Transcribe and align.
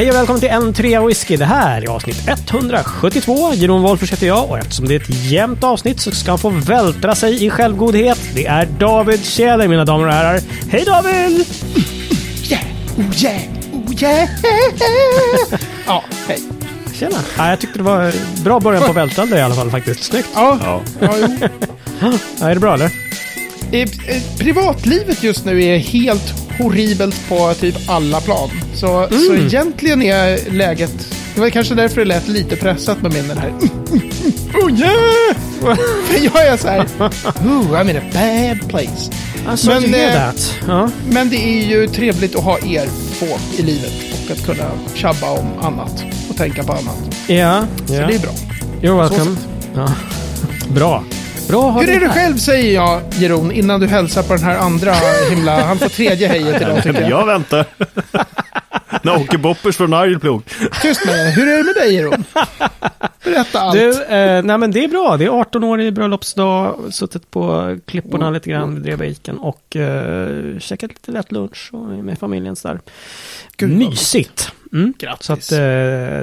Hej 0.00 0.10
och 0.10 0.14
välkommen 0.14 0.40
till 0.40 0.48
en 0.48 0.74
trea 0.74 1.06
whisky. 1.06 1.36
Det 1.36 1.44
här 1.44 1.82
är 1.82 1.86
avsnitt 1.88 2.28
172. 2.28 3.54
Jeroen 3.54 3.82
Wolffers 3.82 4.12
heter 4.12 4.26
jag 4.26 4.50
och 4.50 4.58
eftersom 4.58 4.88
det 4.88 4.94
är 4.94 5.00
ett 5.00 5.24
jämnt 5.24 5.64
avsnitt 5.64 6.00
så 6.00 6.10
ska 6.10 6.30
han 6.30 6.38
få 6.38 6.48
vältra 6.50 7.14
sig 7.14 7.44
i 7.46 7.50
självgodhet. 7.50 8.18
Det 8.34 8.46
är 8.46 8.66
David 8.66 9.24
Tjäder, 9.24 9.68
mina 9.68 9.84
damer 9.84 10.06
och 10.06 10.12
herrar. 10.12 10.40
Hej 10.70 10.84
David! 10.84 11.46
Yeah, 12.50 12.64
oh 12.96 13.24
yeah, 13.24 13.42
oh 13.72 14.02
yeah. 14.02 14.28
ja, 15.86 16.04
hej. 16.28 16.38
Tjena! 16.94 17.18
Ja, 17.38 17.50
jag 17.50 17.60
tyckte 17.60 17.78
det 17.78 17.84
var 17.84 18.12
bra 18.44 18.60
början 18.60 18.82
på 18.82 18.92
vältrande 18.92 19.38
i 19.38 19.42
alla 19.42 19.54
fall 19.54 19.70
faktiskt. 19.70 20.02
Snyggt! 20.02 20.28
Ja, 20.34 20.58
ja. 20.64 20.80
Ja, 21.00 21.08
är 22.48 22.54
det 22.54 22.60
bra 22.60 22.74
eller? 22.74 22.90
Privatlivet 24.38 25.22
just 25.22 25.44
nu 25.44 25.64
är 25.64 25.78
helt 25.78 26.49
horribelt 26.62 27.28
på 27.28 27.54
typ 27.54 27.74
alla 27.86 28.20
plan. 28.20 28.50
Så, 28.74 29.08
så 29.26 29.34
egentligen 29.34 30.02
är 30.02 30.50
läget... 30.50 31.14
Det 31.34 31.40
var 31.40 31.50
kanske 31.50 31.74
därför 31.74 31.96
det 32.00 32.04
lät 32.04 32.28
lite 32.28 32.56
pressat 32.56 33.02
med 33.02 33.12
min 33.12 33.28
den 33.28 33.38
här... 33.38 33.52
Oh 34.54 34.70
yeah! 34.80 35.36
För 36.06 36.24
jag 36.24 36.46
är 36.46 36.56
så 36.56 36.68
här... 36.68 36.86
Oh, 37.44 37.72
I'm 37.72 37.90
in 37.90 37.96
a 37.96 38.00
bad 38.12 38.68
place. 38.68 39.10
Alltså, 39.46 39.70
Men, 39.70 39.94
eh. 39.94 40.30
Ja. 40.66 40.90
Men 41.10 41.28
det 41.30 41.36
är 41.36 41.66
ju 41.66 41.86
trevligt 41.86 42.36
att 42.36 42.44
ha 42.44 42.58
er 42.58 42.88
två 43.18 43.26
i 43.58 43.62
livet 43.62 43.92
och 44.24 44.30
att 44.30 44.46
kunna 44.46 44.70
tjabba 44.94 45.30
om 45.30 45.58
annat 45.60 46.04
och 46.30 46.36
tänka 46.36 46.62
på 46.62 46.72
annat. 46.72 47.16
Ja, 47.26 47.64
Så 47.86 47.94
ja. 47.94 48.06
det 48.06 48.14
är 48.14 48.18
bra. 48.18 48.32
You're 48.82 49.08
Så 49.08 49.14
welcome. 49.16 49.36
Ja. 49.74 49.92
Bra. 50.74 51.04
Bra 51.50 51.70
Hur 51.70 51.88
är 51.88 52.00
det 52.00 52.06
här. 52.06 52.14
själv 52.14 52.36
säger 52.36 52.74
jag, 52.74 53.02
Jeroen, 53.12 53.52
innan 53.52 53.80
du 53.80 53.86
hälsar 53.86 54.22
på 54.22 54.34
den 54.34 54.42
här 54.42 54.58
andra 54.58 54.92
himla... 55.30 55.62
Han 55.62 55.78
får 55.78 55.88
tredje 55.88 56.28
hejet 56.28 56.62
idag 56.62 56.82
tycker 56.82 57.00
jag. 57.00 57.10
Jag 57.10 57.26
väntar. 57.26 57.66
När 59.02 59.16
Åke 59.16 59.38
Boppers 59.38 59.76
från 59.76 59.94
Arjeplog. 59.94 60.42
Tyst 60.82 61.06
med 61.06 61.14
dig. 61.14 61.32
Hur 61.32 61.48
är 61.48 61.58
det 61.58 61.64
med 61.64 61.74
dig, 61.74 61.94
Jeroen? 61.94 62.24
Berätta 63.24 63.60
allt. 63.60 63.74
Du, 63.74 64.02
eh, 64.02 64.42
nej 64.42 64.58
men 64.58 64.70
det 64.70 64.84
är 64.84 64.88
bra. 64.88 65.16
Det 65.16 65.24
är 65.24 65.28
18 65.28 65.64
år 65.64 65.80
i 65.80 65.92
bröllopsdag. 65.92 66.76
Suttit 66.90 67.30
på 67.30 67.76
klipporna 67.86 68.30
lite 68.30 68.50
grann, 68.50 68.82
drev 68.82 68.98
bacon 68.98 69.38
och 69.38 69.76
eh, 69.76 70.58
käkat 70.58 70.90
lite 70.90 71.12
lätt 71.12 71.32
lunch 71.32 71.70
och 71.72 71.86
med 71.86 72.18
familjen 72.18 72.56
så 72.56 72.68
där. 72.68 72.80
Gud, 73.56 73.70
vad 73.70 73.78
Mysigt. 73.78 74.52
Mm. 74.72 74.94
Grattis. 74.98 75.26
Så 75.26 75.32
att 75.32 75.52
eh, 75.52 75.58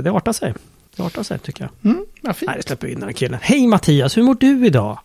det 0.03 0.11
artar 0.13 0.33
sig. 0.33 0.53
Det 0.95 1.03
artar 1.03 1.23
sig 1.23 1.39
tycker 1.39 1.63
jag. 1.63 1.91
Mm, 1.91 2.05
vad 2.21 2.35
fint. 2.35 2.49
Nej, 2.49 2.57
det 2.57 2.67
släpper 2.67 2.87
vi 2.87 2.93
in 2.93 2.99
den 2.99 3.09
här 3.09 3.13
killen. 3.13 3.39
Hej 3.41 3.67
Mattias, 3.67 4.17
hur 4.17 4.23
mår 4.23 4.35
du 4.39 4.65
idag? 4.65 4.99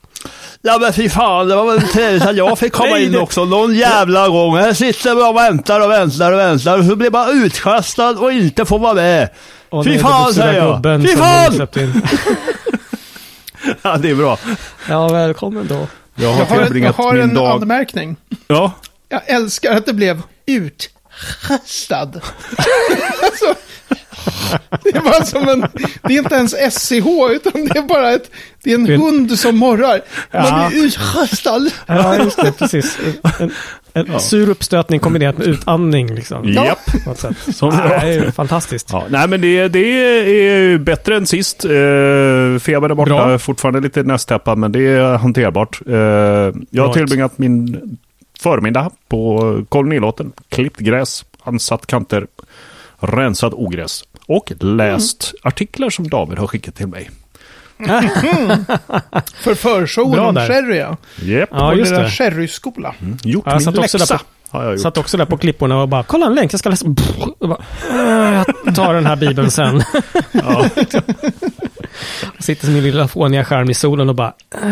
Ja 0.62 0.78
men 0.78 0.92
fy 0.92 1.08
fan, 1.08 1.48
det 1.48 1.54
var 1.56 1.64
väl 1.74 1.88
trevligt 1.88 2.22
att 2.26 2.36
jag 2.36 2.58
fick 2.58 2.72
komma 2.72 2.90
Nej, 2.90 3.04
in 3.04 3.16
också 3.18 3.44
någon 3.44 3.74
jävla 3.74 4.28
gång. 4.28 4.56
Här 4.56 4.72
sitter 4.72 5.08
jag 5.10 5.30
och 5.30 5.36
väntar 5.36 5.80
och 5.80 5.90
väntar 5.90 6.32
och 6.32 6.38
väntar 6.38 6.78
och 6.78 6.84
så 6.84 6.96
blir 6.96 7.10
man 7.10 7.44
utkastad 7.44 8.10
och 8.10 8.32
inte 8.32 8.64
får 8.64 8.78
vara 8.78 8.94
med. 8.94 9.28
Och 9.68 9.84
Fy 9.84 9.98
fan, 9.98 10.34
säger 10.34 10.54
jag. 10.54 11.02
Fy 11.02 11.16
fan! 11.16 11.68
Ja 13.82 13.96
det 13.96 14.10
är 14.10 14.14
bra. 14.14 14.38
Ja, 14.88 15.08
välkommen 15.08 15.66
då. 15.68 15.86
Jag 16.14 16.30
Jag 16.30 16.44
har 16.44 16.56
har, 16.56 16.62
en, 16.62 16.82
jag 16.82 16.92
har 16.92 17.16
en 17.16 17.34
dag... 17.34 17.62
anmärkning. 17.62 18.16
Ja. 18.46 18.72
Jag 19.08 19.20
älskar 19.26 19.76
att 19.76 19.86
det 19.86 19.92
blev 19.92 20.22
utkastad. 20.46 22.00
alltså, 23.22 23.54
det 24.92 24.98
var 24.98 25.24
som 25.24 25.48
en... 25.48 25.60
Det 26.02 26.14
är 26.14 26.18
inte 26.18 26.34
ens 26.34 26.54
SCH, 26.74 27.06
utan 27.30 27.52
det 27.64 27.78
är 27.78 27.82
bara 27.88 28.10
ett... 28.12 28.30
Det 28.64 28.70
är 28.70 28.74
en 28.74 28.86
är 28.86 28.90
en- 28.92 29.00
hund 29.00 29.38
som 29.38 29.56
morrar. 29.56 30.00
Man 30.32 30.44
Ja. 30.46 30.68
blir 30.70 30.84
utkastad. 30.84 31.70
Ja, 31.86 32.16
just 32.16 32.36
det, 32.36 32.52
precis. 32.58 32.98
En, 33.38 33.50
en 33.92 34.20
sur 34.20 34.48
uppstötning 34.48 35.00
kombinerat 35.00 35.38
med 35.38 35.46
utandning 35.46 36.14
liksom. 36.14 36.48
Japp. 36.48 36.78
På. 37.04 37.14
Som 37.52 37.68
Ja, 37.70 37.88
det 37.88 37.94
är 37.94 38.12
ju 38.24 38.32
fantastiskt. 38.32 38.88
Ja, 38.92 39.04
nej 39.10 39.28
men 39.28 39.40
det, 39.40 39.68
det 39.68 39.78
är 39.78 40.28
ju 40.28 40.78
bättre 40.78 41.16
än 41.16 41.26
sist. 41.26 41.64
Eh, 41.64 41.70
feber 42.60 42.90
är 42.90 42.94
borta, 42.94 43.10
Bra. 43.26 43.38
fortfarande 43.38 43.80
lite 43.80 44.02
nästäppad 44.02 44.58
men 44.58 44.72
det 44.72 44.80
är 44.86 45.16
hanterbart. 45.16 45.80
Eh, 45.86 45.94
jag 46.70 46.86
har 46.86 46.92
tillbringat 46.92 47.38
min 47.38 47.80
förmiddag 48.40 48.90
på 49.08 49.56
kolonilåten. 49.68 50.32
Klippt 50.48 50.78
gräs, 50.80 51.24
ansatt 51.44 51.86
kanter, 51.86 52.26
rensat 53.00 53.52
ogräs 53.54 54.04
och 54.26 54.52
läst 54.60 55.34
artiklar 55.42 55.90
som 55.90 56.08
David 56.08 56.38
har 56.38 56.46
skickat 56.46 56.74
till 56.74 56.86
mig. 56.86 57.10
För 59.34 59.54
förshowen 59.54 60.18
om 60.20 60.34
sherry, 60.36 60.76
ja. 60.78 60.96
Yep. 61.22 61.48
Ja, 61.52 61.70
På 61.70 61.76
just 61.78 61.90
det. 61.94 62.10
sherryskola. 62.10 62.94
Gjort 63.22 63.44
Ja, 63.46 63.52
jag 63.52 63.54
min 63.54 63.60
satt 63.64 63.78
också 63.78 63.98
läxa. 63.98 64.14
där 64.14 64.18
på- 64.18 64.24
Har 64.58 64.64
jag 64.64 64.72
gjort. 64.72 64.80
Satt 64.80 64.98
också 64.98 65.16
där 65.16 65.24
på 65.24 65.36
klipporna 65.36 65.82
och 65.82 65.88
bara, 65.88 66.02
kolla 66.02 66.26
en 66.26 66.34
länk, 66.34 66.52
jag 66.52 66.58
ska 66.60 66.68
läsa. 66.70 66.86
Och 67.38 67.48
bara, 67.48 67.62
"Äh, 67.90 68.44
jag 68.64 68.74
tar 68.74 68.94
den 68.94 69.06
här 69.06 69.16
bibeln 69.16 69.50
sen. 69.50 69.82
Ja. 70.32 70.64
Jag 72.36 72.44
sitter 72.44 72.64
som 72.64 72.74
min 72.74 72.82
lilla 72.82 73.08
fåniga 73.08 73.44
skärm 73.44 73.70
i 73.70 73.74
solen 73.74 74.08
och 74.08 74.14
bara, 74.14 74.32
"Äh, 74.62 74.68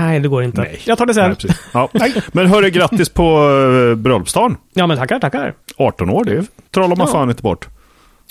nej 0.00 0.20
det 0.20 0.28
går 0.28 0.42
inte. 0.44 0.60
Nej. 0.60 0.80
Jag 0.84 0.98
tar 0.98 1.06
det 1.06 1.14
sen. 1.14 1.36
Nej, 1.42 2.12
ja. 2.14 2.20
Men 2.32 2.46
hörru, 2.46 2.70
grattis 2.70 3.08
på 3.08 3.48
uh, 3.48 3.94
bröllopsdagen. 3.94 4.56
Ja 4.74 4.86
men 4.86 4.96
tackar, 4.96 5.18
tackar. 5.18 5.54
18 5.76 6.10
år, 6.10 6.24
det 6.24 6.44
trollar 6.74 6.96
man 6.96 7.06
Ja. 7.06 7.12
fan 7.12 7.30
inte 7.30 7.42
bort. 7.42 7.68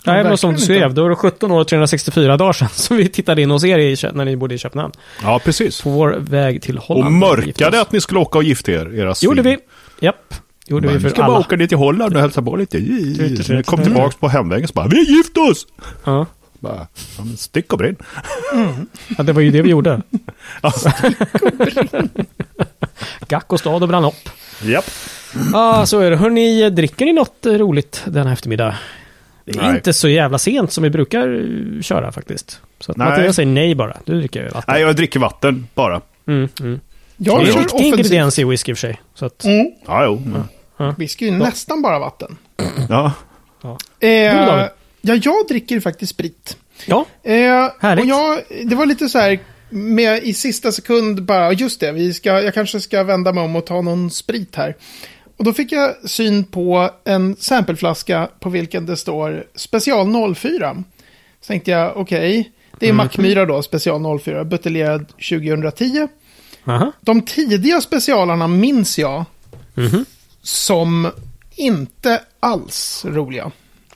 Nej, 0.06 0.24
men 0.24 0.38
som 0.38 0.54
du 0.54 0.60
skrev, 0.60 0.94
då 0.94 1.04
var 1.04 1.10
det 1.10 1.16
17 1.16 1.52
år 1.52 1.60
och 1.62 1.68
364 1.68 2.38
dagar 2.38 2.54
sedan 2.54 2.70
som 2.70 2.98
vi 2.98 3.10
tittade 3.10 3.42
in 3.42 3.52
hos 3.52 3.64
er 3.64 3.78
i, 3.80 3.96
när 4.14 4.26
ni 4.26 4.36
bodde 4.36 4.56
i 4.56 4.58
Köpenhamn. 4.58 4.94
Ja, 5.24 5.40
precis. 5.46 5.82
På 5.82 5.90
vår 5.90 6.16
väg 6.20 6.62
till 6.62 6.78
Och 6.78 6.84
Holland. 6.84 7.16
mörkade 7.16 7.82
att 7.82 7.92
ni 7.92 8.02
skulle 8.02 8.20
åka 8.20 8.38
och 8.38 8.44
gifta 8.44 8.72
er, 8.72 9.00
era 9.00 9.16
svin. 9.16 9.28
Gjorde 9.30 9.42
vi. 9.42 9.58
Japp. 10.00 10.34
Gjorde 10.68 10.88
Men 10.88 10.98
vi 10.98 10.98
vi 10.98 11.04
för 11.04 11.10
ska 11.10 11.24
alla. 11.24 11.34
bara 11.34 11.40
åka 11.40 11.56
dit 11.56 11.70
till 11.70 11.78
Holland 11.78 12.16
och 12.16 12.22
hälsa 12.22 12.42
på 12.42 12.56
lite. 12.56 12.78
Jag 13.54 13.66
kom 13.66 13.84
tillbaka 13.84 14.16
på 14.20 14.28
hemvägen 14.28 14.68
så 14.68 14.74
bara, 14.74 14.88
vi 14.88 14.98
har 14.98 15.04
gift 15.04 15.38
oss! 15.38 15.68
Ja. 16.04 16.26
Bara, 16.60 16.88
stick 17.38 17.74
och 17.74 17.80
brinn. 17.80 17.96
ja, 19.18 19.24
det 19.24 19.34
var 19.34 19.42
ju 19.42 19.52
det 19.52 19.62
vi 19.62 19.70
gjorde. 19.70 20.02
Ja. 20.62 20.74
Gack 23.28 23.54
och 23.54 23.60
stad 23.60 23.82
och 23.84 23.90
brann 23.90 24.06
upp. 24.06 24.30
Japp. 24.64 24.86
Ja, 25.54 25.86
så 25.86 26.00
är 26.00 26.10
det. 26.12 26.18
Hörni, 26.18 26.70
dricker 26.70 27.06
ni 27.06 27.14
något 27.14 27.38
roligt 27.46 28.04
denna 28.06 28.34
eftermiddag? 28.34 28.76
Det 29.54 29.60
är 29.60 29.64
Nej. 29.68 29.76
inte 29.76 29.94
så 29.94 30.08
jävla 30.08 30.38
sent 30.38 30.72
som 30.72 30.84
vi 30.84 30.90
brukar 30.90 31.28
eh, 31.78 31.82
köra 31.82 32.12
faktiskt. 32.12 32.60
Så 32.80 32.92
att 32.92 32.98
Nej. 32.98 33.10
Mattias 33.10 33.36
säger 33.36 33.50
nej 33.50 33.76
bara. 33.76 33.98
Du 34.06 34.20
dricker 34.20 34.44
vatten. 34.44 34.64
Nej, 34.68 34.82
jag 34.82 34.96
dricker 34.96 35.20
vatten 35.20 35.68
bara. 35.74 36.02
Mm, 36.28 36.50
mm. 36.60 36.80
Jag 37.18 37.46
det 37.46 37.50
är 37.52 37.54
en 37.54 37.60
viktig 37.62 37.80
ingrediens 37.86 38.40
i 38.40 38.44
whisky 38.44 38.72
i 38.72 38.74
och 38.74 38.78
för 38.78 38.88
sig. 38.88 39.02
Så 39.14 39.26
att, 39.26 39.44
Mm. 39.44 39.72
Ja, 39.88 40.06
jo. 40.06 40.22
men- 40.26 40.96
Whisky 40.98 41.28
är 41.28 41.32
ju 41.32 41.38
nästan 41.38 41.82
bara 41.82 42.00
vatten. 42.00 42.38
Ja. 42.90 43.12
Eh, 44.00 44.46
David? 44.46 44.70
ja, 45.02 45.16
jag 45.24 45.48
dricker 45.50 45.80
faktiskt 45.80 46.12
sprit. 46.14 46.58
ja, 46.86 47.06
Eh, 47.24 47.34
Härligt. 47.80 48.04
och 48.04 48.10
jag, 48.10 48.40
det 48.70 48.76
var 48.76 48.86
lite 48.86 49.10
så 49.10 49.20
här, 49.20 49.40
med 49.70 50.24
i 50.24 50.34
sista 50.34 50.72
sekund 50.72 51.24
bara, 51.24 51.54
just 51.54 51.80
det, 51.80 51.92
vi 51.92 52.14
ska, 52.14 52.42
jag 52.42 52.54
kanske 52.54 52.80
ska 52.80 53.04
vända 53.04 53.34
mig 53.34 53.44
om 53.44 53.56
och 53.56 53.66
ta 53.66 53.82
någon 53.82 54.12
sprit 54.12 54.56
här. 54.56 54.76
Och 55.42 55.46
då 55.46 55.54
fick 55.54 55.72
jag 55.72 56.10
syn 56.10 56.44
på 56.44 56.90
en 57.04 57.36
sampleflaska 57.40 58.30
på 58.40 58.50
vilken 58.50 58.86
det 58.86 58.98
står 58.98 59.44
special 59.56 60.36
04. 60.36 60.84
Så 61.42 61.48
tänkte 61.48 61.72
jag, 61.72 61.98
okej, 61.98 62.52
det 62.80 62.90
är 62.90 62.94
Mackmyra 62.94 63.46
då, 63.46 63.62
special 63.62 64.20
04, 64.20 64.44
buteljerad 64.44 65.06
2010. 65.30 66.08
aha. 66.66 66.92
De 67.02 67.22
tidiga 67.22 67.82
specialarna 67.82 68.48
minns 68.48 69.00
jag 69.00 69.26
Mhm. 69.74 70.06
som 70.42 71.12
inte 71.56 72.22
alls 72.40 73.06
roliga. 73.08 73.52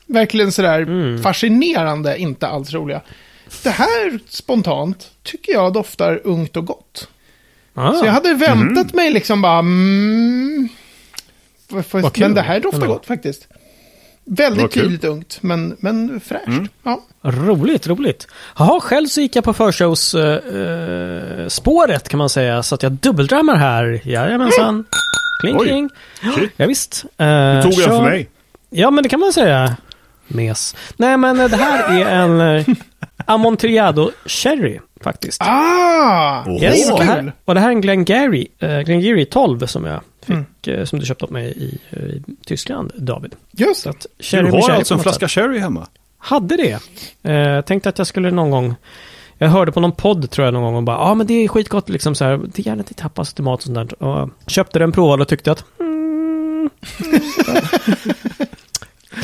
Verkligen 0.06 0.52
sådär 0.52 0.82
Mm. 0.82 1.24
fascinerande, 1.24 2.18
inte 2.18 2.48
alls 2.48 2.74
roliga. 2.74 3.02
Det 3.64 3.70
här 3.70 4.20
spontant 4.30 5.12
tycker 5.24 5.54
jag 5.54 5.74
doftar 5.74 6.22
ungt 6.24 6.58
och 6.58 6.66
gott. 6.66 7.08
Ah. 7.74 7.94
Så 7.94 8.06
jag 8.06 8.12
hade 8.14 8.34
väntat 8.34 8.94
mig 8.94 9.12
liksom 9.12 9.42
bara... 9.42 9.60
Mm, 9.60 10.70
Vad 11.70 12.20
men 12.20 12.34
det 12.34 12.42
här 12.42 12.60
doftar 12.60 12.82
ändå. 12.82 12.94
gott 12.94 13.06
faktiskt. 13.06 13.48
Väldigt 14.26 14.72
tydligt 14.72 15.04
ungt, 15.04 15.38
men, 15.42 15.76
men 15.80 16.20
fräscht. 16.20 16.72
Ja. 16.84 17.02
Roligt, 17.22 17.88
roligt. 17.88 18.28
Jaha, 18.58 18.80
själv 18.80 19.08
så 19.08 19.22
gick 19.22 19.36
jag 19.36 19.44
på 19.44 19.54
förshows 19.54 20.16
eh, 20.16 20.36
eh, 20.36 21.48
spåret 21.48 22.10
kan 22.10 22.18
man 22.18 22.30
säga. 22.30 22.64
Så 22.64 22.76
att 22.76 22.84
jag 22.84 22.92
dubbeldrammar 22.92 23.56
här. 23.56 24.02
Jajamensan. 24.04 24.86
Kling, 25.42 25.58
Oj. 25.60 25.68
kling. 25.68 25.90
Shit. 26.36 26.52
Ja, 26.58 26.66
visst. 26.66 27.02
Du 27.02 27.62
tog 27.64 27.74
en 27.74 27.90
för 27.90 28.02
mig. 28.02 28.30
Ja, 28.70 28.92
men 28.92 29.04
det 29.04 29.10
kan 29.10 29.20
man 29.20 29.34
säga. 29.34 29.76
Mes. 30.28 30.76
Nej, 30.98 31.18
men 31.18 31.40
eh, 31.40 31.50
det 31.50 31.58
här 31.58 32.02
är 32.02 32.06
en 32.06 32.42
eh, 32.42 32.66
Amontillado 33.26 34.12
Cherry 34.26 34.80
faktiskt. 35.04 35.42
Ah! 35.42 36.50
Yes, 36.62 36.92
och, 36.92 37.00
det 37.00 37.06
här, 37.06 37.32
och 37.46 37.54
det 37.54 37.60
här 37.60 37.68
är 37.68 37.72
en 37.72 37.82
Glengarry, 37.82 38.48
uh, 38.64 38.80
Glengarry 38.80 39.26
12 39.26 39.66
som 39.66 39.86
jag 39.86 40.02
fick, 40.26 40.68
Mm. 40.68 40.80
eh, 40.80 40.86
som 40.86 41.00
du 41.00 41.06
köpte 41.06 41.26
åt 41.26 41.32
mig 41.32 41.54
i, 41.58 41.78
eh, 41.90 42.04
i 42.04 42.24
Tyskland, 42.46 42.92
David. 42.98 43.36
Just 43.52 43.82
Så 43.82 43.90
det. 43.90 43.96
att 43.98 44.06
Du 44.32 44.38
har 44.52 44.62
cherry 44.62 44.78
alltså 44.78 44.94
en 44.94 45.00
flaska 45.00 45.28
sätt. 45.28 45.32
sherry 45.32 45.60
hemma? 45.60 45.88
Hade 46.18 46.58
det. 46.58 46.80
Eh, 47.32 47.62
tänkte 47.62 47.90
att 47.90 47.98
jag 47.98 48.08
skulle 48.08 48.32
någon 48.32 48.52
gång 48.52 48.76
jag 49.38 49.50
hörde 49.50 49.72
på 49.72 49.80
någon 49.80 49.92
podd 49.92 50.30
tror 50.30 50.46
jag 50.46 50.54
någon 50.54 50.64
gång 50.64 50.76
och 50.76 50.84
bara, 50.84 50.98
ja 50.98 51.02
ah, 51.04 51.16
men 51.16 51.28
det 51.28 51.34
är 51.34 51.48
skitgott 51.48 51.90
liksom 51.90 52.16
så 52.16 52.26
här, 52.26 52.38
det 52.54 52.60
är 52.62 52.68
gärna 52.68 52.84
till 52.84 52.96
tapas 52.96 53.34
till 53.34 53.44
mat 53.44 53.60
och 53.60 53.64
sånt 53.64 53.76
där. 53.90 54.04
Och 54.04 54.30
köpte 54.48 54.80
den, 54.80 54.92
provade 54.92 55.22
och 55.22 55.28
tyckte 55.28 55.52
att, 55.52 55.66
mm, 55.80 56.70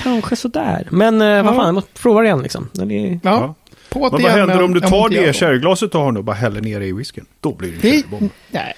kanske 0.04 0.36
sådär. 0.36 0.88
Men 0.92 1.22
eh, 1.22 1.44
vad 1.44 1.56
fan, 1.56 1.66
jag 1.66 1.76
måste 1.76 2.02
prova 2.02 2.20
det 2.22 2.26
igen 2.26 2.42
liksom. 2.42 2.70
Den 2.74 2.92
är... 2.92 3.20
Ja, 3.24 3.56
Men 3.94 4.02
vad 4.12 4.22
händer 4.22 4.64
om 4.64 4.74
du 4.74 4.80
tar 4.80 4.88
Amontillado. 4.88 5.28
det 5.28 5.34
sherryglaset 5.34 5.92
du 5.92 5.98
har 5.98 6.12
nu 6.12 6.20
och 6.20 6.26
bara 6.26 6.36
häller 6.36 6.62
ner 6.62 6.80
det 6.80 6.86
i 6.86 6.94
whiskyn? 6.94 7.26
Då 7.40 7.54
blir 7.54 7.70
det 7.72 7.76
en 7.76 7.82
sherrybomb. 7.82 8.30
nej. 8.52 8.74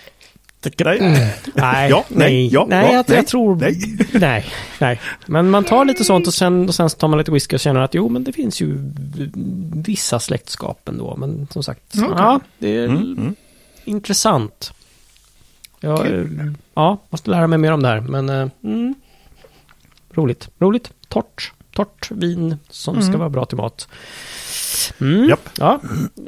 Nej. 0.79 1.35
Nej, 1.53 1.89
Ja, 1.89 2.03
nej, 2.07 2.17
nej, 2.17 2.47
ja, 2.53 2.65
nej, 2.69 2.85
ja, 2.85 2.93
jag, 2.93 3.05
nej, 3.09 3.17
jag 3.17 3.27
tror... 3.27 3.55
nej. 3.55 3.77
Nej. 4.13 4.45
nej, 4.79 5.01
Men 5.25 5.49
man 5.49 5.63
tar 5.63 5.85
lite 5.85 6.03
sånt 6.03 6.27
och 6.27 6.33
sen, 6.33 6.67
och 6.67 6.75
sen 6.75 6.89
tar 6.89 7.07
man 7.07 7.17
lite 7.19 7.31
whisky 7.31 7.55
och 7.55 7.59
känner 7.59 7.81
att 7.81 7.93
jo, 7.93 8.09
men 8.09 8.23
det 8.23 8.33
finns 8.33 8.61
ju 8.61 8.77
vissa 9.85 10.19
släktskap 10.19 10.89
ändå. 10.89 11.15
Men 11.17 11.47
som 11.51 11.63
sagt, 11.63 11.81
Okej. 11.97 12.09
ja, 12.17 12.39
det 12.59 12.77
är 12.77 12.85
Mm, 12.85 12.97
mm. 13.17 13.35
intressant. 13.83 14.73
Jag, 15.79 15.99
Kul. 15.99 16.53
ja, 16.73 16.97
måste 17.09 17.29
lära 17.29 17.47
mig 17.47 17.59
mer 17.59 17.71
om 17.71 17.81
det 17.81 17.87
här, 17.89 18.01
men 18.01 18.29
eh, 18.29 18.47
mm, 18.63 18.95
roligt. 20.13 20.49
Roligt. 20.59 20.91
Torrt. 21.07 21.51
Torrt 21.75 22.11
vin 22.11 22.57
som 22.69 22.95
ska 22.95 23.07
Mm. 23.07 23.19
vara 23.19 23.29
bra 23.29 23.45
till 23.45 23.57
mat. 23.57 23.87
Mm. 25.01 25.29
Japp. 25.29 25.49
Ja, 25.57 25.81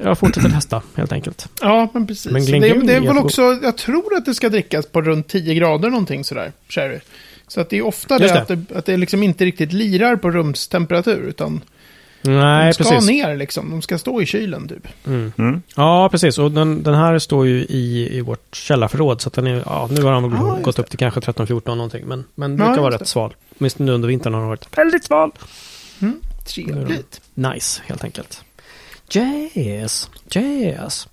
jag 0.04 0.18
fortsätter 0.18 0.50
testa 0.50 0.82
helt 0.96 1.12
enkelt. 1.12 1.50
Ja, 1.62 1.90
men 1.94 2.08
precis. 2.08 2.32
Men 2.32 2.46
det, 2.46 2.52
Glenn 2.52 2.86
det 2.88 2.94
är 2.94 3.02
väl 3.02 3.18
också, 3.18 3.42
jag 3.42 3.78
tror 3.78 4.16
att 4.18 4.26
det 4.26 4.34
ska 4.34 4.50
drickas 4.50 4.86
på 4.86 5.02
runt 5.02 5.28
10 5.28 5.54
grader 5.54 5.90
någonting 5.90 6.24
sådär, 6.24 6.52
sherry. 6.70 7.00
Så 7.48 7.62
att 7.62 7.70
det 7.70 7.78
är 7.78 7.86
ofta 7.86 8.20
det, 8.20 8.28
det. 8.28 8.42
Att, 8.42 8.48
det, 8.48 8.78
att 8.78 8.86
det 8.86 8.98
liksom 8.98 9.24
inte 9.24 9.46
riktigt 9.46 9.74
lirar 9.74 10.16
på 10.16 10.32
rumstemperatur, 10.32 11.22
utan 11.28 11.62
Nej, 12.22 12.68
de 12.68 12.74
ska 12.74 12.84
precis. 12.84 13.10
ner 13.10 13.36
liksom. 13.36 13.70
De 13.72 13.82
ska 13.82 13.98
stå 13.98 14.22
i 14.22 14.26
kylen 14.26 14.68
typ. 14.68 14.88
Mm. 15.08 15.32
Mm. 15.38 15.62
Ja, 15.76 16.10
precis. 16.12 16.38
Och 16.38 16.52
den, 16.52 16.84
den 16.84 16.94
här 16.94 17.20
står 17.20 17.46
ju 17.48 17.56
i, 17.64 18.18
i 18.18 18.22
vårt 18.22 18.56
källarförråd. 18.56 19.22
Så 19.22 19.28
att 19.30 19.34
den 19.34 19.48
är, 19.48 19.64
ja, 19.66 19.90
nu 19.92 20.02
har 20.02 20.14
den 20.14 20.34
Ah, 20.34 20.60
gått 20.62 20.80
upp 20.80 20.90
till 20.90 21.00
kanske 21.00 21.20
13-14 21.20 21.62
någonting. 21.76 22.06
Men, 22.06 22.24
men 22.36 22.58
Ja, 22.58 22.66
brukar 22.66 22.82
vara 22.82 22.94
rätt 22.94 23.00
det. 23.00 23.06
sval. 23.06 23.36
Åtminstone 23.60 23.86
nu 23.86 23.92
under 23.92 24.08
vintern 24.08 24.34
har 24.34 24.42
den 24.42 24.50
varit 24.50 24.78
väldigt 24.78 25.04
sval. 25.04 25.32
Trevligt. 26.46 27.22
Nice, 27.34 27.82
helt 27.86 28.04
enkelt. 28.04 28.44
Jazz, 29.10 30.10
jazz. 30.30 31.08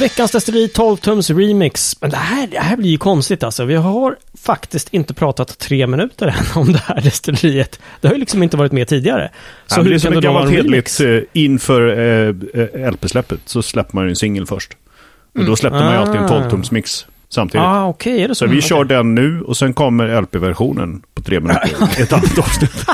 Veckans 0.00 0.30
destilleri 0.30 0.68
12 0.68 0.96
tums 0.96 1.30
remix. 1.30 1.96
Men 2.00 2.10
det 2.10 2.16
här, 2.16 2.46
det 2.46 2.58
här 2.58 2.76
blir 2.76 2.90
ju 2.90 2.98
konstigt 2.98 3.42
alltså. 3.42 3.64
Vi 3.64 3.74
har 3.74 4.16
faktiskt 4.42 4.94
inte 4.94 5.14
pratat 5.14 5.58
tre 5.58 5.86
minuter 5.86 6.26
än 6.26 6.62
om 6.62 6.72
det 6.72 6.78
här 6.78 7.00
destilleriet. 7.00 7.80
Det 8.00 8.08
har 8.08 8.14
ju 8.14 8.20
liksom 8.20 8.42
inte 8.42 8.56
varit 8.56 8.72
med 8.72 8.88
tidigare. 8.88 9.30
Så 9.66 9.82
det 9.82 9.88
är 9.88 9.92
hur 9.92 9.98
som 9.98 10.12
ett 10.12 10.22
gammalt 10.22 10.50
hederligt 10.50 11.00
inför 11.32 11.98
eh, 11.98 12.34
eh, 12.62 12.92
LP-släppet 12.92 13.40
så 13.44 13.62
släpper 13.62 13.94
man 13.94 14.04
ju 14.04 14.10
en 14.10 14.16
singel 14.16 14.46
först. 14.46 14.76
Och 15.38 15.44
då 15.44 15.56
släppte 15.56 15.78
man 15.78 15.92
ju 15.92 15.98
alltid 15.98 16.14
en 16.20 16.24
Ah. 16.24 16.28
12-tumsmix 16.48 17.06
samtidigt. 17.28 17.64
Ah, 17.64 17.84
okej, 17.86 18.22
är 18.22 18.28
det 18.28 18.34
så? 18.34 18.38
Så 18.38 18.46
vi 18.46 18.58
Okej. 18.58 18.68
kör 18.68 18.84
den 18.84 19.14
nu 19.14 19.42
och 19.42 19.56
sen 19.56 19.74
kommer 19.74 20.20
LP-versionen 20.22 21.02
på 21.14 21.22
tre 21.22 21.40
minuter. 21.40 21.70
Ett 22.02 22.12
annat 22.12 22.38
avsnitt. 22.38 22.70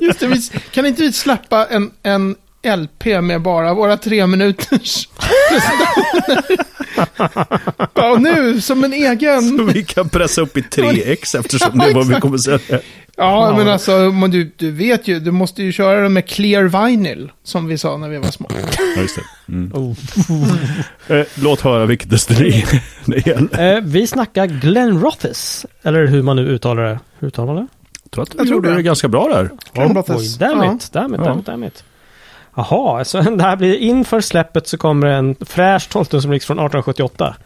Just 0.00 0.20
det, 0.20 0.26
vi, 0.26 0.40
kan 0.72 0.86
inte 0.86 1.02
vi 1.02 1.12
släppa 1.12 1.66
en, 1.66 1.90
en 2.02 2.36
LP 2.76 3.04
med 3.22 3.42
bara 3.42 3.74
våra 3.74 3.96
tre 3.96 4.26
minuters 4.26 5.08
presentationer? 5.50 6.71
Ja, 7.94 8.16
nu 8.20 8.60
som 8.60 8.84
en 8.84 8.92
egen... 8.92 9.58
Så 9.58 9.64
vi 9.64 9.84
kan 9.84 10.08
pressa 10.08 10.40
upp 10.40 10.56
i 10.56 10.60
3x 10.60 11.38
eftersom 11.38 11.78
det 11.78 11.84
är 11.90 11.94
vad 11.94 12.08
vi 12.08 12.14
kommer 12.14 12.38
säga. 12.38 12.58
Ja, 12.68 12.78
Ja. 13.16 13.54
men 13.56 13.68
alltså, 13.68 13.92
men 13.92 14.30
du, 14.30 14.50
du 14.56 14.70
vet 14.70 15.08
ju, 15.08 15.20
du 15.20 15.30
måste 15.30 15.62
ju 15.62 15.72
köra 15.72 16.00
den 16.00 16.12
med 16.12 16.28
clear 16.28 16.86
vinyl, 16.86 17.32
som 17.44 17.66
vi 17.66 17.78
sa 17.78 17.96
när 17.96 18.08
vi 18.08 18.18
var 18.18 18.30
små. 18.30 18.48
Ja, 18.96 19.02
just 19.02 19.16
det. 19.16 19.52
Mm. 19.52 19.72
Oh. 19.74 19.96
Eh, 21.08 21.26
låt 21.34 21.60
höra 21.60 21.86
vilket 21.86 22.10
destilleri 22.10 22.64
det 23.04 23.26
gäller. 23.26 23.76
Eh, 23.76 23.80
vi 23.82 24.06
snackar 24.06 24.46
Glen 24.46 25.00
Rothes. 25.00 25.66
Eller 25.82 26.06
hur 26.06 26.22
man 26.22 26.36
nu 26.36 26.42
uttalar 26.48 26.82
det. 26.82 26.98
Hur 27.18 27.28
uttalar 27.28 27.54
man 27.54 27.56
det? 27.62 27.68
Jag 28.04 28.10
tror 28.10 28.22
att 28.22 28.28
Jag 28.34 28.36
tror 28.38 28.48
gjorde 28.56 28.68
det. 28.70 28.74
det 28.76 28.82
ganska 28.82 29.08
bra 29.08 29.28
där. 29.28 29.50
Glen 29.72 29.94
Rothes. 29.94 30.16
Oj, 30.16 30.36
damn 30.38 30.76
it, 30.76 30.92
damn 30.92 31.14
it, 31.14 31.20
Ja. 31.20 31.26
damn 31.26 31.38
it, 31.40 31.46
damn 31.46 31.64
it. 31.64 31.84
Jaha, 32.56 33.04
så 33.04 33.20
det 33.36 33.42
här 33.42 33.56
blir 33.56 33.76
inför 33.78 34.20
släppet 34.20 34.66
så 34.66 34.78
kommer 34.78 35.06
en 35.06 35.36
fräsch 35.40 35.88
12 35.90 36.04
som 36.04 36.20
från 36.20 36.32
1878. 36.36 37.36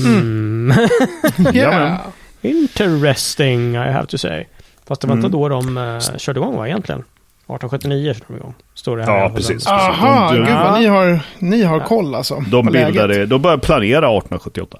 Mm. 0.00 0.72
Yeah. 1.54 1.98
Interesting, 2.42 3.74
I 3.74 3.78
have 3.92 4.06
to 4.06 4.18
say. 4.18 4.44
Fast 4.88 5.00
det 5.00 5.06
var 5.06 5.14
inte 5.14 5.26
Mm. 5.26 5.40
då 5.40 5.48
de 5.48 5.76
uh, 5.76 6.00
körde 6.18 6.40
igång 6.40 6.56
va, 6.56 6.68
egentligen? 6.68 7.00
1879 7.00 8.12
körde 8.14 8.24
de 8.28 8.36
igång. 8.36 8.54
Står 8.74 8.96
det 8.96 9.04
här. 9.04 9.18
Ja, 9.18 9.30
precis. 9.36 9.64
den. 9.64 9.74
Aha, 9.74 10.32
De- 10.32 10.38
gud 10.38 10.48
Ja. 10.48 10.64
vad 10.70 10.80
ni 10.80 10.86
har, 10.86 11.20
ni 11.38 11.62
har 11.62 11.80
koll 11.80 12.14
alltså. 12.14 12.40
De 12.50 12.66
bildade, 12.66 13.26
de 13.26 13.42
började 13.42 13.62
planera 13.62 14.06
1878. 14.18 14.78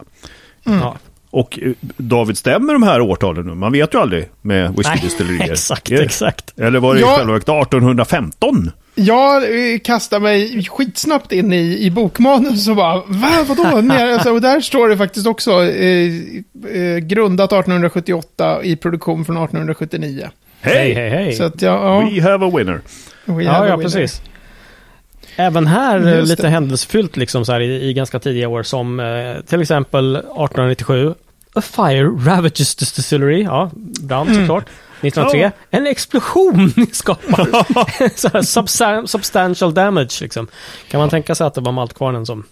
Ja. 0.65 0.95
Och 1.31 1.59
eh, 1.63 1.73
David, 1.97 2.39
stämmer 2.39 2.73
de 2.73 2.83
här 2.83 3.01
årtalen 3.01 3.47
nu? 3.47 3.55
Man 3.55 3.73
vet 3.73 3.95
ju 3.95 3.99
aldrig 4.01 4.29
med 4.43 4.77
whiskydestillerier. 4.77 5.43
exakt, 5.53 5.91
exakt. 5.93 6.59
Eller 6.59 6.79
var 6.81 6.95
det 6.95 7.01
Ja. 7.01 7.15
i 7.15 7.17
själva 7.17 7.33
verket 7.33 7.49
1815? 7.49 8.71
Jag 8.95 9.43
eh, 9.73 9.79
kastar 9.79 10.21
mig 10.21 10.65
skitsnabbt 10.65 11.33
in 11.33 11.53
i, 11.53 11.79
i 11.87 11.91
bokmanus 11.91 12.69
och 12.69 12.77
bara, 12.77 12.97
va, 13.07 13.45
vadå? 13.49 13.93
Alltså, 13.95 14.31
och 14.33 14.41
där 14.41 14.61
står 14.61 14.89
det 14.89 14.97
faktiskt 14.97 15.27
också 15.27 15.51
eh, 15.65 16.13
eh, 16.75 16.97
grundat 16.99 17.53
1878 17.53 18.61
i 18.65 18.77
produktion 18.77 19.25
från 19.25 19.37
1879. 19.37 20.29
Hej, 20.61 20.93
hej, 20.95 21.11
hej. 21.11 21.33
Så 21.33 21.45
att 21.45 21.63
ja, 21.63 22.03
ja, 22.03 22.11
We 22.11 22.23
have 22.31 22.47
a 22.47 22.51
winner. 22.57 22.81
we 23.25 23.43
Ja, 23.45 23.53
have 23.53 23.67
a 23.67 23.69
ja, 23.69 23.77
winner. 23.77 23.91
precis. 23.91 24.23
Även 25.37 25.67
här 25.67 26.07
eh, 26.07 26.17
Just 26.19 26.31
lite 26.31 26.43
det. 26.43 26.49
händelsefyllt 26.49 27.17
liksom 27.17 27.45
så 27.45 27.53
här 27.53 27.61
i, 27.61 27.89
i 27.89 27.93
ganska 27.93 28.19
tidiga 28.19 28.49
år 28.49 28.63
som 28.63 29.01
eh, 29.01 29.41
till 29.47 29.61
exempel 29.63 30.17
1897 30.17 31.15
A 31.55 31.61
Fire 31.61 32.05
Ravages 32.05 32.75
the 32.75 32.85
Distillery, 32.97 33.43
ja, 33.43 33.71
brann 34.01 34.29
Mm. 34.29 34.63
Såklart. 35.11 35.35
1903, 35.35 35.53
en 35.71 35.87
explosion 35.87 36.73
skapar 36.93 37.45
så 38.17 38.29
här, 38.29 38.41
substan- 38.43 39.07
substantial 39.07 39.75
damage 39.75 40.19
liksom. 40.21 40.47
Kan 40.91 41.01
man 41.01 41.11
tänka 41.11 41.35
sig 41.35 41.47
att 41.47 41.55
det 41.55 41.61
var 41.61 41.73
maltkvarnen 41.73 42.27
som 42.27 42.45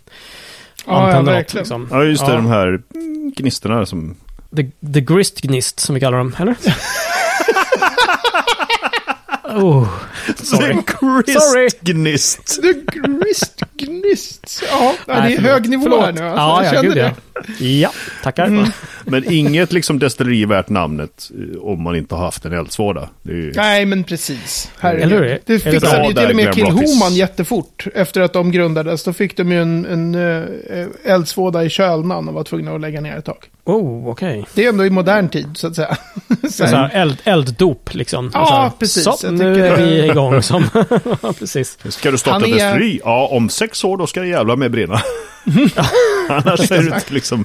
Ja, 0.86 0.92
ja, 0.92 1.06
antände 1.06 1.38
något 1.38 1.54
liksom. 1.54 1.88
Ja, 1.90 2.04
just 2.04 2.26
det. 2.26 2.32
Ja. 2.32 2.36
De 2.36 2.46
här 2.46 2.82
gnistorna 3.36 3.86
som... 3.86 4.16
The, 4.56 4.70
the 4.94 5.00
grist 5.00 5.40
gnist 5.40 5.80
som 5.80 5.94
vi 5.94 6.00
kallar 6.00 6.18
dem, 6.18 6.34
eller? 6.38 6.56
oh, 9.64 9.88
sorry. 10.42 10.76
Sorry. 11.26 11.68
Gnist. 11.80 12.62
The 12.62 12.72
grist 12.98 13.62
gnist. 13.76 14.62
Ja, 14.70 14.94
det 15.06 15.12
är 15.12 15.20
Nej, 15.20 15.34
förlåt. 15.36 15.52
hög 15.52 15.68
nivå 15.68 15.82
Förlåt. 15.82 16.04
här 16.04 16.12
nu. 16.12 16.22
Alltså, 16.22 16.40
ja, 16.40 16.64
jag 16.64 16.74
ja, 16.74 16.82
gud, 16.82 16.94
det. 16.96 17.14
ja. 17.58 17.66
ja, 17.66 17.90
tackar. 18.22 18.46
Mm. 18.46 18.66
Men 19.04 19.32
inget 19.32 19.72
liksom 19.72 19.98
destilleri 19.98 20.44
värt 20.44 20.68
namnet 20.68 21.30
eh, 21.54 21.60
om 21.60 21.82
man 21.82 21.96
inte 21.96 22.14
har 22.14 22.24
haft 22.24 22.44
en 22.44 22.52
eldsvåda. 22.52 23.08
Det 23.22 23.32
är 23.32 23.36
ju... 23.36 23.52
Nej, 23.56 23.86
men 23.86 24.04
precis. 24.04 24.70
Herregud. 24.78 25.02
Eller 25.04 25.16
hur? 25.16 25.24
Det 25.28 25.38
det 25.46 25.58
fixade 25.58 26.06
ju 26.06 26.12
till 26.14 26.30
och 26.30 26.36
med 26.36 26.54
Kill 26.54 26.64
Glenn. 26.64 26.76
Homan 26.76 27.14
jättefort. 27.14 27.86
Efter 27.94 28.20
att 28.20 28.32
de 28.32 28.52
grundades. 28.52 29.04
Då 29.04 29.12
fick 29.12 29.36
de 29.36 29.52
ju 29.52 29.62
en, 29.62 29.86
en 29.86 30.14
uh, 30.14 30.86
eldsvåda 31.04 31.64
i 31.64 31.70
Kölnan 31.70 32.28
och 32.28 32.34
var 32.34 32.44
tvungna 32.44 32.74
att 32.74 32.80
lägga 32.80 33.00
ner 33.00 33.16
ett 33.16 33.24
tag. 33.24 33.44
Oh, 33.64 34.08
okej. 34.08 34.46
Det 34.54 34.64
är 34.64 34.68
ändå 34.68 34.86
i 34.86 34.90
modern 34.90 35.28
tid, 35.28 35.46
så 35.54 35.66
att 35.66 35.76
säga. 35.76 35.96
så 36.50 36.64
här, 36.64 36.90
eld, 36.92 37.18
elddop 37.24 37.94
liksom. 37.94 38.30
Ja, 38.34 38.46
så 38.46 38.54
här, 38.54 38.70
precis. 38.78 39.04
Så, 39.04 39.16
Jag 39.22 39.32
nu 39.32 39.54
tycker 39.54 39.66
är 39.66 39.76
det- 39.76 39.84
vi 39.84 40.09
igång 40.10 40.42
som... 40.42 40.64
Ja, 41.22 41.32
precis. 41.38 41.78
Ska 41.88 42.10
du 42.10 42.18
starta 42.18 42.32
Han 42.34 42.44
är- 42.44 42.48
destilleri? 42.54 43.00
Ja, 43.04 43.28
om 43.32 43.48
sex 43.48 43.84
år 43.84 43.96
då 43.96 44.06
ska 44.06 44.20
det 44.20 44.28
jävla 44.28 44.56
med 44.56 44.70
brinna. 44.70 45.00
Annars 46.28 46.70
är 46.70 46.78
du 46.82 46.94
inte 46.94 47.14
liksom... 47.14 47.44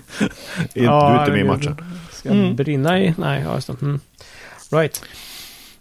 Du 0.73 0.85
är 0.87 1.19
inte 1.19 1.31
med 1.31 1.39
i 1.41 1.43
matchen. 1.43 1.75
Ska 2.13 2.29
Mm. 2.29 2.55
brinna 2.55 2.99
i... 2.99 3.13
Nej, 3.17 3.43
ja, 3.45 3.55
just 3.55 3.67
det. 3.67 3.75
Mm. 3.81 3.99
Right. 4.71 5.01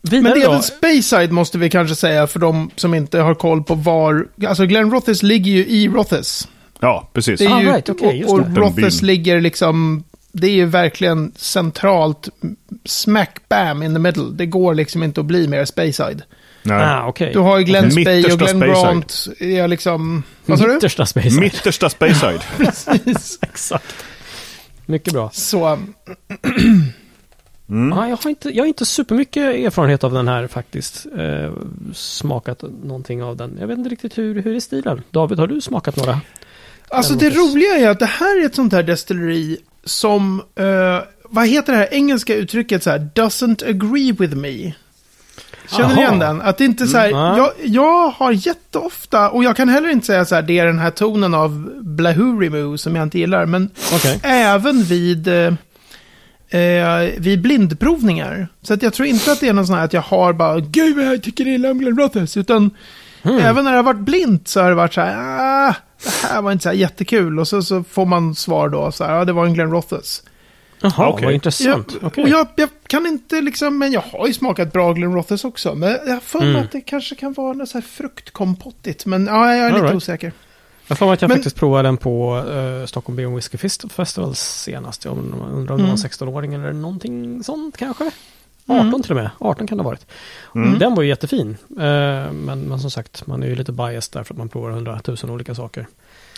Vidare 0.02 0.22
Men 0.22 0.32
det 0.32 0.42
är 0.46 0.50
väl 0.50 0.62
Speyside 0.62 1.32
måste 1.32 1.58
vi 1.58 1.70
kanske 1.70 1.94
säga 1.96 2.26
för 2.26 2.38
de 2.40 2.70
som 2.76 2.94
inte 2.94 3.18
har 3.18 3.34
koll 3.34 3.62
på 3.64 3.74
var... 3.74 4.26
Alltså 4.48 4.66
Glen 4.66 4.90
Rothes 4.90 5.22
ligger 5.22 5.52
ju 5.52 5.66
i 5.66 5.88
Rothes. 5.88 6.48
Ja, 6.80 7.08
precis. 7.12 7.38
Det 7.40 7.44
är 7.46 7.54
Ah, 7.54 7.60
ju, 7.60 7.66
right, 7.66 7.88
just 7.88 8.30
och, 8.32 8.42
det. 8.42 8.60
Rothes 8.60 9.02
ligger 9.02 9.40
liksom... 9.40 10.04
Det 10.32 10.46
är 10.46 10.50
ju 10.52 10.66
verkligen 10.66 11.32
centralt, 11.36 12.28
smack 12.84 13.48
bam 13.48 13.82
in 13.82 13.94
the 13.94 13.98
middle. 13.98 14.24
Det 14.32 14.46
går 14.46 14.74
liksom 14.74 15.02
inte 15.02 15.20
att 15.20 15.26
bli 15.26 15.48
mer 15.48 15.64
Speyside. 15.64 16.22
Nej. 16.64 16.84
Ah, 16.86 17.06
okej. 17.08 17.30
Du 17.32 17.38
har 17.38 17.58
ju 17.58 17.64
Glen 17.64 17.90
Spey 17.90 18.04
och 18.04 18.06
Mittersta 18.16 18.36
Glen 18.36 18.48
Speyside. 18.60 18.84
Grant. 18.84 19.26
Är 19.40 19.68
liksom... 19.68 20.22
Vad 20.46 20.58
sa 20.58 20.66
du? 20.66 20.72
Mittersta 20.74 21.06
space. 21.06 21.40
Mittersta 21.40 21.90
Speyside. 21.90 22.40
Precis. 22.56 23.38
Exakt. 23.42 23.94
Mycket 24.86 25.12
bra. 25.12 25.30
Så... 25.32 25.78
Mm. 27.68 27.98
Ja, 27.98 28.08
jag, 28.08 28.16
har 28.16 28.30
inte, 28.30 28.48
jag 28.50 28.62
har 28.62 28.68
inte 28.68 28.86
supermycket 28.86 29.42
erfarenhet 29.42 30.04
av 30.04 30.12
den 30.12 30.28
här 30.28 30.46
faktiskt. 30.46 31.06
Eh, 31.18 31.52
smakat 31.94 32.62
någonting 32.84 33.22
av 33.22 33.36
den. 33.36 33.56
Jag 33.60 33.66
vet 33.66 33.78
inte 33.78 33.90
riktigt 33.90 34.18
hur, 34.18 34.42
hur 34.42 34.56
är 34.56 34.60
stilen. 34.60 35.02
David, 35.10 35.38
har 35.38 35.46
du 35.46 35.60
smakat 35.60 35.96
några? 35.96 36.20
Alltså 36.88 37.14
det 37.14 37.30
roliga 37.30 37.76
är 37.76 37.88
att 37.88 37.98
det 37.98 38.06
här 38.06 38.42
är 38.42 38.46
ett 38.46 38.54
sånt 38.54 38.72
här 38.72 38.82
destilleri 38.82 39.58
som... 39.84 40.42
eh, 40.54 40.98
vad 41.24 41.46
heter 41.48 41.72
det 41.72 41.78
här 41.78 41.88
engelska 41.94 42.34
uttrycket 42.34 42.82
så 42.82 42.90
här? 42.90 43.08
Doesn't 43.14 43.70
agree 43.70 44.12
with 44.12 44.36
me. 44.36 44.72
Känner 45.70 45.88
ni 45.88 45.94
Jaha. 45.94 46.00
igen 46.02 46.18
den? 46.18 46.42
Att 46.42 46.58
det 46.58 46.64
inte 46.64 46.86
så 46.86 46.96
här, 46.98 47.08
Mm, 47.08 47.18
ja. 47.20 47.36
jag, 47.36 47.50
jag 47.62 48.08
har 48.08 48.32
jätteofta, 48.32 49.30
och 49.30 49.44
jag 49.44 49.56
kan 49.56 49.68
heller 49.68 49.88
inte 49.88 50.06
säga 50.06 50.24
så 50.24 50.34
här, 50.34 50.42
det 50.42 50.58
är 50.58 50.66
den 50.66 50.78
här 50.78 50.90
tonen 50.90 51.34
av 51.34 51.70
Blahurimu 51.80 52.78
som 52.78 52.96
jag 52.96 53.02
inte 53.02 53.18
gillar, 53.18 53.46
men 53.46 53.70
Okej. 53.94 54.20
även 54.22 54.82
vid, 54.82 55.28
eh, 55.28 55.52
eh, 56.60 57.10
vid 57.18 57.42
blindprovningar. 57.42 58.48
Så 58.62 58.74
att 58.74 58.82
jag 58.82 58.92
tror 58.92 59.08
inte 59.08 59.32
att 59.32 59.40
det 59.40 59.48
är 59.48 59.52
någon 59.52 59.66
sån 59.66 59.76
här 59.76 59.84
att 59.84 59.92
jag 59.92 60.00
har 60.02 60.32
bara, 60.32 60.60
gud 60.60 60.98
jag 60.98 61.22
tycker 61.22 61.46
illa 61.46 61.70
om 61.70 61.78
Glenn 61.78 61.98
Rothers, 61.98 62.36
utan 62.36 62.70
Mm. 63.26 63.38
även 63.38 63.64
när 63.64 63.70
det 63.70 63.76
har 63.78 63.82
varit 63.82 64.00
blint 64.00 64.48
så 64.48 64.60
har 64.62 64.68
det 64.68 64.74
varit 64.74 64.94
så 64.94 65.00
här, 65.00 65.14
ah, 65.68 65.74
det 66.04 66.26
här 66.28 66.42
var 66.42 66.52
inte 66.52 66.62
så 66.62 66.68
här 66.68 66.76
jättekul. 66.76 67.38
Och 67.40 67.48
så, 67.48 67.62
så 67.62 67.84
får 67.84 68.06
man 68.06 68.34
svar 68.34 68.68
då, 68.68 68.92
så 68.92 69.04
här, 69.04 69.14
ja 69.16 69.24
det 69.24 69.32
var 69.32 69.46
en 69.46 69.54
Glenn 69.54 69.70
Rothers. 69.70 70.20
Jaha, 70.84 71.08
Okej. 71.08 71.24
vad 71.24 71.32
Jag, 71.32 71.34
intressant. 71.34 71.96
Okej. 72.02 72.22
och 72.24 72.30
jag, 72.30 72.46
jag 72.56 72.68
kan 72.86 73.06
inte 73.06 73.40
liksom, 73.40 73.78
men 73.78 73.92
jag 73.92 74.00
har 74.00 74.26
ju 74.26 74.32
smakat 74.34 74.72
bra 74.72 74.92
Glenn 74.92 75.14
Rothers 75.14 75.44
också. 75.44 75.74
Men 75.74 75.90
jag 76.06 76.12
har 76.14 76.20
för 76.20 76.38
mig 76.38 76.48
Mm. 76.50 76.62
att 76.64 76.72
det 76.72 76.80
kanske 76.80 77.14
kan 77.14 77.32
vara 77.32 77.52
något 77.52 77.68
så 77.68 77.78
här 77.78 77.82
fruktkompottigt. 77.82 79.06
Men 79.06 79.26
ja, 79.26 79.54
jag 79.54 79.58
är 79.58 79.64
lite 79.68 79.76
All 79.76 79.82
right. 79.82 79.96
osäker. 79.96 80.32
Jag 80.86 80.98
får 80.98 81.12
att 81.12 81.22
jag 81.22 81.28
Men- 81.28 81.36
faktiskt 81.38 81.56
provade 81.56 81.88
den 81.88 81.96
på 81.96 82.36
uh, 82.36 82.86
Stockholm 82.86 83.16
Beer 83.16 83.26
and 83.26 83.34
Whiskey 83.36 83.58
Fest- 83.58 83.92
Festival 83.92 84.34
senast. 84.34 85.04
Jag 85.04 85.18
undrar 85.18 85.46
om 85.56 85.66
det 85.66 85.72
var 85.72 85.78
Mm. 85.78 85.96
16-åring 85.96 86.54
eller 86.54 86.72
någonting 86.72 87.42
sånt 87.44 87.76
kanske. 87.76 88.10
18 88.66 88.88
Mm. 88.88 89.02
till 89.02 89.10
och 89.10 89.16
med. 89.16 89.30
18 89.38 89.66
kan 89.66 89.78
det 89.78 89.84
ha 89.84 89.90
varit. 89.90 90.06
Mm. 90.54 90.78
Den 90.78 90.94
var 90.94 91.02
ju 91.02 91.08
jättefin. 91.08 91.56
Eh, 91.70 92.32
men, 92.32 92.60
men 92.60 92.80
som 92.80 92.90
sagt, 92.90 93.26
man 93.26 93.42
är 93.42 93.46
ju 93.46 93.54
lite 93.56 93.72
biased 93.72 94.12
där 94.12 94.24
för 94.24 94.34
att 94.34 94.38
man 94.38 94.48
provar 94.48 94.70
hundratusen 94.70 95.30
olika 95.30 95.54
saker. 95.54 95.86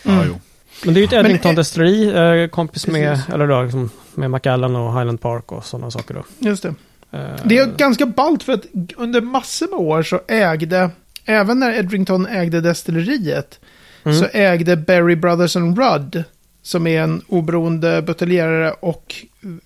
Ja, 0.05 0.11
Mm. 0.13 0.25
jo. 0.29 0.41
Men 0.85 0.95
det 0.95 1.01
är 1.01 1.03
ju 1.03 1.05
ett 1.05 1.11
Men, 1.11 1.27
Edrington 1.27 1.51
eh, 1.51 1.57
destilleri, 1.57 2.43
eh, 2.43 2.49
kompis 2.49 2.87
med, 2.87 3.21
eller 3.33 3.47
då, 3.47 3.63
liksom, 3.63 3.91
med 4.15 4.31
Macallan 4.31 4.77
och 4.77 4.93
Highland 4.93 5.21
Park 5.21 5.53
och 5.53 5.65
sådana 5.65 5.91
saker 5.91 6.15
då. 6.15 6.25
Just 6.39 6.63
det. 6.63 6.75
Eh, 7.11 7.21
Det 7.45 7.59
är 7.59 7.67
ganska 7.77 8.07
ballt 8.07 8.43
för 8.43 8.53
att 8.53 8.65
under 8.97 9.21
massor 9.21 9.71
med 9.71 9.81
år 9.81 10.03
så 10.03 10.21
ägde, 10.29 10.91
även 11.25 11.61
när 11.61 11.73
Edrington 11.73 12.27
ägde 12.27 12.61
destilleriet, 12.61 13.61
mm. 14.05 14.19
så 14.19 14.27
ägde 14.33 14.77
Berry 14.77 15.17
Brothers 15.17 15.57
and 15.57 15.79
Rudd, 15.79 16.25
som 16.63 16.87
är 16.87 17.03
en 17.03 17.23
oberoende 17.29 18.03
buteljerare 18.03 18.73
och 18.73 19.15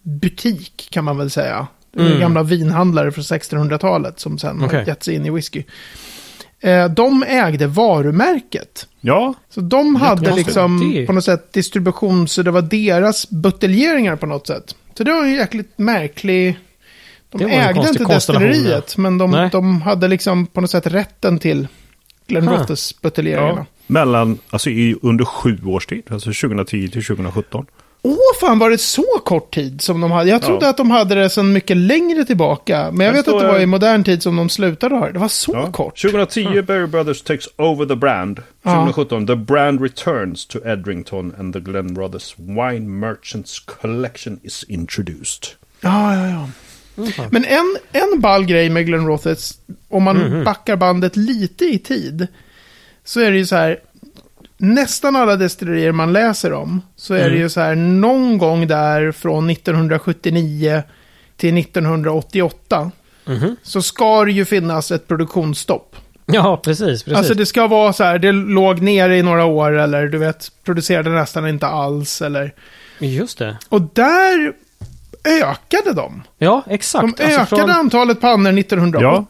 butik 0.02 0.88
kan 0.90 1.04
man 1.04 1.18
väl 1.18 1.30
säga. 1.30 1.66
Mm. 1.96 2.20
Gamla 2.20 2.42
vinhandlare 2.42 3.12
från 3.12 3.24
1600-talet 3.24 4.20
som 4.20 4.38
sen 4.38 4.64
Okej. 4.64 4.78
har 4.78 4.86
gett 4.86 5.02
sig 5.02 5.14
in 5.14 5.26
i 5.26 5.30
whisky. 5.30 5.64
Eh, 6.60 6.88
De 6.90 7.22
ägde 7.28 7.66
varumärket. 7.66 8.86
Ja, 9.00 9.34
Så 9.50 9.60
de 9.60 9.96
hade 9.96 10.34
liksom 10.34 10.92
Det- 10.94 11.06
på 11.06 11.12
något 11.12 11.24
sätt 11.24 11.52
distribution, 11.52 12.28
så 12.28 12.42
det 12.42 12.50
var 12.50 12.62
deras 12.62 13.30
buteljeringar 13.30 14.16
på 14.16 14.26
något 14.26 14.46
sätt. 14.46 14.74
Så 14.94 15.04
det 15.04 15.12
var 15.12 15.22
en 15.24 15.32
jäkligt 15.32 15.72
märklig... 15.78 16.58
De 17.30 17.44
ägde 17.44 17.88
inte 17.88 18.04
destilleriet, 18.04 18.96
men 18.96 19.18
de, 19.18 19.48
de 19.52 19.82
hade 19.82 20.08
liksom 20.08 20.46
på 20.46 20.60
något 20.60 20.70
sätt 20.70 20.86
rätten 20.86 21.38
till. 21.38 21.68
Rothers 22.28 23.00
buteljeringarna. 23.00 23.58
ja. 23.58 23.66
Mellan, 23.86 24.38
alltså 24.50 24.70
i, 24.70 24.96
under 25.02 25.24
sju 25.24 25.58
års 25.64 25.86
tid, 25.86 26.02
alltså 26.10 26.32
2010 26.32 26.88
till 26.88 27.04
2017. 27.04 27.66
Åh, 28.02 28.16
fan 28.40 28.58
var 28.58 28.70
det 28.70 28.78
så 28.78 29.04
kort 29.24 29.54
tid 29.54 29.80
som 29.80 30.00
de 30.00 30.10
hade? 30.10 30.30
Jag 30.30 30.42
trodde 30.42 30.64
Ja. 30.66 30.70
att 30.70 30.76
de 30.76 30.90
hade 30.90 31.14
det 31.14 31.30
sedan 31.30 31.52
mycket 31.52 31.76
längre 31.76 32.24
tillbaka. 32.24 32.90
Men 32.92 33.06
jag 33.06 33.12
vet 33.12 33.28
att 33.28 33.40
det 33.40 33.46
var 33.46 33.60
i 33.60 33.66
modern 33.66 34.04
tid 34.04 34.22
som 34.22 34.36
de 34.36 34.48
slutade 34.48 34.94
ha 34.94 35.06
det. 35.06 35.12
Det 35.12 35.18
var 35.18 35.28
så 35.28 35.52
Ja. 35.54 35.72
kort. 35.72 35.98
2010 35.98 36.62
Berry 36.62 36.86
Brothers 36.86 37.22
takes 37.22 37.48
over 37.56 37.86
the 37.86 37.96
brand. 37.96 38.42
Ja. 38.62 38.70
2017 38.74 39.26
the 39.26 39.36
brand 39.36 39.82
returns 39.82 40.46
to 40.46 40.58
Edrington 40.66 41.34
and 41.38 41.52
the 41.54 41.60
Glen 41.60 41.94
Brothers 41.94 42.34
Wine 42.38 42.80
Merchants 42.88 43.58
Collection 43.80 44.40
is 44.42 44.64
introduced. 44.68 45.44
Ja, 45.80 46.14
ja, 46.16 46.28
ja. 46.28 46.48
Mm. 46.96 47.10
Men 47.30 47.44
en, 47.44 47.76
en 47.92 48.20
ball 48.20 48.44
grej 48.44 48.70
med 48.70 48.86
Glenn 48.86 49.06
Rothers, 49.06 49.52
om 49.88 50.02
man 50.02 50.16
Mhm. 50.16 50.44
backar 50.44 50.76
bandet 50.76 51.16
lite 51.16 51.64
i 51.64 51.78
tid, 51.78 52.26
så 53.04 53.20
är 53.20 53.30
det 53.30 53.36
ju 53.38 53.46
så 53.46 53.56
här, 53.56 53.78
nästan 54.60 55.16
alla 55.16 55.36
destillerier 55.36 55.92
man 55.92 56.12
läser 56.12 56.52
om, 56.52 56.82
så 56.96 57.14
är 57.14 57.18
det 57.18 57.24
Mm. 57.26 57.38
ju 57.40 57.48
så 57.48 57.60
här, 57.60 57.74
någon 57.74 58.38
gång 58.38 58.66
där 58.66 59.12
från 59.12 59.50
1979 59.50 60.82
till 61.36 61.54
1988, 61.54 62.90
Mhm. 63.26 63.56
så 63.62 63.82
ska 63.82 64.24
det 64.24 64.32
ju 64.32 64.44
finnas 64.44 64.90
ett 64.90 65.08
produktionsstopp. 65.08 65.96
Ja, 66.26 66.60
precis. 66.64 67.02
precis. 67.02 67.18
Alltså 67.18 67.34
det 67.34 67.46
ska 67.46 67.66
vara 67.66 67.92
så 67.92 68.04
här, 68.04 68.18
det 68.18 68.32
låg 68.32 68.80
nere 68.82 69.16
i 69.18 69.22
några 69.22 69.44
år 69.44 69.78
eller 69.78 70.06
du 70.06 70.18
vet, 70.18 70.48
producerade 70.64 71.10
nästan 71.10 71.48
inte 71.48 71.66
alls 71.66 72.22
eller... 72.22 72.54
Just 72.98 73.38
det. 73.38 73.56
Och 73.68 73.82
där 73.82 74.52
ökade 75.42 75.92
de. 75.92 76.22
Ja, 76.38 76.62
exakt. 76.68 77.16
De 77.16 77.24
Alltså 77.24 77.40
ökade 77.42 77.46
från- 77.62 77.70
antalet 77.70 78.20
pannor 78.20 78.52
1980 78.58 79.26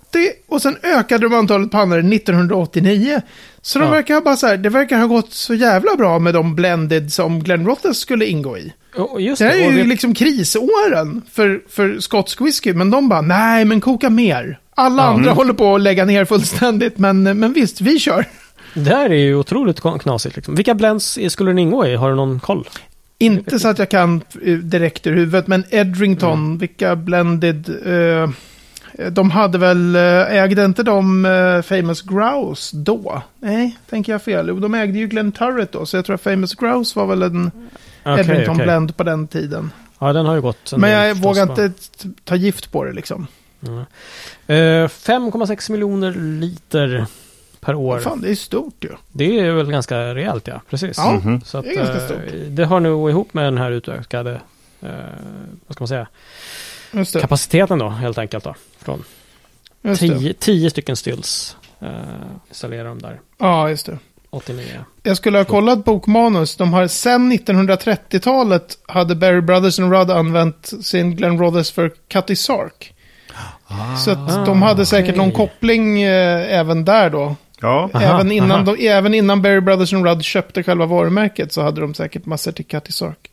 och 0.48 0.62
sen 0.62 0.76
ökade 0.82 1.28
de 1.28 1.34
antalet 1.34 1.70
pannor 1.70 1.98
1989. 2.02 3.22
Så 3.62 3.78
de 3.78 3.84
Ja. 3.84 3.90
verkar 3.90 4.14
ha 4.14 4.20
bara 4.20 4.36
så 4.36 4.46
här, 4.46 4.56
det 4.56 4.68
verkar 4.68 4.98
ha 4.98 5.06
gått 5.06 5.32
så 5.32 5.54
jävla 5.54 5.96
bra 5.96 6.18
med 6.18 6.34
de 6.34 6.54
blended 6.54 7.12
som 7.12 7.42
Glenn 7.42 7.66
Rothers 7.66 7.96
skulle 7.96 8.26
ingå 8.26 8.58
i. 8.58 8.72
Just 9.18 9.38
Det 9.38 9.44
här 9.44 9.56
är 9.56 9.70
ju 9.70 9.76
vi- 9.76 9.84
liksom 9.84 10.14
krisåren 10.14 11.22
för, 11.32 11.60
för 11.68 11.98
skotsk 12.00 12.40
whisky, 12.40 12.72
men 12.74 12.90
de 12.90 13.08
bara, 13.08 13.20
nej 13.20 13.64
men 13.64 13.80
koka 13.80 14.10
mer. 14.10 14.58
Alla 14.74 15.02
Ja. 15.02 15.08
andra 15.08 15.22
Mm. 15.24 15.36
håller 15.36 15.52
på 15.52 15.74
att 15.74 15.80
lägga 15.80 16.04
ner 16.04 16.24
fullständigt, 16.24 16.98
men, 16.98 17.22
men 17.22 17.52
visst, 17.52 17.80
vi 17.80 17.98
kör. 17.98 18.24
Det 18.74 18.90
här 18.90 19.10
är 19.10 19.14
ju 19.18 19.34
otroligt 19.34 19.80
knasigt. 20.00 20.36
Liksom. 20.36 20.54
Vilka 20.54 20.74
blends 20.74 21.18
skulle 21.28 21.50
den 21.50 21.58
ingå 21.58 21.86
i? 21.86 21.94
Har 21.96 22.10
du 22.10 22.16
någon 22.16 22.40
koll? 22.40 22.68
Inte 23.18 23.58
så 23.58 23.68
att 23.68 23.78
jag 23.78 23.88
kan 23.90 24.22
eh, 24.44 24.54
direkt 24.54 25.06
ur 25.06 25.14
huvudet, 25.16 25.46
men 25.46 25.64
Edrington, 25.70 26.32
Mm. 26.38 26.58
vilka 26.58 26.96
blended... 26.96 27.68
eh, 27.86 28.30
de 29.10 29.30
hade 29.30 29.58
väl, 29.58 29.96
eh, 29.96 30.34
ägde 30.42 30.64
inte 30.64 30.82
de 30.82 31.24
eh, 31.24 31.62
Famous 31.62 32.02
Grouse 32.02 32.76
då? 32.76 33.22
Nej, 33.38 33.78
tänker 33.90 34.12
jag 34.12 34.22
fel. 34.22 34.46
Jo, 34.48 34.58
De 34.60 34.74
ägde 34.74 34.98
ju 34.98 35.06
Glen 35.06 35.32
Turret 35.32 35.72
då, 35.72 35.86
så 35.86 35.96
jag 35.96 36.04
tror 36.04 36.14
att 36.14 36.20
Famous 36.20 36.54
Grouse 36.54 36.98
var 36.98 37.06
väl 37.06 37.22
en 37.22 37.50
Okej, 38.04 38.20
Edrington 38.20 38.54
okej. 38.54 38.66
blend 38.66 38.96
på 38.96 39.02
den 39.02 39.28
tiden. 39.28 39.70
Ja, 39.98 40.12
den 40.12 40.26
har 40.26 40.34
ju 40.34 40.40
gått. 40.40 40.72
en 40.72 40.80
Men 40.80 40.90
jag 40.90 41.10
förstås, 41.16 41.26
vågar 41.26 41.42
inte 41.42 41.72
ta 42.24 42.36
gift 42.36 42.72
på 42.72 42.84
det 42.84 42.92
liksom. 42.92 43.26
Ja. 43.60 43.80
Eh, 44.54 44.88
5,6 44.88 45.70
miljoner 45.72 46.12
liter 46.40 47.06
per 47.60 47.74
år. 47.74 47.98
Fan, 47.98 48.20
det 48.20 48.30
är 48.30 48.34
stort 48.34 48.84
ju. 48.84 48.90
Det 49.12 49.38
är 49.40 49.52
väl 49.52 49.70
ganska 49.70 50.14
rejält, 50.14 50.46
ja. 50.46 50.60
Precis. 50.70 50.96
Ja, 50.98 51.12
Mhm. 51.24 51.40
Så 51.40 51.58
att, 51.58 51.64
det 51.64 51.70
är 51.70 51.76
ganska 51.76 51.96
eh, 51.96 52.04
stort. 52.06 52.18
det 52.48 52.64
hör 52.64 52.80
nog 52.80 53.10
ihop 53.10 53.34
med 53.34 53.44
den 53.44 53.58
här 53.58 53.70
utökade 53.70 54.40
eh, 54.82 54.88
vad 55.66 55.74
ska 55.74 55.82
man 55.82 55.88
säga. 55.88 56.06
Kapaciteten 57.20 57.78
då, 57.78 57.88
helt 57.88 58.18
enkelt. 58.18 58.44
Då. 58.44 58.54
Från 58.78 59.04
Just 59.82 60.00
det. 60.00 60.08
10, 60.18 60.32
10 60.34 60.70
stycken 60.70 60.96
stills 60.96 61.56
eh, 61.80 61.88
installerar 62.48 62.84
de 62.84 62.98
där. 62.98 63.20
Ja, 63.38 63.70
just 63.70 63.86
det. 63.86 63.98
89. 64.30 64.64
Jag 65.02 65.16
skulle 65.16 65.38
ha 65.38 65.44
kollat 65.44 65.84
bokmanus. 65.84 66.56
De 66.56 66.72
har 66.72 66.86
sedan 66.86 67.32
1930-talet 67.32 68.78
hade 68.88 69.14
Barry 69.14 69.40
Brothers 69.40 69.78
and 69.80 69.92
Rudd 69.92 70.10
använt 70.10 70.70
sin 70.82 71.16
Glenn 71.16 71.38
Rothers 71.38 71.70
för 71.72 71.92
Cutty 72.08 72.36
Sark. 72.36 72.94
Så 74.04 74.10
att 74.10 74.46
de 74.46 74.62
hade 74.62 74.86
säkert 74.86 75.16
någon 75.16 75.28
okej. 75.28 75.36
koppling 75.36 76.02
eh, 76.02 76.58
även 76.58 76.84
där 76.84 77.10
då. 77.10 77.36
Ja, 77.60 77.90
Aha, 77.94 78.04
även, 78.04 78.32
innan 78.32 78.50
aha. 78.68 78.74
de, 78.76 78.88
även 78.88 79.14
innan 79.14 79.42
Barry 79.42 79.60
Brothers 79.60 79.92
and 79.92 80.06
Rudd 80.06 80.24
köpte 80.24 80.62
själva 80.62 80.86
varumärket 80.86 81.52
så 81.52 81.62
hade 81.62 81.80
de 81.80 81.94
säkert 81.94 82.26
massor 82.26 82.52
till 82.52 82.64
Cutty 82.66 82.92
Sark. 82.92 83.30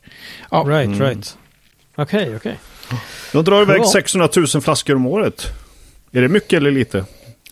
Ja, 0.50 0.64
Right, 0.68 0.86
Mm. 0.86 1.00
right. 1.00 1.36
Okej, 1.96 2.36
okej. 2.36 2.58
De 3.32 3.44
drar 3.44 3.62
iväg 3.62 3.80
Ja. 3.80 3.86
600 3.92 4.28
000 4.36 4.46
flaskor 4.62 4.94
om 4.96 5.06
året. 5.06 5.46
Är 6.12 6.20
det 6.22 6.28
mycket 6.28 6.52
eller 6.56 6.70
lite? 6.70 7.04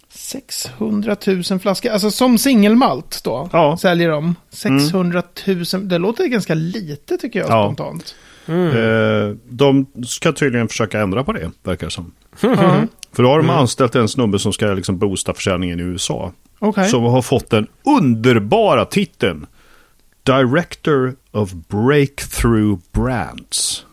600 0.09 1.17
000 1.51 1.59
flaskor. 1.61 1.91
Alltså 1.91 2.11
som 2.11 2.39
singelmalt 2.39 3.21
då. 3.25 3.49
Ja. 3.53 3.77
Säljer 3.77 4.11
de. 4.11 4.35
600 4.51 5.23
000. 5.47 5.89
Det 5.89 5.99
låter 5.99 6.27
ganska 6.27 6.55
lite 6.55 7.17
tycker 7.17 7.39
jag 7.41 7.49
Ja. 7.51 7.65
spontant. 7.67 8.15
Mm. 8.47 8.69
Eh, 8.69 9.37
de 9.49 9.87
ska 10.07 10.33
tydligen 10.33 10.69
försöka 10.69 11.01
ändra 11.01 11.25
på 11.25 11.33
det, 11.33 11.51
verkar 11.63 11.87
det 11.87 11.91
som. 11.91 12.13
För 12.37 13.23
då 13.23 13.29
har 13.29 13.37
de 13.39 13.47
Mm. 13.47 13.57
anställt 13.57 13.95
en 13.95 14.09
snubbe 14.09 14.39
som 14.39 14.53
ska 14.53 14.67
liksom 14.67 14.99
boosta 14.99 15.35
försäljningen 15.35 15.81
i 15.81 15.83
USA. 15.83 16.33
Okej. 16.59 16.89
Som 16.89 17.03
har 17.05 17.23
fått 17.23 17.51
den 17.51 17.67
underbara 17.85 18.85
titeln 18.85 19.47
Director 20.23 21.15
of 21.33 21.53
Breakthrough 21.53 22.81
Brands. 22.93 23.85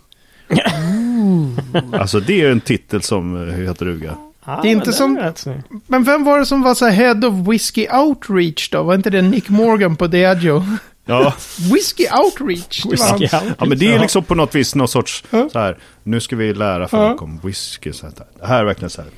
Alltså 1.91 2.19
det 2.19 2.41
är 2.41 2.51
en 2.51 2.61
titel 2.61 3.01
som 3.01 3.49
eh, 3.49 3.55
heter 3.55 3.85
duga. 3.85 4.15
Ah, 4.43 4.61
Det 4.61 4.67
är 4.67 4.71
inte 4.71 4.85
men 4.85 4.93
som- 4.93 5.31
snyggt. 5.35 5.67
Men 5.87 6.03
vem 6.03 6.23
var 6.23 6.39
det 6.39 6.45
som 6.45 6.61
var 6.61 6.75
så 6.75 6.87
head 6.87 7.25
of 7.27 7.47
Whiskey 7.47 7.87
Outreach 7.89 8.69
då? 8.69 8.83
Var 8.83 8.95
inte 8.95 9.09
det 9.09 9.21
Nick 9.21 9.49
Morgan 9.49 9.95
på 9.95 10.07
Diageo? 10.07 10.63
Ja, 11.05 11.33
Whisky 11.73 12.05
Outreach? 12.23 12.83
det 12.83 12.89
var 12.89 12.91
Whisky 13.19 13.27
hans- 13.37 13.43
out. 13.47 13.55
ja, 13.59 13.65
men 13.65 13.77
det 13.79 13.93
är 13.93 13.99
liksom 13.99 14.23
på 14.23 14.35
något 14.35 14.55
vis 14.55 14.75
någon 14.75 14.87
sorts 14.87 15.23
så 15.51 15.59
här. 15.59 15.77
Nu 16.03 16.19
ska 16.19 16.35
vi 16.35 16.53
lära 16.53 16.87
folk 16.87 17.21
om 17.21 17.39
whisky. 17.43 17.93
Så 17.93 18.05
här. 18.05 18.13
Det 18.39 18.47
här 18.47 18.59
är 18.59 18.65
verkligen 18.65 18.89
så 18.89 19.01
här. 19.01 19.11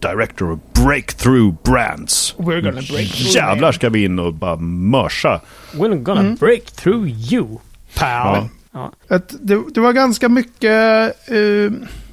Director 0.00 0.52
of 0.52 0.58
Breakthrough 0.84 1.54
Brands. 1.64 2.34
We're 2.38 2.60
gonna 2.60 2.72
break 2.72 3.08
through 3.08 3.34
Jävlar 3.36 3.72
ska 3.72 3.88
vi 3.88 4.04
in 4.04 4.18
och 4.18 4.34
bara 4.34 4.56
mörsa. 4.56 5.40
We're 5.72 6.02
gonna 6.02 6.20
Mm. 6.20 6.34
break 6.34 6.64
through 6.64 7.08
you, 7.32 7.46
pal. 7.94 8.36
Ja. 8.36 8.48
Ja. 8.72 8.92
Det, 9.40 9.62
det 9.74 9.80
var 9.80 9.92
ganska 9.92 10.28
mycket... 10.28 11.28
eh, 11.28 11.72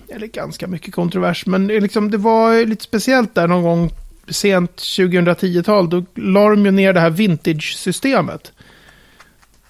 eller 0.09 0.27
ganska 0.27 0.67
mycket 0.67 0.93
kontrovers, 0.93 1.45
men 1.45 1.67
liksom, 1.67 2.11
det 2.11 2.17
var 2.17 2.65
lite 2.65 2.83
speciellt 2.83 3.35
där 3.35 3.47
någon 3.47 3.63
gång 3.63 3.91
sent 4.29 4.75
2010-tal. 4.75 5.89
Då 5.89 6.05
la 6.15 6.49
de 6.49 6.65
ju 6.65 6.71
ner 6.71 6.93
det 6.93 6.99
här 6.99 7.09
vintage-systemet. 7.09 8.51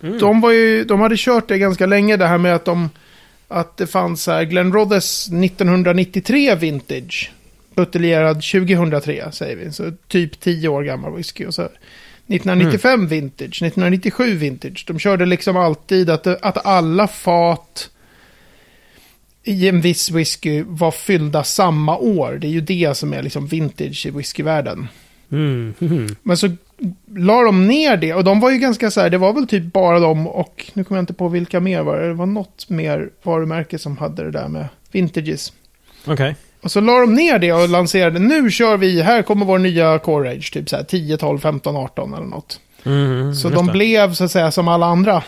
Mm. 0.01 0.19
De, 0.19 0.41
var 0.41 0.51
ju, 0.51 0.83
de 0.83 0.99
hade 0.99 1.15
kört 1.17 1.47
det 1.47 1.57
ganska 1.57 1.85
länge, 1.85 2.17
det 2.17 2.27
här 2.27 2.37
med 2.37 2.55
att, 2.55 2.65
de, 2.65 2.89
att 3.47 3.77
det 3.77 3.87
fanns 3.87 4.27
här 4.27 4.43
Glen 4.43 4.73
Rothes 4.73 5.27
1993 5.27 6.55
vintage. 6.55 7.31
Buteljerad 7.75 8.35
2003 8.35 9.31
säger 9.31 9.55
vi, 9.55 9.71
så 9.71 9.91
typ 10.07 10.39
10 10.39 10.67
år 10.67 10.83
gammal 10.83 11.15
whisky. 11.15 11.45
Och 11.45 11.53
så 11.53 11.69
1995 12.27 13.07
vintage, 13.07 13.63
1997 13.63 14.33
vintage. 14.33 14.83
De 14.87 14.99
körde 14.99 15.25
liksom 15.25 15.57
alltid 15.57 16.09
att, 16.09 16.27
att 16.27 16.65
alla 16.65 17.07
fat 17.07 17.89
i 19.43 19.67
en 19.67 19.81
viss 19.81 20.11
whisky 20.11 20.63
var 20.67 20.91
fyllda 20.91 21.43
samma 21.43 21.97
år. 21.97 22.37
Det 22.41 22.47
är 22.47 22.51
ju 22.51 22.61
det 22.61 22.97
som 22.97 23.13
är 23.13 23.23
liksom 23.23 23.47
vintage 23.47 24.05
i 24.05 24.11
whiskyvärlden. 24.11 24.87
Mm. 25.31 25.73
Men 26.23 26.37
så 26.37 26.49
la 27.15 27.43
de 27.43 27.67
ner 27.67 27.97
det 27.97 28.13
och 28.13 28.23
de 28.23 28.39
var 28.39 28.51
ju 28.51 28.57
ganska 28.57 28.91
så 28.91 29.01
här, 29.01 29.09
det 29.09 29.17
var 29.17 29.33
väl 29.33 29.47
typ 29.47 29.63
bara 29.73 29.99
de 29.99 30.27
och 30.27 30.71
nu 30.73 30.83
kommer 30.83 30.97
jag 30.97 31.03
inte 31.03 31.13
på 31.13 31.27
vilka 31.27 31.59
mer 31.59 31.81
var 31.81 31.99
det. 31.99 32.07
Det 32.07 32.13
var 32.13 32.25
något 32.25 32.69
mer 32.69 33.09
varumärke 33.23 33.79
som 33.79 33.97
hade 33.97 34.23
det 34.23 34.31
där 34.31 34.47
med 34.47 34.67
vintages. 34.91 35.53
Okej. 36.05 36.35
Och 36.61 36.71
så 36.71 36.81
la 36.81 36.99
de 36.99 37.13
ner 37.13 37.39
det 37.39 37.53
och 37.53 37.69
lanserade, 37.69 38.19
nu 38.19 38.51
kör 38.51 38.77
vi, 38.77 39.01
här 39.01 39.21
kommer 39.21 39.45
vår 39.45 39.59
nya 39.59 39.99
Core 39.99 40.29
Age, 40.31 40.53
typ 40.53 40.69
så 40.69 40.75
här 40.75 40.83
10, 40.83 41.17
12, 41.17 41.39
15, 41.39 41.75
18 41.75 42.13
eller 42.13 42.25
något. 42.25 42.59
Mhm, 42.83 43.35
Så 43.35 43.49
de 43.49 43.65
det. 43.67 43.71
blev 43.71 44.13
så 44.13 44.23
att 44.23 44.31
säga 44.31 44.51
som 44.51 44.67
alla 44.67 44.85
andra 44.85 45.23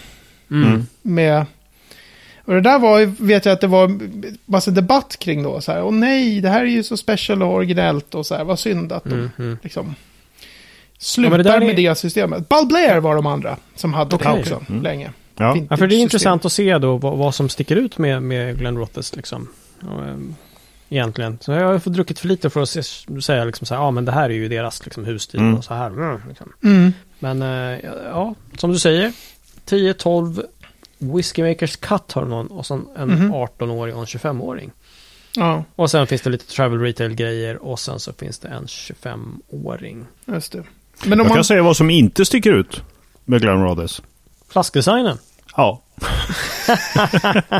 Mm. 0.51 0.85
med... 1.01 1.45
Och 2.45 2.53
det 2.53 2.61
där 2.61 2.79
var, 2.79 2.99
ju- 2.99 3.13
vet 3.19 3.45
jag 3.45 3.53
att 3.53 3.61
det 3.61 3.67
var 3.67 3.99
massa 4.45 4.71
debatt 4.71 5.15
kring 5.19 5.43
då. 5.43 5.61
Så 5.61 5.71
här, 5.71 5.81
och 5.81 5.93
nej, 5.93 6.41
det 6.41 6.49
här 6.49 6.61
är 6.61 6.65
ju 6.65 6.83
så 6.83 6.97
special 6.97 7.43
och 7.43 7.53
originellt 7.53 8.15
och 8.15 8.25
så 8.25 8.35
här, 8.35 8.43
vad 8.43 8.59
synd 8.59 8.91
att 8.91 9.03
de 9.03 9.11
Mm, 9.13 9.29
mm. 9.39 9.57
liksom 9.63 9.85
Ja, 9.87 10.43
slutar 10.99 11.31
men 11.37 11.43
det 11.45 11.51
är- 11.53 11.59
med 11.59 11.75
det 11.75 11.95
systemet. 11.97 12.49
Ball 12.49 12.67
Blair 12.67 12.97
var 12.99 13.15
de 13.15 13.25
andra 13.25 13.57
som 13.75 13.93
hade 13.93 14.15
Okej. 14.15 14.31
det 14.33 14.39
också 14.39 14.61
Mm. 14.69 14.83
länge. 14.83 15.11
Ja. 15.37 15.57
Ja, 15.69 15.77
för 15.77 15.87
det 15.87 15.95
är 15.95 15.99
intressant 15.99 16.45
att 16.45 16.51
se 16.51 16.77
då 16.77 16.97
vad, 16.97 17.17
vad 17.17 17.35
som 17.35 17.49
sticker 17.49 17.75
ut 17.75 17.97
med, 17.97 18.23
med 18.23 18.57
Glenn 18.57 18.77
Rothes 18.77 19.15
liksom. 19.15 19.47
Och, 19.81 20.03
ehm, 20.05 20.35
egentligen. 20.89 21.37
Så 21.41 21.51
jag 21.51 21.67
har 21.67 21.79
fått 21.79 21.93
druckit 21.93 22.19
för 22.19 22.27
lite 22.27 22.49
för 22.49 22.61
att 22.61 22.69
se, 22.69 22.83
säga 23.21 23.45
liksom 23.45 23.65
så 23.67 23.73
här, 23.75 23.81
ja 23.81 23.91
men 23.91 24.05
det 24.05 24.11
här 24.11 24.29
är 24.29 24.33
ju 24.33 24.47
deras 24.47 24.85
liksom, 24.85 25.05
husstil 25.05 25.39
Mm. 25.39 25.55
och 25.55 25.63
så 25.63 25.73
här. 25.73 25.87
Mm, 25.87 26.21
liksom. 26.29 26.53
Mm. 26.63 26.93
Men 27.19 27.41
eh, 27.41 27.79
ja, 28.05 28.35
som 28.57 28.71
du 28.71 28.79
säger. 28.79 29.13
10-12 29.65 30.43
Whiskey 30.97 31.43
Makers 31.49 31.75
Cut 31.75 32.11
har 32.11 32.25
någon 32.25 32.47
och 32.47 32.65
sen 32.65 32.85
en 32.97 33.09
Mhm. 33.09 33.31
18-åring 33.33 33.95
och 33.95 34.01
en 34.01 34.05
25-åring. 34.07 34.71
Ja, 35.35 35.63
Och 35.75 35.91
sen 35.91 36.07
finns 36.07 36.21
det 36.21 36.29
lite 36.29 36.45
travel 36.47 36.79
retail-grejer 36.79 37.63
och 37.63 37.79
sen 37.79 37.99
så 37.99 38.13
finns 38.13 38.39
det 38.39 38.47
en 38.47 38.65
25-åring. 38.65 40.05
just 40.25 40.51
det. 40.51 40.63
Men 41.03 41.13
om 41.13 41.17
Jag 41.19 41.27
man... 41.27 41.35
kan 41.37 41.43
säga 41.43 41.63
vad 41.63 41.77
som 41.77 41.89
inte 41.89 42.25
sticker 42.25 42.51
ut 42.53 42.81
med 43.25 43.41
Glen 43.41 43.63
Rothes. 43.63 44.01
Flaskdesignen. 44.49 45.17
Ja. 45.59 45.81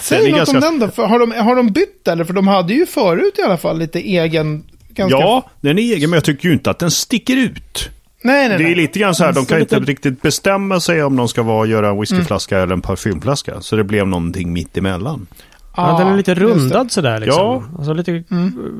Säg 0.00 0.30
något 0.30 0.36
ganska- 0.38 0.56
om 0.56 0.60
den 0.60 0.78
då. 0.78 0.88
För 0.88 1.06
har, 1.06 1.18
de, 1.18 1.32
har 1.32 1.56
de 1.56 1.66
bytt 1.72 2.08
eller? 2.08 2.24
För 2.24 2.32
de 2.32 2.46
hade 2.48 2.74
ju 2.74 2.86
förut 2.86 3.34
i 3.38 3.42
alla 3.42 3.56
fall 3.56 3.78
lite 3.78 3.98
egen... 4.00 4.64
Ganska... 4.88 5.18
ja, 5.18 5.50
den 5.60 5.78
är 5.78 5.82
egen 5.82 6.10
men 6.10 6.16
jag 6.16 6.24
tycker 6.24 6.48
ju 6.48 6.54
inte 6.54 6.70
att 6.70 6.78
den 6.78 6.90
sticker 6.90 7.36
ut. 7.36 7.90
Nej, 8.22 8.48
nej, 8.48 8.58
Det 8.58 8.64
är 8.64 8.66
nej. 8.66 8.74
lite 8.74 8.98
grann 8.98 9.14
så 9.14 9.24
här, 9.24 9.32
de 9.32 9.46
kan 9.46 9.60
inte 9.60 9.78
lite- 9.78 9.90
riktigt 9.90 10.22
bestämma 10.22 10.80
sig 10.80 11.02
om 11.04 11.16
de 11.16 11.28
ska 11.28 11.42
vara, 11.42 11.66
göra 11.66 11.88
en 11.88 12.00
whiskyflaska 12.00 12.58
eller 12.58 12.72
en 12.72 12.80
parfymflaska. 12.82 13.60
Så 13.60 13.76
det 13.76 13.84
blev 13.84 14.06
någonting 14.08 14.52
mitt 14.52 14.76
emellan. 14.76 15.26
Ja, 15.76 15.96
den 15.98 16.08
är 16.08 16.16
lite 16.16 16.34
rundad 16.34 16.92
sådär 16.92 17.20
liksom. 17.20 17.42
Ja. 17.42 17.64
Alltså 17.78 17.92
lite, 17.92 18.24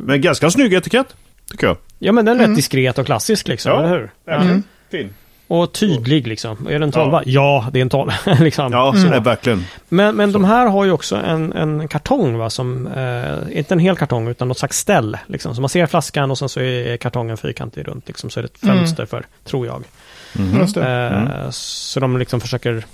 Men 0.05 0.21
ganska 0.21 0.51
snygg 0.51 0.75
etikett, 0.75 1.07
tycker 1.51 1.67
jag. 1.67 1.77
ja 1.99 2.13
men 2.13 2.25
den 2.25 2.41
är 2.41 2.47
rätt 2.47 2.57
diskret 2.57 2.99
och 2.99 3.07
klassisk 3.07 3.49
liksom, 3.49 3.73
Ja. 3.73 3.79
eller 3.79 3.89
hur? 3.91 4.11
Mm. 4.35 4.63
Fin. 4.91 5.15
Och 5.49 5.73
tydlig 5.73 6.27
liksom. 6.27 6.67
Är 6.67 6.71
det 6.79 6.85
en 6.85 6.93
Ja. 6.95 7.01
tolva? 7.03 7.23
Ja, 7.27 7.69
det 7.73 7.79
är 7.79 7.83
en 7.83 7.89
tolva. 7.91 8.15
liksom. 8.41 8.73
Ja, 8.73 8.93
så 8.93 9.07
är 9.13 9.21
verkligen. 9.21 9.65
Men, 9.89 10.17
men 10.17 10.33
de 10.33 10.45
här 10.45 10.67
har 10.67 10.85
ju 10.85 10.91
också 10.93 11.17
en, 11.17 11.53
en 11.53 11.89
kartong 11.89 12.39
va, 12.39 12.51
som, 12.51 12.87
eh, 12.87 13.59
inte 13.59 13.75
en 13.75 13.79
hel 13.79 13.97
kartong 13.97 14.29
utan 14.29 14.49
något 14.49 14.59
slags 14.59 14.79
ställ. 14.79 15.19
Liksom. 15.27 15.55
Så 15.55 15.61
man 15.61 15.69
ser 15.69 15.87
flaskan 15.87 16.31
och 16.31 16.39
sen 16.39 16.49
så 16.49 16.61
är 16.61 16.97
kartongen 16.97 17.37
fyrkantig 17.37 17.89
runt, 17.89 18.09
liksom, 18.09 18.31
så 18.31 18.41
är 18.41 18.43
det 18.43 18.47
ett 18.55 18.63
Mm. 18.63 18.79
fönster 18.79 19.07
för, 19.07 19.27
tror 19.45 19.67
jag. 19.67 19.85
Mhm. 20.33 20.59
Just 20.61 20.75
det. 20.75 21.07
Eh, 21.45 21.51
Så 21.51 22.01
de 22.01 22.19
liksom 22.19 22.41
försöker 22.41 22.85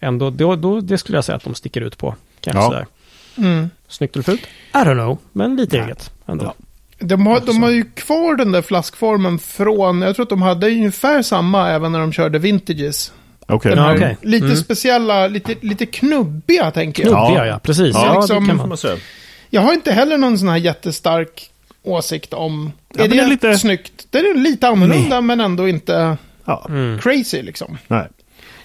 ändå, 0.00 0.30
då, 0.30 0.56
då, 0.56 0.80
det 0.80 0.98
skulle 0.98 1.16
jag 1.18 1.24
säga 1.24 1.36
att 1.36 1.44
de 1.44 1.54
sticker 1.54 1.80
ut 1.80 1.98
på. 1.98 2.14
Kanske 2.40 2.62
Ja. 2.62 2.66
sådär. 2.66 2.86
Mm. 3.38 3.70
Snyggt 3.88 4.16
eller 4.16 4.22
fult? 4.24 4.40
I 4.74 4.76
don't 4.78 4.94
know, 4.94 5.18
men 5.32 5.56
lite 5.56 5.76
Nej. 5.76 5.86
eget 5.86 6.10
ändå. 6.26 6.44
Ja. 6.44 6.54
De 6.98 7.26
har, 7.26 7.40
de 7.40 7.62
har 7.62 7.70
ju 7.70 7.84
kvar 7.84 8.36
den 8.36 8.52
där 8.52 8.62
flaskformen 8.62 9.38
från, 9.38 10.02
jag 10.02 10.14
tror 10.16 10.22
att 10.22 10.28
de 10.30 10.42
hade 10.42 10.66
ungefär 10.66 11.22
samma 11.22 11.70
även 11.70 11.92
när 11.92 12.00
de 12.00 12.12
körde 12.12 12.38
vintages. 12.38 13.12
Här 13.48 13.76
Ja, 13.76 13.94
okej. 13.94 14.16
Lite 14.22 14.44
Mm. 14.44 14.56
speciella, 14.56 15.26
lite, 15.28 15.54
lite 15.60 15.86
knubbiga 15.86 16.70
tänker 16.70 17.04
jag. 17.06 17.12
Knubbiga 17.26 17.46
ja, 17.46 17.58
precis. 17.58 17.94
Ja, 17.94 18.06
Ja, 18.06 18.20
liksom- 18.20 18.44
det 18.46 18.56
kan 18.58 18.68
man. 18.68 18.76
säga. 18.76 18.96
Jag 19.50 19.60
har 19.60 19.72
inte 19.72 19.92
heller 19.92 20.18
någon 20.18 20.38
sån 20.38 20.48
här 20.48 20.56
jättestark 20.56 21.50
åsikt 21.82 22.34
om... 22.34 22.72
Ja, 22.94 23.04
är 23.04 23.08
det, 23.08 23.14
det 23.16 23.22
är 23.22 23.26
lite- 23.28 23.58
snyggt? 23.58 24.06
Det 24.10 24.18
är 24.18 24.34
lite 24.34 24.68
annorlunda 24.68 25.20
men 25.20 25.40
ändå 25.40 25.68
inte 25.68 26.16
Ja, 26.44 26.66
Mm. 26.68 26.98
crazy 26.98 27.42
liksom. 27.42 27.78
nej. 27.88 28.08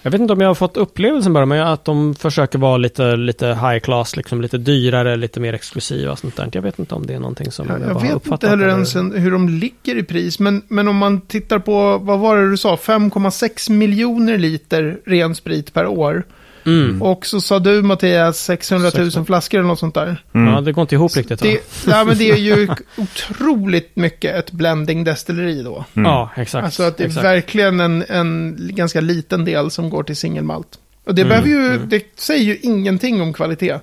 Jag 0.03 0.11
vet 0.11 0.21
inte 0.21 0.33
om 0.33 0.41
jag 0.41 0.47
har 0.47 0.55
fått 0.55 0.77
upplevelsen 0.77 1.33
bara, 1.33 1.45
men 1.45 1.67
att 1.67 1.85
de 1.85 2.15
försöker 2.15 2.59
vara 2.59 2.77
lite, 2.77 3.15
lite 3.15 3.47
high 3.47 3.79
class, 3.79 4.15
liksom 4.15 4.41
lite 4.41 4.57
dyrare, 4.57 5.15
lite 5.15 5.39
mer 5.39 5.53
exklusiva 5.53 6.11
och 6.11 6.19
sånt 6.19 6.35
där. 6.35 6.49
Jag 6.53 6.61
vet 6.61 6.79
inte 6.79 6.95
om 6.95 7.05
det 7.05 7.13
är 7.13 7.19
någonting 7.19 7.51
som 7.51 7.67
Jag, 7.67 7.81
jag, 7.81 7.89
jag 7.89 7.93
har 7.93 8.01
vet 8.01 8.11
uppfattat. 8.13 8.33
inte 8.43 8.47
heller 8.47 8.63
eller- 8.63 8.73
ens 8.73 8.95
en- 8.95 9.11
hur 9.17 9.31
de 9.31 9.49
ligger 9.49 9.95
i 9.97 10.03
pris. 10.03 10.39
Men, 10.39 10.61
men 10.67 10.87
om 10.87 10.95
man 10.97 11.21
tittar 11.21 11.59
på, 11.59 11.97
vad 11.97 12.19
var 12.19 12.37
det 12.37 12.49
du 12.49 12.57
sa, 12.57 12.75
5,6 12.75 13.71
miljoner 13.71 14.37
liter 14.37 14.97
ren 15.05 15.35
sprit 15.35 15.73
per 15.73 15.87
år. 15.87 16.23
Mm. 16.65 17.01
Och 17.01 17.25
så 17.25 17.41
sa 17.41 17.59
du 17.59 17.81
Mattias 17.81 18.43
600 18.43 18.83
000 18.95 19.05
600. 19.05 19.25
flaskor 19.25 19.57
eller 19.59 19.67
något 19.67 19.79
sånt 19.79 19.95
där. 19.95 20.23
Mm. 20.33 20.53
Ja, 20.53 20.61
det 20.61 20.71
går 20.71 20.81
inte 20.81 20.95
ihop 20.95 21.15
riktigt. 21.17 21.41
Det, 21.41 21.59
ja, 21.87 22.03
men 22.03 22.17
det 22.17 22.31
är 22.31 22.35
ju 22.37 22.67
otroligt 22.97 23.95
mycket 23.95 24.35
ett 24.35 24.51
blending 24.51 25.03
destilleri 25.03 25.63
då. 25.63 25.85
Mm. 25.93 26.11
Ja, 26.11 26.29
exakt. 26.35 26.65
Alltså 26.65 26.83
att 26.83 26.97
det 26.97 27.03
är 27.03 27.07
exakt. 27.07 27.25
verkligen 27.25 27.79
en, 27.79 28.03
en 28.09 28.57
ganska 28.75 29.01
liten 29.01 29.45
del 29.45 29.71
som 29.71 29.89
går 29.89 30.03
till 30.03 30.15
singelmalt. 30.15 30.79
Och 31.05 31.15
det, 31.15 31.21
Mm, 31.21 31.29
behöver 31.29 31.49
ju, 31.49 31.75
mm. 31.75 31.89
det 31.89 32.03
säger 32.19 32.43
ju 32.43 32.57
ingenting 32.61 33.21
om 33.21 33.33
kvalitet. 33.33 33.79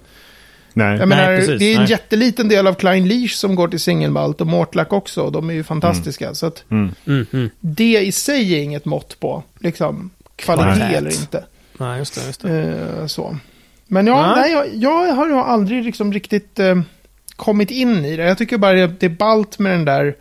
Nej. 0.72 0.98
Jag 0.98 1.08
menar, 1.08 1.36
precis, 1.36 1.58
det 1.58 1.64
är 1.64 1.72
en 1.74 1.80
nej. 1.82 1.90
jätteliten 1.90 2.48
del 2.48 2.66
av 2.66 2.74
Klein 2.74 3.08
Leach 3.08 3.32
som 3.34 3.54
går 3.54 3.68
till 3.68 3.80
singelmalt 3.80 4.40
och 4.40 4.46
Mortlack 4.46 4.92
också. 4.92 5.22
Och 5.22 5.32
de 5.32 5.50
är 5.50 5.54
ju 5.54 5.64
fantastiska. 5.64 6.34
Så 6.34 6.46
att 6.46 6.64
Mm. 6.70 6.94
Mm, 7.06 7.26
mm. 7.32 7.50
det 7.60 8.00
i 8.00 8.12
sig 8.12 8.54
är 8.54 8.62
inget 8.62 8.84
mått 8.84 9.20
på 9.20 9.42
liksom, 9.58 10.10
kvalitet 10.36 10.78
Nej. 10.78 10.94
eller 10.94 11.10
inte. 11.10 11.44
Nej, 11.78 11.98
just 11.98 12.14
det. 12.14 12.26
Just 12.26 12.40
det. 12.40 12.78
Eh, 13.00 13.06
så. 13.06 13.36
Men 13.86 14.06
ja, 14.06 14.34
Nej. 14.36 14.52
nej, 14.52 14.52
jag, 14.52 15.06
jag 15.06 15.12
har 15.14 15.42
aldrig 15.44 15.84
liksom 15.84 16.12
riktigt 16.12 16.58
eh, 16.58 16.80
kommit 17.36 17.70
in 17.70 18.04
i 18.04 18.16
det. 18.16 18.24
Jag 18.24 18.38
tycker 18.38 18.58
bara 18.58 18.72
det, 18.72 18.86
det 18.86 19.06
är 19.06 19.10
ballt 19.10 19.58
med 19.58 19.72
den 19.72 19.84
där 19.84 20.14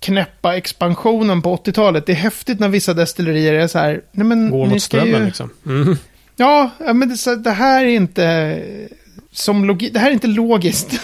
knäppa 0.00 0.56
expansionen 0.56 1.42
på 1.42 1.56
80-talet. 1.56 2.06
Det 2.06 2.12
är 2.12 2.16
häftigt 2.16 2.60
när 2.60 2.68
vissa 2.68 2.94
destillerier 2.94 3.52
är 3.54 3.66
så 3.66 3.78
här, 3.78 4.00
nej 4.12 4.26
men 4.26 4.50
Går 4.50 4.66
mot 4.66 4.82
strömmen 4.82 5.20
ju, 5.20 5.24
liksom. 5.26 5.50
Mm. 5.66 5.96
Ja, 6.36 6.70
men 6.78 7.08
det, 7.08 7.16
så, 7.16 7.34
det 7.34 7.50
här 7.50 7.84
är 7.84 7.88
inte 7.88 8.62
som 9.32 9.64
logi, 9.64 9.90
det 9.90 9.98
här 9.98 10.08
är 10.08 10.12
inte 10.12 10.26
logiskt. 10.26 10.92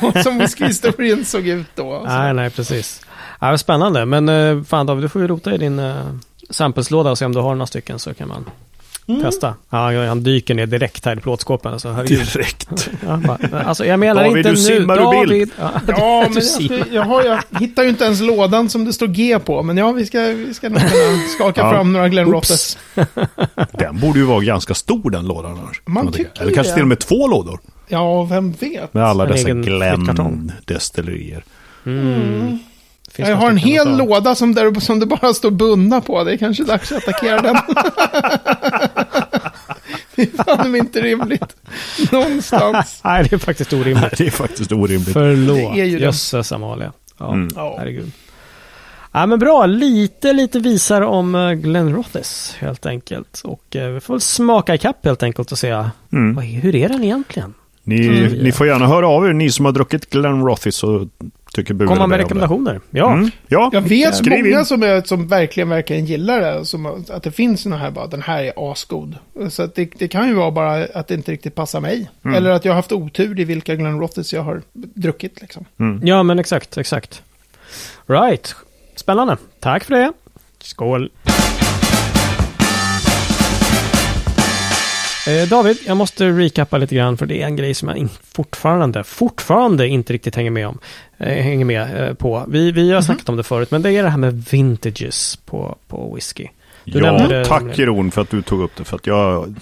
Så- 0.00 0.22
som 0.22 0.38
whiskyhistorien 0.38 1.24
såg 1.24 1.46
ut 1.46 1.66
då. 1.74 2.04
Nej, 2.06 2.34
nej, 2.34 2.50
precis. 2.50 3.00
Ja, 3.40 3.58
spännande. 3.58 4.04
Men 4.06 4.28
eh, 4.28 4.62
fan 4.64 4.86
David, 4.86 5.04
du 5.04 5.08
får 5.08 5.22
ju 5.22 5.28
rota 5.28 5.54
i 5.54 5.58
din 5.58 5.78
samplslåda 6.50 7.10
och 7.10 7.18
se 7.18 7.24
om 7.24 7.32
du 7.32 7.40
har 7.40 7.54
några 7.54 7.66
stycken 7.66 7.98
så 7.98 8.14
kan 8.14 8.28
man 8.28 8.44
Mm. 9.08 9.22
testa. 9.22 9.54
Ja, 9.70 10.06
han 10.06 10.22
dyker 10.22 10.54
ner 10.54 10.66
direkt 10.66 11.04
här 11.04 11.16
i 11.16 11.20
plåtskåpen. 11.20 11.72
Alltså, 11.72 11.90
herregud. 11.92 12.26
Direkt. 12.34 12.90
Ja, 13.06 13.16
bara, 13.16 13.62
alltså, 13.62 13.86
jag 13.86 14.00
menar 14.00 14.24
David, 14.24 14.36
inte 14.36 14.48
du 14.48 14.54
nu. 14.54 14.60
simmar 14.60 14.96
ur 14.96 15.26
bild. 15.26 15.30
David. 15.30 15.50
Ja, 15.58 15.80
Ja, 15.98 16.26
du 16.34 16.34
men 16.68 16.78
jag, 16.78 16.86
jag, 16.92 17.02
har, 17.02 17.22
jag 17.24 17.38
hittar 17.60 17.82
ju 17.82 17.88
inte 17.88 18.04
ens 18.04 18.20
lådan 18.20 18.68
som 18.68 18.84
det 18.84 18.92
står 18.92 19.06
G 19.06 19.38
på. 19.38 19.62
Men 19.62 19.76
ja, 19.76 19.92
vi 19.92 20.06
ska, 20.06 20.20
vi 20.20 20.54
ska 20.54 20.68
nog 20.68 20.78
kunna 20.80 21.18
skaka 21.38 21.60
Ja. 21.60 21.70
fram 21.72 21.92
några 21.92 22.08
Glen 22.08 22.34
Oops. 22.34 22.50
Rothes. 22.50 22.78
Den 23.78 24.00
borde 24.00 24.18
ju 24.18 24.24
vara 24.24 24.40
ganska 24.40 24.74
stor 24.74 25.10
den 25.10 25.26
lådan 25.26 25.58
annars. 25.62 25.82
Man 25.86 26.12
tycker 26.12 26.42
Eller 26.42 26.52
kanske 26.54 26.72
till 26.72 26.82
och 26.82 26.88
med 26.88 26.98
två 26.98 27.28
lådor. 27.28 27.60
Ja, 27.88 28.22
vem 28.24 28.52
vet? 28.52 28.94
Med 28.94 29.04
alla 29.04 29.24
En 29.26 29.32
dessa. 29.32 29.48
Glenn-destillerier. 29.48 31.44
Mm. 31.86 32.58
Finns 33.14 33.28
Jag 33.28 33.36
har 33.36 33.50
en 33.50 33.58
stycken 33.58 33.72
hel 33.72 33.84
ta. 33.98 34.04
låda 34.04 34.34
som, 34.34 34.54
där, 34.54 34.80
som 34.80 35.00
det 35.00 35.06
bara 35.06 35.34
står 35.34 35.50
bundna 35.50 36.00
på. 36.00 36.24
Det 36.24 36.32
är 36.32 36.36
kanske 36.36 36.64
dags 36.64 36.92
att 36.92 36.98
attackera 37.08 37.40
den. 37.42 37.56
det 40.14 40.22
är 40.22 40.44
fan 40.44 40.76
inte 40.76 41.00
rimligt. 41.02 41.56
Någonstans. 42.12 43.00
Nej, 43.04 43.24
det 43.30 43.32
är 43.36 43.38
faktiskt 43.38 43.72
orimligt. 43.72 44.18
Det 44.18 44.26
är 44.26 44.30
faktiskt 44.30 44.72
orimligt. 44.72 45.12
Förlåt. 45.12 45.76
Jösses 45.76 46.52
Amalia. 46.52 46.92
Ja, 47.18 47.32
Mm. 47.32 47.48
Herregud. 47.56 48.12
Ja, 49.12 49.26
men 49.26 49.38
bra. 49.38 49.66
Lite, 49.66 50.32
lite 50.32 50.58
visar 50.58 51.02
om 51.02 51.34
eh, 51.34 51.52
Glenn 51.52 51.94
Rothes 51.94 52.56
helt 52.58 52.86
enkelt. 52.86 53.40
Och 53.44 53.76
eh, 53.76 53.88
vi 53.90 54.00
får 54.00 54.14
väl 54.14 54.20
smaka 54.20 54.74
ikapp 54.74 55.04
helt 55.04 55.22
enkelt 55.22 55.52
och 55.52 55.58
se 55.58 55.70
Mm. 56.12 56.34
vad, 56.34 56.44
hur 56.44 56.74
är 56.76 56.88
den 56.88 57.04
egentligen? 57.04 57.54
Ni, 57.82 58.06
Mm. 58.06 58.32
ni 58.32 58.52
får 58.52 58.66
gärna 58.66 58.86
höra 58.86 59.08
av 59.08 59.26
er, 59.26 59.32
ni 59.32 59.50
som 59.50 59.64
har 59.64 59.72
druckit 59.72 60.10
Glen 60.10 60.40
Rothis 60.46 60.82
och 60.84 61.00
tycker 61.54 61.74
bu 61.74 61.86
Komma 61.86 62.06
med 62.06 62.18
rekommendationer. 62.18 62.80
Ja. 62.90 63.12
Mm. 63.12 63.30
Ja, 63.48 63.70
Jag 63.72 63.80
vet 63.80 64.14
skriv 64.16 64.44
många 64.44 64.58
in. 64.58 64.64
som, 64.64 64.82
är, 64.82 65.02
som 65.02 65.28
verkligen, 65.28 65.68
verkligen 65.68 66.04
gillar 66.06 66.40
det. 66.40 66.64
Som, 66.64 67.04
att 67.10 67.22
det 67.22 67.30
finns 67.30 67.60
såna 67.62 67.76
här 67.76 67.90
bara, 67.90 68.06
den 68.06 68.22
här 68.22 68.42
är 68.44 68.72
asgod. 68.72 69.16
Så 69.50 69.62
att 69.62 69.74
det, 69.74 69.90
det 69.98 70.08
kan 70.08 70.28
ju 70.28 70.34
vara 70.34 70.50
bara 70.50 70.84
att 70.94 71.08
det 71.08 71.14
inte 71.14 71.32
riktigt 71.32 71.54
passar 71.54 71.80
mig. 71.80 72.10
Mm. 72.24 72.36
Eller 72.36 72.50
att 72.50 72.64
jag 72.64 72.72
har 72.72 72.76
haft 72.76 72.92
otur 72.92 73.40
i 73.40 73.44
vilka 73.44 73.74
Glen 73.74 74.00
Rothis 74.00 74.32
jag 74.32 74.42
har 74.42 74.62
druckit 74.72 75.40
liksom. 75.40 75.64
ja, 76.02 76.22
men 76.22 76.38
exakt, 76.38 76.78
exakt. 76.78 77.22
Right. 78.06 78.54
Spännande. 78.96 79.36
Tack 79.60 79.84
för 79.84 79.94
det. 79.94 80.12
Skål. 80.58 81.10
Eh, 85.26 85.48
David, 85.48 85.78
jag 85.86 85.96
måste 85.96 86.28
recappa 86.28 86.78
lite 86.78 86.94
grann 86.94 87.16
för 87.16 87.26
det 87.26 87.42
är 87.42 87.46
en 87.46 87.56
grej 87.56 87.74
som 87.74 87.88
jag 87.88 88.08
fortfarande, 88.32 89.04
fortfarande 89.04 89.88
inte 89.88 90.12
riktigt 90.12 90.36
hänger 90.36 90.50
med 90.50 90.68
om. 90.68 90.78
Eh, 91.18 91.42
hänger 91.42 91.64
med 91.64 92.08
eh, 92.08 92.14
på. 92.14 92.44
Vi, 92.48 92.72
vi 92.72 92.92
har 92.92 93.02
snackat 93.02 93.28
om 93.28 93.36
det 93.36 93.42
förut, 93.42 93.70
men 93.70 93.82
det 93.82 93.90
är 93.92 94.02
det 94.02 94.08
här 94.10 94.18
med 94.18 94.44
vintages 94.50 95.36
på, 95.36 95.76
på 95.88 96.14
whisky. 96.14 96.46
Du 96.84 96.98
Ja, 96.98 97.44
tack. 97.44 97.78
Jeroen 97.78 98.10
för 98.10 98.22
att 98.22 98.30
du 98.30 98.42
tog 98.42 98.62
upp 98.62 98.76
det. 98.76 98.84
För 98.84 98.96
att 98.96 99.06
jag 99.06 99.54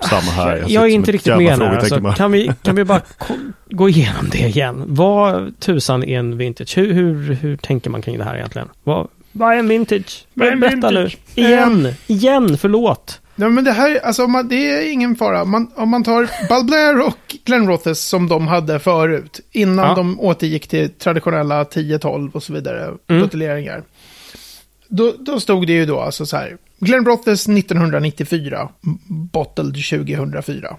samma 0.00 0.20
här. 0.32 0.56
Jag, 0.56 0.66
sitter 0.68 0.82
är 0.82 0.86
inte 0.86 1.12
riktigt 1.12 1.36
med 1.36 1.58
här. 1.58 1.76
Alltså, 1.76 2.12
kan, 2.16 2.32
vi, 2.32 2.50
kan 2.62 2.74
vi 2.76 2.84
bara 2.84 3.00
ko- 3.18 3.34
gå 3.70 3.88
igenom 3.88 4.28
det 4.32 4.38
igen? 4.38 4.84
Vad 4.86 5.60
tusan 5.60 6.04
är 6.04 6.18
en 6.18 6.38
vintage? 6.38 6.76
Hur, 6.78 6.92
hur, 6.92 7.34
hur 7.34 7.56
tänker 7.56 7.90
man 7.90 8.02
kring 8.02 8.18
det 8.18 8.24
här 8.24 8.36
egentligen? 8.36 8.68
Vad, 8.84 9.08
vad 9.32 9.52
är 9.54 9.58
en 9.58 9.68
vintage? 9.68 10.24
Vad 10.34 10.48
är 10.48 10.52
en 10.52 10.60
Berätta 10.60 10.74
vintage? 10.90 11.18
nu. 11.34 11.42
Igen, 11.44 11.94
igen, 12.06 12.58
förlåt. 12.58 13.20
Ja, 13.40 13.48
men 13.48 13.64
det 13.64 13.72
här, 13.72 14.00
alltså 14.04 14.26
man, 14.26 14.48
det 14.48 14.70
är 14.70 14.92
ingen 14.92 15.16
fara. 15.16 15.44
Man, 15.44 15.70
om 15.76 15.88
man 15.88 16.04
tar 16.04 16.30
Balblair 16.48 17.06
och 17.06 17.36
Glen 17.44 17.66
Rothis 17.66 18.00
som 18.00 18.28
de 18.28 18.46
hade 18.48 18.78
förut, 18.78 19.40
innan 19.52 19.88
Ja. 19.88 19.94
de 19.94 20.20
återgick 20.20 20.68
till 20.68 20.90
traditionella 20.90 21.64
10-12 21.64 22.32
och 22.32 22.42
så 22.42 22.52
vidare, 22.52 22.94
Mm. 23.08 23.22
buteljeringar. 23.22 23.82
Då, 24.88 25.14
då 25.18 25.40
stod 25.40 25.66
det 25.66 25.72
ju 25.72 25.86
då 25.86 26.00
alltså 26.00 26.26
så 26.26 26.36
här, 26.36 26.56
Glen 26.78 27.04
Rothis 27.04 27.48
1994, 27.48 28.68
bottled 29.32 29.74
2004. 29.84 30.76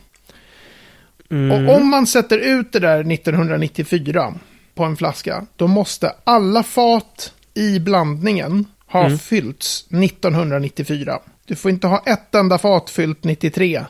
Mm. 1.32 1.52
Och 1.70 1.76
om 1.76 1.88
man 1.90 2.08
sätter 2.08 2.38
ut 2.38 2.72
det 2.72 2.80
där 2.80 3.12
1994 3.12 4.34
på 4.76 4.84
en 4.84 4.98
flaska, 4.98 5.46
då 5.56 5.68
måste 5.68 6.14
alla 6.24 6.64
fat 6.64 7.34
i 7.54 7.80
blandningen 7.80 8.66
ha 8.88 9.06
Mm. 9.06 9.18
fyllts 9.18 9.86
1994. 9.90 11.20
Du 11.52 11.56
får 11.56 11.72
inte 11.72 11.88
ha 11.88 12.04
ett 12.06 12.36
enda 12.36 12.58
fat 12.58 12.90
fyllt 12.90 13.24
93. 13.24 13.82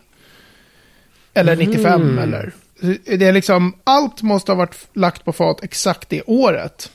Eller 1.34 1.56
95 1.56 2.02
Mm. 2.02 2.18
eller. 2.18 2.52
Det 3.06 3.26
är 3.26 3.32
liksom, 3.32 3.74
allt 3.84 4.22
måste 4.22 4.52
ha 4.52 4.58
varit 4.58 4.76
lagt 4.94 5.26
på 5.26 5.34
fat 5.34 5.64
exakt 5.64 6.10
det 6.10 6.22
året. 6.26 6.92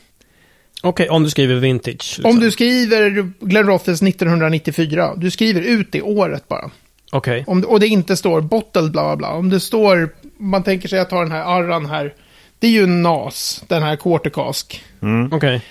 Okej, 0.82 1.08
om 1.08 1.22
du 1.22 1.30
skriver 1.30 1.54
vintage. 1.54 1.92
Liksom. 1.92 2.24
Om 2.24 2.40
du 2.40 2.50
skriver 2.50 3.32
Glen 3.40 3.66
Rothis 3.66 4.02
1994, 4.02 5.14
du 5.16 5.30
skriver 5.30 5.60
ut 5.60 5.92
det 5.92 6.02
året 6.02 6.48
bara. 6.48 6.70
Okej. 7.12 7.44
Om, 7.46 7.64
och 7.64 7.80
det 7.80 7.86
inte 7.86 8.16
står 8.16 8.40
bottled 8.40 8.90
bla 8.92 9.02
bla 9.04 9.16
bla. 9.16 9.32
Om 9.32 9.50
det 9.50 9.60
står, 9.60 10.14
man 10.38 10.62
tänker 10.62 10.88
sig 10.88 10.98
att 10.98 11.10
ta 11.10 11.20
den 11.20 11.32
här 11.32 11.58
arran 11.60 11.86
här. 11.86 12.14
Det 12.58 12.66
är 12.66 12.70
ju 12.70 12.82
en 12.82 13.02
NAS, 13.02 13.64
den 13.68 13.82
här 13.82 13.96
quarter 13.96 14.30
cask. 14.30 14.84
Okej. 15.30 15.62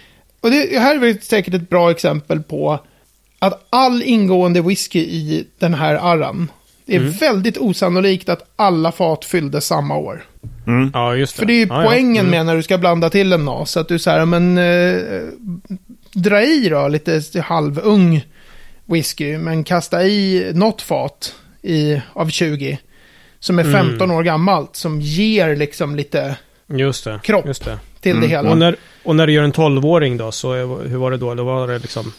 Och 0.41 0.51
det 0.51 0.79
här 0.79 0.95
är 0.95 0.99
väl 0.99 1.21
säkert 1.21 1.53
ett 1.53 1.69
bra 1.69 1.91
exempel 1.91 2.43
på 2.43 2.79
att 3.47 3.65
all 3.69 4.03
ingående 4.03 4.62
whisky 4.62 4.99
i 4.99 5.47
den 5.60 5.73
här 5.73 5.95
arran. 5.95 6.51
Det 6.86 6.95
är 6.95 6.99
väldigt 6.99 7.58
osannolikt 7.58 8.29
att 8.29 8.41
alla 8.55 8.91
fat 8.91 9.25
fyllde 9.25 9.62
samma 9.62 9.97
år. 9.97 10.23
Ja, 10.93 11.15
just 11.15 11.36
det. 11.36 11.39
För 11.39 11.45
det 11.45 11.53
är 11.53 11.55
ju 11.60 11.65
ja, 11.69 11.81
ja. 11.84 11.88
poängen 11.89 12.25
Mm. 12.25 12.31
med 12.31 12.45
när 12.45 12.55
du 12.55 12.63
ska 12.63 12.77
blanda 12.77 13.10
till 13.10 13.34
en 13.34 13.45
NAS. 13.45 13.77
Att 13.77 13.88
du 13.88 13.99
säger, 13.99 14.25
men 14.25 14.58
eh, 14.58 15.23
dra 16.13 16.41
i 16.41 16.69
då 16.69 16.88
lite 16.88 17.21
halvung 17.41 18.25
whisky. 18.86 19.38
Men 19.38 19.63
kasta 19.63 20.03
i 20.03 20.51
något 20.53 20.81
fat 20.81 21.36
i, 21.62 22.01
av 22.13 22.29
20. 22.29 22.79
Som 23.39 23.60
är 23.60 23.63
Mm. 23.63 23.73
15 23.88 24.12
år 24.12 24.23
gammalt. 24.23 24.75
Som 24.75 25.01
ger 25.01 25.55
liksom 25.55 25.95
lite 25.95 26.36
Just 26.67 27.03
det. 27.03 27.19
kropp. 27.23 27.45
Just 27.47 27.65
det. 27.65 27.79
till 28.01 28.21
det 28.21 28.27
hela. 28.27 28.49
Och, 28.51 28.58
när, 28.58 28.75
och 29.03 29.15
när 29.15 29.27
du 29.27 29.34
gör 29.34 29.43
en 29.43 29.53
12-åring 29.53 30.17
då, 30.17 30.31
så 30.31 30.53
är, 30.53 30.88
hur 30.89 30.97
var 30.97 31.12
det 31.12 31.17
då? 31.17 31.36
Då 31.36 31.43
var 31.43 31.67
det 31.67 31.79
liksom... 31.79 32.13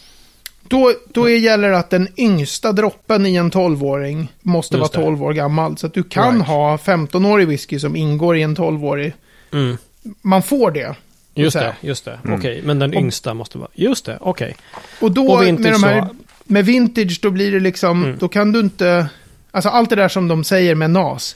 Då, 0.67 0.93
då 1.13 1.29
är- 1.29 1.37
gäller 1.37 1.69
det 1.69 1.77
att 1.77 1.89
den 1.89 2.07
yngsta 2.17 2.71
droppen 2.71 3.25
i 3.25 3.35
en 3.35 3.51
12-åring 3.51 4.31
måste 4.41 4.77
Just 4.77 4.95
vara 4.95 5.01
det. 5.03 5.09
12 5.09 5.23
år 5.23 5.33
gammal. 5.33 5.77
Så 5.77 5.87
att 5.87 5.93
du 5.93 6.03
kan 6.03 6.33
Right. 6.35 6.47
ha 6.47 6.77
15-årig 6.77 7.47
whisky 7.47 7.79
som 7.79 7.95
ingår 7.95 8.37
i 8.37 8.41
en 8.41 8.55
12-årig. 8.55 9.13
Mm. 9.53 9.77
Man 10.21 10.43
får 10.43 10.71
det. 10.71 10.95
Just 11.35 11.57
det, 11.59 11.75
just 11.81 12.05
det. 12.05 12.19
Okej, 12.29 12.61
men 12.65 12.79
den 12.79 12.89
Och- 12.89 13.01
yngsta 13.01 13.33
måste 13.33 13.57
vara... 13.57 13.69
Just 13.73 14.05
det, 14.05 14.17
okej. 14.21 14.55
Och 15.01 15.11
då 15.11 15.31
Och 15.31 15.41
vintage 15.43 15.63
med 15.65 15.73
de 15.73 15.83
här, 15.83 16.01
så- 16.07 16.15
med 16.43 16.65
vintage 16.65 17.19
då 17.21 17.29
blir 17.29 17.51
det 17.51 17.59
liksom, 17.59 18.03
Mm. 18.03 18.17
då 18.19 18.27
kan 18.27 18.51
du 18.51 18.59
inte, 18.59 19.07
alltså 19.51 19.69
allt 19.69 19.89
det 19.89 19.95
där 19.95 20.07
som 20.09 20.27
de 20.27 20.43
säger 20.43 20.75
med 20.75 20.89
NAS. 20.91 21.35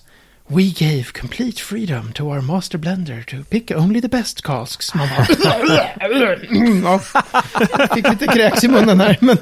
We 0.55 0.63
gave 0.63 1.03
complete 1.13 1.59
freedom 1.61 2.11
to 2.13 2.23
our 2.23 2.41
master 2.41 2.77
blender 2.77 3.23
to 3.23 3.43
pick 3.49 3.71
only 3.71 4.01
the 4.01 4.07
best 4.07 4.41
casks. 4.43 4.93
Man 4.95 5.07
bara, 5.09 5.27
ja, 6.83 6.99
fick 7.95 8.09
lite 8.09 8.27
kräks 8.27 8.63
i 8.63 8.67
munnen 8.67 8.99
här. 8.99 9.17
Men, 9.21 9.37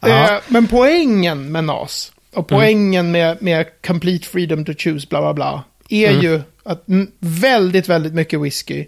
eh, 0.00 0.40
men 0.48 0.66
poängen 0.66 1.52
med 1.52 1.64
NAS 1.64 2.12
och 2.34 2.48
poängen 2.48 3.10
med, 3.10 3.42
med 3.42 3.66
complete 3.86 4.26
freedom 4.28 4.64
to 4.64 4.72
choose 4.78 5.06
bla 5.10 5.20
bla 5.20 5.34
bla 5.34 5.62
är 5.88 6.10
Mm. 6.10 6.22
ju 6.22 6.42
att 6.62 6.88
mm, 6.88 7.10
väldigt, 7.18 7.88
väldigt 7.88 8.14
mycket 8.14 8.40
whisky 8.40 8.86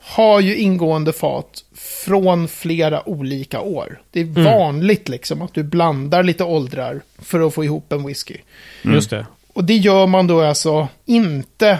har 0.00 0.40
ju 0.40 0.56
ingående 0.56 1.12
fat 1.12 1.64
från 2.04 2.48
flera 2.48 3.08
olika 3.08 3.60
år. 3.60 4.00
Det 4.10 4.20
är 4.20 4.24
Mm. 4.24 4.44
vanligt 4.44 5.08
liksom 5.08 5.42
att 5.42 5.54
du 5.54 5.62
blandar 5.62 6.22
lite 6.22 6.44
åldrar 6.44 7.02
för 7.22 7.46
att 7.46 7.54
få 7.54 7.64
ihop 7.64 7.92
en 7.92 8.06
whisky. 8.06 8.36
Just 8.82 9.10
det. 9.10 9.26
Och 9.54 9.64
det 9.64 9.76
gör 9.76 10.06
man 10.06 10.26
då 10.26 10.40
alltså 10.40 10.88
inte... 11.04 11.78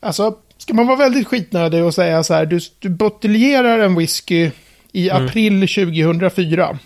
Alltså, 0.00 0.36
ska 0.58 0.74
man 0.74 0.86
vara 0.86 0.96
väldigt 0.96 1.26
skitnödig 1.26 1.84
och 1.84 1.94
säga 1.94 2.22
så 2.22 2.34
här, 2.34 2.46
du, 2.46 2.60
du 2.78 2.88
buteljerar 2.88 3.78
en 3.78 3.94
whisky 3.94 4.50
i 4.92 5.10
april 5.10 5.68
2004. 5.68 6.78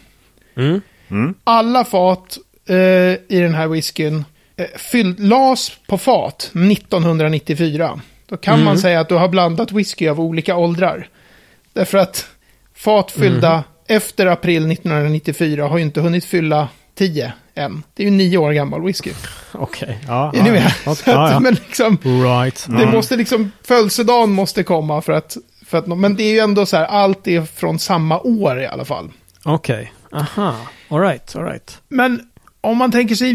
Mm. 0.57 1.35
Alla 1.45 1.85
fat 1.85 2.39
eh, 2.69 2.77
i 2.77 3.41
den 3.41 3.55
här 3.55 3.69
whiskyn 3.69 4.25
eh, 4.57 4.67
fyll, 4.77 5.15
las 5.19 5.73
på 5.87 5.99
fat 5.99 6.51
1994. 6.55 8.01
Då 8.27 8.37
kan 8.37 8.65
man 8.65 8.79
säga 8.79 9.01
att 9.01 9.09
du 9.09 9.15
har 9.15 9.29
blandat 9.29 9.73
whisky 9.73 10.09
av 10.09 10.21
olika 10.21 10.57
åldrar. 10.57 11.09
Därför 11.73 11.99
att 11.99 12.27
fat 12.75 13.11
fyllda 13.11 13.65
efter 13.89 14.27
april 14.27 14.71
1994 14.71 15.67
har 15.67 15.79
ju 15.79 15.85
inte 15.85 16.01
hunnit 16.01 16.25
fylla 16.25 16.69
10 16.95 17.33
än. 17.57 17.83
Det 17.95 18.03
är 18.03 18.05
ju 18.05 18.11
nio 18.11 18.39
år 18.39 18.53
gammal 18.53 18.83
whisky. 18.83 19.11
Okej. 19.53 19.99
Ja, 20.07 20.33
Är 20.37 20.43
ni 20.43 20.51
med? 20.51 20.73
ja. 20.85 20.93
Att, 20.93 21.03
Ja, 21.07 21.31
ja. 21.33 21.41
Men 21.41 21.55
liksom, 21.55 21.99
Right. 22.03 22.67
det 22.69 22.87
måste 22.87 23.17
liksom, 23.17 23.53
födelsedagen 23.63 24.31
måste 24.31 24.63
komma 24.63 25.03
för 25.03 25.13
att, 25.13 25.37
för 25.67 25.79
att, 25.79 25.87
men 25.87 26.17
det 26.17 26.23
är 26.23 26.33
ju 26.33 26.39
ändå 26.39 26.67
så 26.67 26.77
här, 26.77 26.85
allt 26.87 27.29
är 27.29 27.43
från 27.43 27.79
samma 27.79 28.21
år 28.21 28.61
i 28.61 28.67
alla 28.67 28.85
fall. 28.85 29.11
Okej. 29.43 29.93
Aha. 30.13 30.57
All 30.89 31.01
right, 31.01 31.37
all 31.37 31.45
right. 31.45 31.79
Men 31.89 32.21
om 32.61 32.77
man 32.77 32.93
tänker 32.93 33.15
sig 33.15 33.35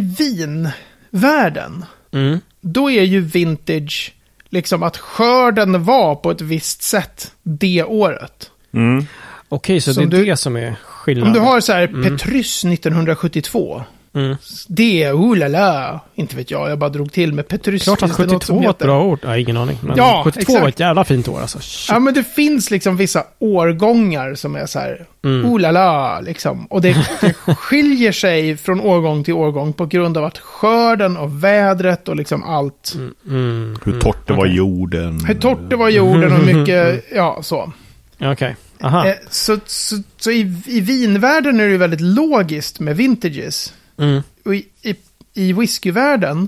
vinvärlden, 1.12 1.86
Mm. 2.14 2.40
då 2.62 2.92
är 2.92 3.04
ju 3.04 3.22
vintage 3.22 4.14
liksom 4.50 4.84
att 4.84 4.98
skörden 4.98 5.84
var 5.84 6.16
på 6.16 6.32
ett 6.32 6.42
visst 6.42 6.82
sätt 6.82 7.32
det 7.44 7.84
året. 7.84 8.50
Mm. 8.74 9.06
Okej, 9.50 9.82
så 9.82 9.94
Som 9.94 10.10
det 10.10 10.16
är 10.18 10.20
du- 10.20 10.26
det 10.26 10.38
som 10.38 10.56
är 10.56 10.76
skillnaden. 10.84 11.28
Om 11.28 11.34
du 11.34 11.40
har 11.50 11.60
så 11.62 11.74
här 11.74 11.88
Petrus 11.88 12.64
1972, 12.66 13.84
Mm. 14.13 14.38
det 14.67 15.04
är 15.04 15.13
oh 15.13 15.38
la 15.38 15.47
la, 15.47 16.00
inte 16.15 16.36
vet 16.36 16.52
jag, 16.52 16.69
jag 16.69 16.80
bara 16.80 16.89
drog 16.89 17.12
till 17.12 17.34
med 17.34 17.47
Petrus. 17.47 17.84
Klart 17.84 18.04
att 18.04 18.15
Finns 18.15 18.17
det 18.17 18.24
något 18.24 18.43
72 18.43 18.45
som 18.54 18.63
var 18.63 18.69
ett 18.69 18.78
bra 18.78 19.04
ord. 19.04 19.19
Ja, 19.24 19.38
ingen 19.38 19.58
aning. 19.58 19.78
Men 19.82 19.97
Ja, 19.97 20.21
72 20.26 20.54
var 20.54 20.60
exakt. 20.60 20.76
ett 20.76 20.80
jävla 20.80 21.04
fint 21.04 21.28
år 21.28 21.41
alltså. 21.41 21.60
Shit. 21.62 21.89
Ja, 21.93 22.00
men 22.00 22.13
det 22.13 22.24
finns 22.24 22.71
liksom 22.71 22.97
vissa 22.97 23.24
årgångar 23.39 24.36
som 24.36 24.56
är 24.56 24.65
så 24.65 24.80
här, 24.80 25.06
Mm. 25.24 25.45
oh 25.54 25.60
la 25.60 25.71
la, 25.71 26.19
liksom. 26.19 26.65
Och 26.65 26.82
det, 26.82 27.08
det 27.21 27.34
skiljer 27.56 28.12
sig 28.12 28.58
från 28.58 28.82
årgång 28.82 29.24
till 29.24 29.34
årgång 29.34 29.74
på 29.74 29.86
grund 29.86 30.17
av 30.17 30.24
att 30.26 30.38
skörden 30.38 31.17
och 31.17 31.43
vädret 31.43 32.08
och 32.08 32.15
liksom 32.15 32.43
allt. 32.43 32.95
Mm. 33.28 33.78
Hur 33.84 34.00
torrt 34.00 34.28
det 34.28 34.34
var 34.34 34.45
i 34.47 34.54
jorden. 34.54 35.26
Hur 35.26 35.36
torrt 35.36 35.69
det 35.69 35.76
var 35.76 35.89
jorden 35.89 36.34
och 36.34 36.45
mycket, 36.56 37.06
ja, 37.15 37.39
så. 37.43 37.71
Okej. 38.19 38.56
Aha. 38.84 39.08
Eh, 39.08 39.13
så 39.30 39.58
så, 39.65 39.95
så 40.17 40.32
i, 40.32 40.62
i 40.65 40.82
vinvärlden 40.82 41.60
är 41.60 41.63
det 41.65 41.71
ju 41.71 41.78
väldigt 41.78 42.02
logiskt 42.02 42.80
med 42.80 42.97
vintages. 42.97 43.74
Mm. 44.02 44.22
Och 44.46 44.56
i, 44.56 44.66
i, 44.82 44.96
i 45.34 45.54
whiskyvärlden 45.54 46.48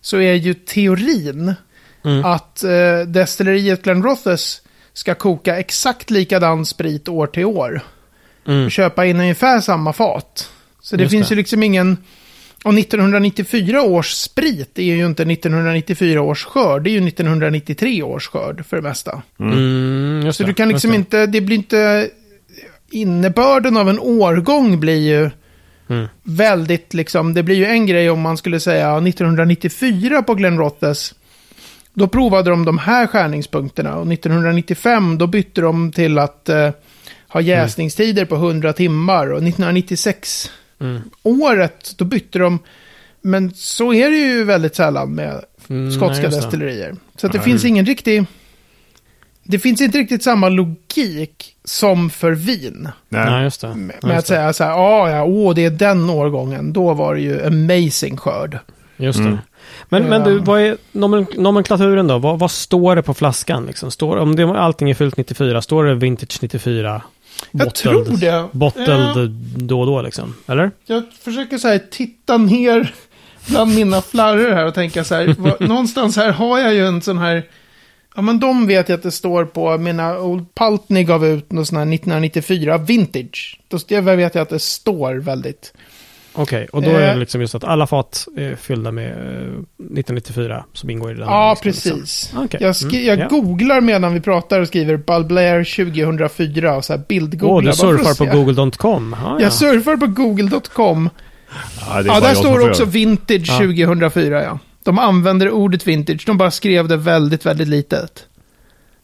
så 0.00 0.16
är 0.20 0.34
ju 0.34 0.54
teorin 0.54 1.54
Mm. 2.04 2.24
att 2.24 2.64
eh, 2.64 3.00
destilleriet 3.06 3.82
Glenrothes 3.82 4.62
ska 4.92 5.14
koka 5.14 5.58
exakt 5.58 6.10
likadan 6.10 6.66
sprit 6.66 7.08
år 7.08 7.26
till 7.26 7.44
år. 7.44 7.80
Mm. 8.46 8.64
och 8.64 8.70
köpa 8.70 9.06
in 9.06 9.20
ungefär 9.20 9.60
samma 9.60 9.92
fat. 9.92 10.50
Så 10.80 10.96
det 10.96 11.02
Just 11.02 11.10
finns 11.12 11.28
det. 11.28 11.34
ju 11.34 11.36
liksom 11.36 11.62
ingen... 11.62 11.96
Och 12.64 12.74
1994 12.78 13.82
års 13.82 14.10
sprit 14.12 14.78
är 14.78 14.82
ju 14.82 15.06
inte 15.06 15.22
1994 15.22 16.22
års 16.22 16.44
skörd, 16.44 16.82
det 16.82 16.90
är 16.90 16.92
ju 17.00 17.08
1993 17.08 18.02
års 18.02 18.28
skörd 18.28 18.66
för 18.66 18.76
det 18.76 18.82
mesta. 18.82 19.22
Mm, 19.40 20.22
just 20.24 20.36
Så 20.36 20.42
det, 20.42 20.48
du 20.50 20.54
kan 20.54 20.68
liksom 20.68 20.90
det. 20.90 20.96
inte, 20.96 21.26
det 21.26 21.40
blir 21.40 21.56
inte, 21.56 22.10
innebörden 22.90 23.76
av 23.76 23.88
en 23.90 23.98
årgång 23.98 24.80
blir 24.80 25.00
ju 25.00 25.30
Mm. 25.92 26.08
väldigt 26.22 26.94
liksom, 26.94 27.34
det 27.34 27.42
blir 27.42 27.56
ju 27.56 27.66
en 27.66 27.86
grej 27.86 28.10
om 28.10 28.20
man 28.20 28.36
skulle 28.36 28.60
säga 28.60 28.96
1994 28.96 30.22
på 30.22 30.34
Glen 30.34 30.58
Rothes. 30.58 31.14
Då 31.94 32.08
provade 32.08 32.50
de 32.50 32.64
de 32.64 32.78
här 32.78 33.06
skärningspunkterna 33.06 33.96
och 33.96 34.12
1995 34.12 35.18
då 35.18 35.26
bytte 35.26 35.60
de 35.60 35.92
till 35.92 36.18
att 36.18 36.48
eh, 36.48 36.70
ha 37.28 37.40
jäsningstider 37.40 38.24
på 38.24 38.34
100 38.34 38.72
timmar 38.72 39.26
och 39.26 39.38
1996 39.42 40.50
Mm. 40.80 41.02
året 41.22 41.94
då 41.96 42.04
bytte 42.04 42.38
de. 42.38 42.58
Men 43.20 43.54
så 43.54 43.92
är 43.94 44.10
det 44.10 44.16
ju 44.16 44.44
väldigt 44.44 44.74
sällan 44.74 45.14
med 45.14 45.44
Mm, 45.68 45.88
nej, 45.88 45.98
skotska 45.98 46.28
destillerier. 46.28 46.96
Så 47.16 47.26
att 47.26 47.32
det 47.32 47.40
finns 47.40 47.64
ingen 47.64 47.86
riktig... 47.86 48.24
Det 49.52 49.58
finns 49.58 49.80
inte 49.80 49.98
riktigt 49.98 50.22
samma 50.22 50.48
logik 50.48 51.56
som 51.64 52.10
för 52.10 52.32
vin. 52.32 52.88
Nej. 53.08 53.30
Nej, 53.30 53.42
just 53.44 53.60
det. 53.60 53.68
Med, 53.68 53.76
med 53.78 53.94
just 54.02 54.18
att 54.18 54.26
säga 54.26 54.52
så 54.52 54.64
här, 54.64 54.72
ah, 54.72 55.10
ja, 55.10 55.24
åh, 55.24 55.54
det 55.54 55.64
är 55.64 55.70
den 55.70 56.10
årgången. 56.10 56.72
Då 56.72 56.94
var 56.94 57.14
det 57.14 57.20
ju 57.20 57.46
amazing 57.46 58.16
skörd. 58.16 58.58
Just 58.96 59.18
det. 59.18 59.24
Mm. 59.24 59.38
Men, 59.88 60.02
men 60.04 60.24
du, 60.24 60.38
Ehm. 60.38 60.44
vad 60.44 60.60
är 60.60 60.76
nomen, 60.92 61.26
nomenklaturen 61.36 62.06
då? 62.06 62.18
Vad, 62.18 62.38
vad 62.38 62.50
står 62.50 62.96
det 62.96 63.02
på 63.02 63.14
flaskan? 63.14 63.66
Liksom? 63.66 63.90
Står, 63.90 64.16
om 64.16 64.36
det, 64.36 64.44
allting 64.44 64.90
är 64.90 64.94
fyllt 64.94 65.16
94, 65.16 65.62
står 65.62 65.84
det 65.84 65.94
Vintage 65.94 66.38
94? 66.42 67.02
Jag 67.50 67.74
tror 67.74 68.16
det. 68.20 68.48
Bottled 68.52 69.16
Eh, 69.16 69.24
då 69.56 69.80
och 69.80 69.86
då 69.86 70.02
liksom? 70.02 70.34
Eller? 70.46 70.70
jag 70.86 71.02
försöker 71.24 71.58
så 71.58 71.68
här 71.68 71.80
titta 71.90 72.36
ner 72.38 72.94
bland 73.46 73.74
mina 73.74 74.02
flarror 74.02 74.50
här 74.50 74.66
och 74.66 74.74
tänka 74.74 75.04
så 75.04 75.14
här. 75.14 75.34
vad, 75.38 75.60
någonstans 75.68 76.16
här 76.16 76.32
har 76.32 76.58
jag 76.58 76.74
ju 76.74 76.86
en 76.86 77.02
sån 77.02 77.18
här... 77.18 77.42
Ja, 78.16 78.22
men 78.22 78.40
de 78.40 78.66
vet 78.66 78.88
jag 78.88 78.96
att 78.96 79.02
det 79.02 79.10
står 79.10 79.44
på 79.44 79.78
mina 79.78 80.18
Old 80.18 80.54
Paltney 80.54 81.04
gav 81.04 81.26
ut 81.26 81.52
någon 81.52 81.66
sån 81.66 81.76
här 81.78 81.94
1994 81.94 82.78
vintage. 82.78 83.60
Då 83.68 83.78
det 83.88 84.00
vet 84.00 84.34
jag 84.34 84.42
att 84.42 84.48
det 84.48 84.58
står 84.58 85.14
väldigt. 85.14 85.72
Okej, 86.34 86.68
och 86.72 86.82
då 86.82 86.90
är 86.90 87.00
det 87.00 87.10
Eh. 87.10 87.18
liksom 87.18 87.40
just 87.40 87.54
att 87.54 87.64
alla 87.64 87.86
fat 87.86 88.26
är 88.36 88.56
fyllda 88.56 88.90
med 88.92 89.10
eh, 89.10 89.16
1994 89.78 90.64
som 90.72 90.90
ingår 90.90 91.10
i 91.10 91.14
den. 91.14 91.28
här 91.28 91.34
Ja, 91.34 91.50
listan, 91.64 91.92
precis. 91.92 91.92
Liksom. 92.00 92.44
Okej. 92.44 92.60
Jag, 92.62 92.76
Mm, 92.82 93.04
jag 93.06 93.18
ja. 93.18 93.28
googlar 93.28 93.80
medan 93.80 94.14
vi 94.14 94.20
pratar 94.20 94.60
och 94.60 94.68
skriver 94.68 94.96
Ball 94.96 95.24
Blair 95.24 95.64
2004 95.64 96.76
och 96.76 96.84
så 96.84 96.92
här 96.92 97.02
bildgooglar. 97.08 97.54
Åh, 97.54 97.60
du 97.60 97.66
bara 97.66 97.74
för 97.74 98.04
surfar 98.04 98.26
på 98.26 98.36
google.com. 98.36 99.14
Ah, 99.14 99.18
ja. 99.22 99.40
Jag 99.40 99.52
surfar 99.52 99.96
på 99.96 100.06
google.com. 100.06 101.10
Ja, 101.80 102.02
Ja, 102.06 102.20
där 102.20 102.34
står 102.34 102.68
också 102.68 102.84
vintage 102.84 103.48
Ja. 103.48 103.58
2004, 103.58 104.42
ja. 104.42 104.58
De 104.84 104.98
använder 104.98 105.50
ordet 105.50 105.86
vintage, 105.86 106.22
de 106.26 106.38
bara 106.38 106.50
skrev 106.50 106.88
det 106.88 106.96
väldigt, 106.96 107.46
väldigt 107.46 107.68
litet. 107.68 108.26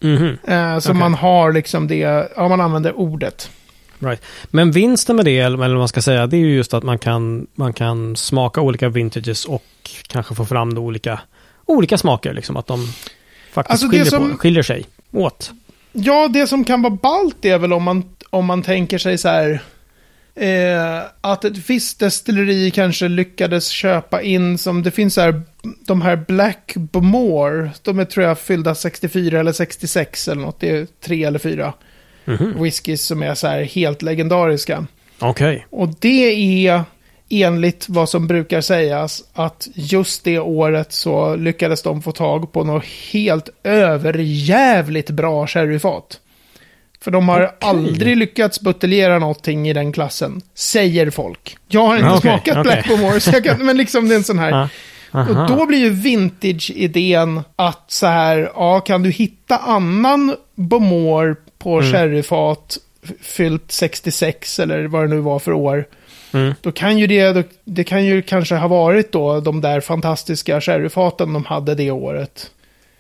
Mhm, 0.01 0.39
Eh, 0.45 0.79
så 0.79 0.91
Okej. 0.91 1.01
man 1.01 1.15
har 1.15 1.53
liksom 1.53 1.89
det, 1.89 2.29
ja 2.37 2.49
man 2.49 2.61
använder 2.61 2.93
ordet. 2.99 3.51
right. 3.99 4.23
Men 4.51 4.71
vinsten 4.73 5.17
med 5.17 5.25
det, 5.25 5.39
eller 5.39 5.59
vad 5.59 5.71
man 5.77 5.89
ska 5.89 6.03
säga, 6.03 6.27
det 6.27 6.37
är 6.37 6.41
ju 6.41 6.55
just 6.57 6.75
att 6.75 6.83
man 6.85 6.99
kan, 6.99 7.47
man 7.55 7.73
kan 7.73 8.17
smaka 8.17 8.61
olika 8.61 8.89
vintages 8.89 9.45
och 9.45 9.65
kanske 10.09 10.35
få 10.35 10.45
fram 10.47 10.79
olika, 10.79 11.21
olika 11.67 11.99
smaker. 11.99 12.33
Liksom, 12.33 12.57
att 12.57 12.67
de 12.67 12.87
faktiskt 13.53 13.71
Alltså, 13.71 13.89
skiljer, 13.89 14.05
som- 14.05 14.31
på, 14.31 14.37
skiljer 14.37 14.63
sig 14.63 14.85
åt. 15.13 15.51
Ja, 15.93 16.29
det 16.29 16.47
som 16.47 16.65
kan 16.65 16.83
vara 16.83 16.95
ballt 17.03 17.45
är 17.45 17.59
väl 17.59 17.73
om 17.73 17.83
man, 17.83 18.05
om 18.31 18.47
man 18.47 18.63
tänker 18.63 18.99
sig 18.99 19.19
så 19.19 19.29
här. 19.29 19.63
Eh, 20.41 21.03
att 21.21 21.45
ett 21.45 21.71
visst 21.71 21.99
destilleri 21.99 22.71
kanske 22.71 23.09
lyckades 23.09 23.69
köpa 23.69 24.23
in 24.23 24.59
som 24.59 24.83
det 24.83 24.91
finns 24.91 25.17
här. 25.17 25.43
De 25.87 26.03
här 26.03 26.17
Black 26.29 26.73
Bomore. 26.77 27.71
De 27.83 27.99
är 27.99 28.05
tror 28.05 28.27
jag 28.27 28.39
fyllda 28.39 28.75
64 28.75 29.41
eller 29.41 29.53
66 29.53 30.29
eller 30.29 30.43
något. 30.43 30.61
Det 30.61 30.71
är 30.71 30.87
tre 31.05 31.25
eller 31.25 31.39
fyra 31.39 31.73
Mhm. 32.25 32.63
whiskys 32.63 33.05
som 33.05 33.23
är 33.23 33.35
så 33.35 33.47
här 33.47 33.63
helt 33.63 34.03
legendariska. 34.03 34.87
Okej. 35.19 35.67
Och 35.71 35.89
det 35.99 36.67
är 36.69 36.83
enligt 37.31 37.89
vad 37.89 38.09
som 38.09 38.27
brukar 38.27 38.61
sägas 38.61 39.25
att 39.33 39.69
just 39.75 40.25
det 40.25 40.39
året 40.39 40.93
så 40.93 41.37
lyckades 41.37 41.83
de 41.83 42.03
få 42.03 42.13
tag 42.13 42.53
på 42.53 42.65
något 42.65 42.85
helt 43.13 43.49
överjävligt 43.65 45.11
bra 45.11 45.47
sherryfat. 45.47 46.21
För 47.01 47.11
de 47.11 47.29
har 47.29 47.43
Okej. 47.45 47.57
aldrig 47.61 48.17
lyckats 48.17 48.61
buteljera 48.61 49.19
någonting 49.19 49.69
i 49.69 49.73
den 49.73 49.93
klassen, 49.93 50.41
säger 50.55 51.11
folk. 51.11 51.57
Jag 51.69 51.87
har 51.87 51.95
inte 51.97 52.07
Ja, 52.09 52.17
okej, 52.17 52.31
smakat 52.31 52.49
okej. 52.57 52.63
Black 52.63 52.89
Bomore, 52.89 53.21
så 53.21 53.31
jag 53.31 53.45
kan, 53.45 53.67
men 53.67 53.77
liksom 53.77 54.09
det 54.09 54.15
är 54.15 54.17
en 54.17 54.25
sån 54.25 54.39
här... 54.39 54.53
Ah, 54.53 54.69
aha. 55.19 55.43
Och 55.43 55.49
då 55.49 55.67
blir 55.67 55.79
ju 55.79 55.91
vintage-idén 55.91 57.41
att 57.57 57.85
så 57.91 58.07
här, 58.07 58.51
ja, 58.55 58.81
kan 58.81 59.03
du 59.03 59.11
hitta 59.11 59.59
annan 59.59 60.37
Bomore 60.55 61.35
på 61.59 61.79
Mm. 61.79 61.93
sherryfat 61.93 62.79
fyllt 63.23 63.73
66 63.73 64.59
eller 64.59 64.85
vad 64.87 65.03
det 65.05 65.09
nu 65.09 65.21
var 65.21 65.39
för 65.39 65.53
år. 65.53 65.85
Mm. 66.33 66.55
Då 66.61 66.73
kan 66.73 66.99
ju 66.99 67.07
det, 67.07 67.33
då, 67.33 67.43
det 67.65 67.85
kan 67.85 68.05
ju 68.05 68.23
kanske 68.23 68.55
ha 68.55 68.69
varit 68.69 69.13
då 69.13 69.41
de 69.41 69.61
där 69.61 69.81
fantastiska 69.81 70.61
sherryfaten 70.61 71.33
de 71.33 71.45
hade 71.45 71.75
det 71.75 71.91
året. 71.91 72.51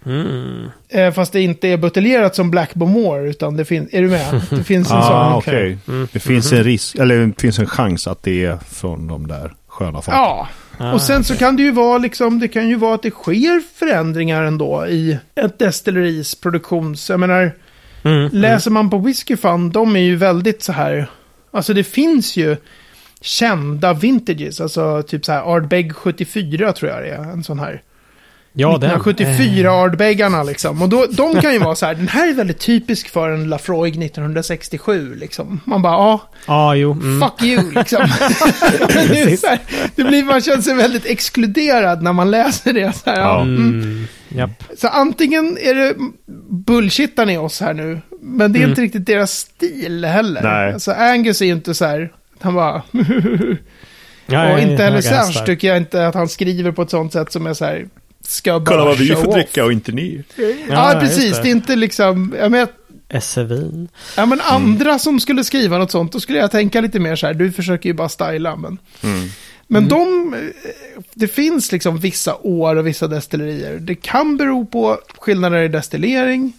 Mm. 0.09 0.67
Eh, 0.89 1.13
fast 1.13 1.33
det 1.33 1.41
inte 1.41 1.69
är 1.69 1.77
buteljerat 1.77 2.35
som 2.35 2.51
Black 2.51 2.75
Bomore, 2.75 3.31
utan 3.31 3.57
det 3.57 3.65
finns, 3.65 3.89
är 3.93 4.03
du 4.03 4.09
med? 4.09 4.41
Det 4.51 4.65
finns 4.65 4.91
en 4.91 4.97
Ah, 4.97 5.31
sån. 5.31 5.39
okej. 5.39 5.79
Mm. 5.89 6.09
Det 6.13 6.19
finns 6.21 6.53
en 6.53 6.65
risk, 6.65 6.95
eller 6.97 7.27
det 7.27 7.41
finns 7.41 7.59
en 7.59 7.67
chans 7.67 8.07
att 8.07 8.23
det 8.23 8.45
är 8.45 8.57
från 8.71 9.07
de 9.07 9.27
där 9.27 9.55
sköna 9.69 10.03
faten. 10.03 10.15
Ja, 10.21 10.49
Ah, 10.81 10.93
och 10.93 11.01
sen 11.03 11.25
så 11.25 11.37
kan 11.37 11.57
det 11.57 11.63
ju 11.63 11.71
vara 11.71 11.99
liksom, 11.99 12.39
det 12.41 12.49
kan 12.49 12.69
ju 12.69 12.77
vara 12.77 12.95
att 12.95 13.03
det 13.03 13.11
sker 13.11 13.63
förändringar 13.79 14.43
ändå 14.45 14.87
i 14.87 15.19
ett 15.35 15.59
destilleris 15.59 16.35
produktions, 16.35 17.11
jag 17.11 17.21
menar, 17.21 17.53
Mm. 18.03 18.29
läser 18.33 18.71
man 18.71 18.91
på 18.91 18.99
Whiskey 18.99 19.37
Fund, 19.37 19.73
de 19.73 19.97
är 19.97 20.01
ju 20.01 20.17
väldigt 20.17 20.63
så 20.63 20.73
här, 20.73 21.07
alltså 21.51 21.75
det 21.75 21.85
finns 21.85 22.37
ju 22.37 22.57
kända 23.21 23.93
vintages, 23.93 24.61
alltså 24.61 25.03
typ 25.03 25.25
så 25.25 25.33
här 25.33 25.55
Ardbeg 25.55 25.97
74 25.97 26.73
tror 26.73 26.91
jag 26.91 27.03
det 27.03 27.09
är, 27.11 27.23
en 27.23 27.45
sån 27.45 27.59
här. 27.59 27.83
Ja, 28.53 28.69
den. 28.69 28.91
1974 28.91 29.71
Ardbeggarna 29.73 30.43
liksom. 30.43 30.83
Och 30.83 30.89
då, 30.89 31.07
de 31.11 31.41
kan 31.41 31.53
ju 31.53 31.59
vara 31.59 31.75
så 31.75 31.87
här, 31.87 31.95
den 31.95 32.09
här 32.09 32.29
är 32.29 32.35
väldigt 32.35 32.59
typisk 32.59 33.09
för 33.09 33.31
en 33.31 33.49
Lafroig 33.49 34.05
1967 34.05 35.15
liksom. 35.15 35.61
Man 35.65 35.83
bara, 35.83 35.93
ja, 35.93 36.21
Ja, 36.47 36.75
jo. 36.75 36.93
Mm. 36.93 37.21
Fuck 37.29 37.43
you, 37.43 37.71
liksom. 37.73 38.01
det, 38.89 39.47
här, 39.49 39.59
det 39.95 40.05
blir, 40.05 40.25
man 40.25 40.41
känner 40.41 40.63
sig 40.63 40.75
väldigt 40.75 41.07
exkluderad 41.07 42.03
när 42.03 42.13
man 42.13 42.31
läser 42.31 42.73
det. 42.73 42.93
Så, 42.97 43.11
här, 43.11 43.21
ja. 43.21 43.41
Mm. 43.41 44.07
Mm. 44.35 44.51
Så 44.77 44.89
antingen 44.89 45.59
är 45.61 45.75
det 45.75 45.95
bullshittar 46.51 47.27
ni 47.27 47.39
oss 47.39 47.61
här 47.61 47.75
nu, 47.75 48.01
men 48.21 48.53
det 48.53 48.59
är 48.59 48.61
Mm. 48.61 48.71
inte 48.71 48.83
riktigt 48.83 49.07
deras 49.07 49.33
stil 49.33 50.05
heller. 50.05 50.43
Nej. 50.43 50.73
Alltså 50.73 50.93
Angus 50.93 51.41
är 51.43 51.47
ju 51.47 51.53
inte 51.53 51.75
så 51.75 51.85
här, 51.85 52.13
han 52.41 52.55
bara... 52.55 52.83
Ja, 54.31 54.53
och 54.53 54.59
inte 54.59 54.83
heller 54.83 55.01
Serge 55.01 55.17
hästar. 55.17 55.47
tycker 55.47 55.69
jag 55.69 55.77
inte 55.77 56.07
att 56.07 56.15
han 56.15 56.29
skriver 56.29 56.73
på 56.73 56.83
ett 56.83 56.91
sånt 56.91 57.13
sätt 57.13 57.33
som 57.33 57.47
är 57.47 57.55
så 57.55 57.65
här, 57.65 57.89
ska 58.29 58.61
bara 58.61 58.65
Kolla 58.67 58.85
vad 58.85 58.99
vi 58.99 59.09
får 59.09 59.29
off. 59.29 59.35
dricka 59.35 59.65
och 59.65 59.73
inte 59.73 59.93
ni. 59.93 60.25
Ja, 60.37 60.45
Ja, 60.69 61.01
precis. 61.01 61.37
Det. 61.37 61.43
det. 61.43 61.49
är 61.49 61.51
inte 61.51 61.77
liksom, 61.77 62.35
jag 62.39 62.51
menar, 62.51 62.69
Essevin. 63.09 63.89
ja, 64.17 64.27
men 64.27 64.41
andra 64.41 64.99
som 64.99 65.21
skulle 65.21 65.45
skriva 65.45 65.79
något 65.79 65.91
sånt, 65.91 66.13
då 66.13 66.21
skulle 66.21 66.39
jag 66.39 66.51
tänka 66.51 66.81
lite 66.81 67.01
mer 67.01 67.17
så 67.17 67.27
här, 67.27 67.35
du 67.35 67.53
försöker 67.53 67.89
ju 67.89 67.93
bara 67.95 68.09
styla, 68.09 68.57
men... 68.57 68.79
Mm. 69.03 69.29
Men 69.71 69.89
de, 69.89 70.35
eh, 70.35 71.03
det 71.15 71.29
finns 71.29 71.73
liksom 71.73 71.99
vissa 71.99 72.37
år 72.37 72.77
och 72.77 72.87
vissa 72.87 73.07
destillerier. 73.09 73.79
Det 73.79 73.95
kan 73.95 74.37
bero 74.37 74.67
på 74.67 74.99
skillnader 75.19 75.63
i 75.63 75.69
destillering. 75.69 76.53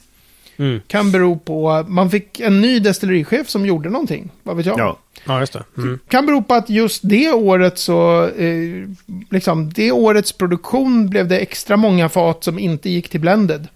Mm. 0.59 0.79
Kan 0.87 1.11
bero 1.11 1.39
på, 1.39 1.85
man 1.87 2.11
fick 2.11 2.39
en 2.39 2.61
ny 2.61 2.79
destillerichef 2.79 3.49
som 3.49 3.65
gjorde 3.65 3.89
någonting. 3.89 4.29
Vad 4.43 4.57
vet 4.57 4.65
jag. 4.65 4.79
Ja. 4.79 4.97
Ja, 5.25 5.39
just 5.39 5.53
det. 5.53 5.63
Mm. 5.77 5.99
Kan 6.07 6.25
bero 6.25 6.41
på 6.43 6.53
att 6.53 6.69
just 6.69 7.01
det 7.03 7.31
året 7.31 7.77
så, 7.77 8.27
eh, 8.27 8.87
liksom 9.31 9.69
det 9.73 9.91
årets 9.91 10.31
produktion 10.31 11.09
blev 11.09 11.27
det 11.27 11.37
extra 11.39 11.77
många 11.77 12.09
fat 12.09 12.43
som 12.43 12.59
inte 12.59 12.89
gick 12.89 13.09
till 13.09 13.19
blended. 13.19 13.67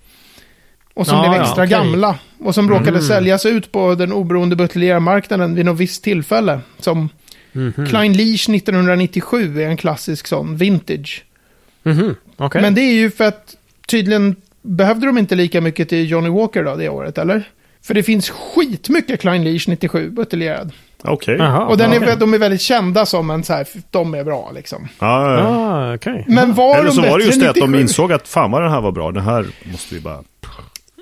Och 0.93 1.07
som 1.07 1.17
Ja, 1.17 1.21
blev 1.23 1.33
ja, 1.33 1.41
extra 1.41 1.63
okej. 1.63 1.77
gamla. 1.77 2.19
Och 2.39 2.55
som 2.55 2.69
råkade 2.69 2.89
Mm. 2.89 3.01
säljas 3.01 3.45
ut 3.45 3.71
på 3.71 3.95
den 3.95 4.13
oberoende 4.13 4.55
buteljerarmarknaden 4.55 5.55
vid 5.55 5.65
något 5.65 5.79
visst 5.79 6.03
tillfälle. 6.03 6.59
Som 6.79 7.09
Mhm. 7.55 7.85
Klein 7.89 8.13
Leach 8.13 8.49
1997 8.49 9.61
är 9.61 9.67
en 9.67 9.77
klassisk 9.77 10.27
sån 10.27 10.57
vintage. 10.57 11.23
Mhm. 11.83 12.15
Okej. 12.37 12.61
Men 12.61 12.75
det 12.75 12.81
är 12.81 12.93
ju 12.93 13.11
för 13.11 13.23
att 13.23 13.55
tydligen 13.87 14.35
behövde 14.63 15.05
de 15.05 15.17
inte 15.17 15.35
lika 15.35 15.61
mycket 15.61 15.89
till 15.89 16.09
Johnny 16.11 16.29
Walker 16.29 16.63
då 16.63 16.75
det 16.75 16.89
året, 16.89 17.17
eller? 17.17 17.43
För 17.83 17.93
det 17.93 18.03
finns 18.03 18.29
skitmycket 18.29 19.21
Klein 19.21 19.43
Leach 19.43 19.67
97 19.67 20.09
buteljerad. 20.09 20.71
Okej. 21.01 21.35
Jaha, 21.39 21.65
Och 21.65 21.77
den 21.77 21.93
är, 21.93 21.99
vä- 21.99 22.15
de 22.19 22.33
är 22.33 22.37
väldigt 22.37 22.61
kända 22.61 23.05
som 23.05 23.29
en 23.29 23.43
så 23.43 23.53
här, 23.53 23.67
de 23.91 24.13
är 24.13 24.23
bra 24.23 24.51
liksom. 24.55 24.87
Ja, 24.99 25.31
ja, 25.31 25.39
ja. 25.39 25.47
Ah, 25.47 25.95
okej. 25.95 26.25
Men 26.27 26.53
var 26.53 26.75
Eller 26.75 26.85
de 26.87 26.91
så 26.95 27.01
var 27.01 27.17
det 27.19 27.25
just 27.25 27.39
det 27.39 27.49
att 27.49 27.55
de 27.55 27.59
97? 27.61 27.81
insåg 27.81 28.13
att 28.13 28.27
fan 28.27 28.51
vad 28.51 28.61
den 28.61 28.71
här 28.71 28.81
var 28.81 28.91
bra. 28.91 29.11
Den 29.11 29.23
här 29.23 29.45
måste 29.71 29.95
vi 29.95 30.01
bara... 30.01 30.23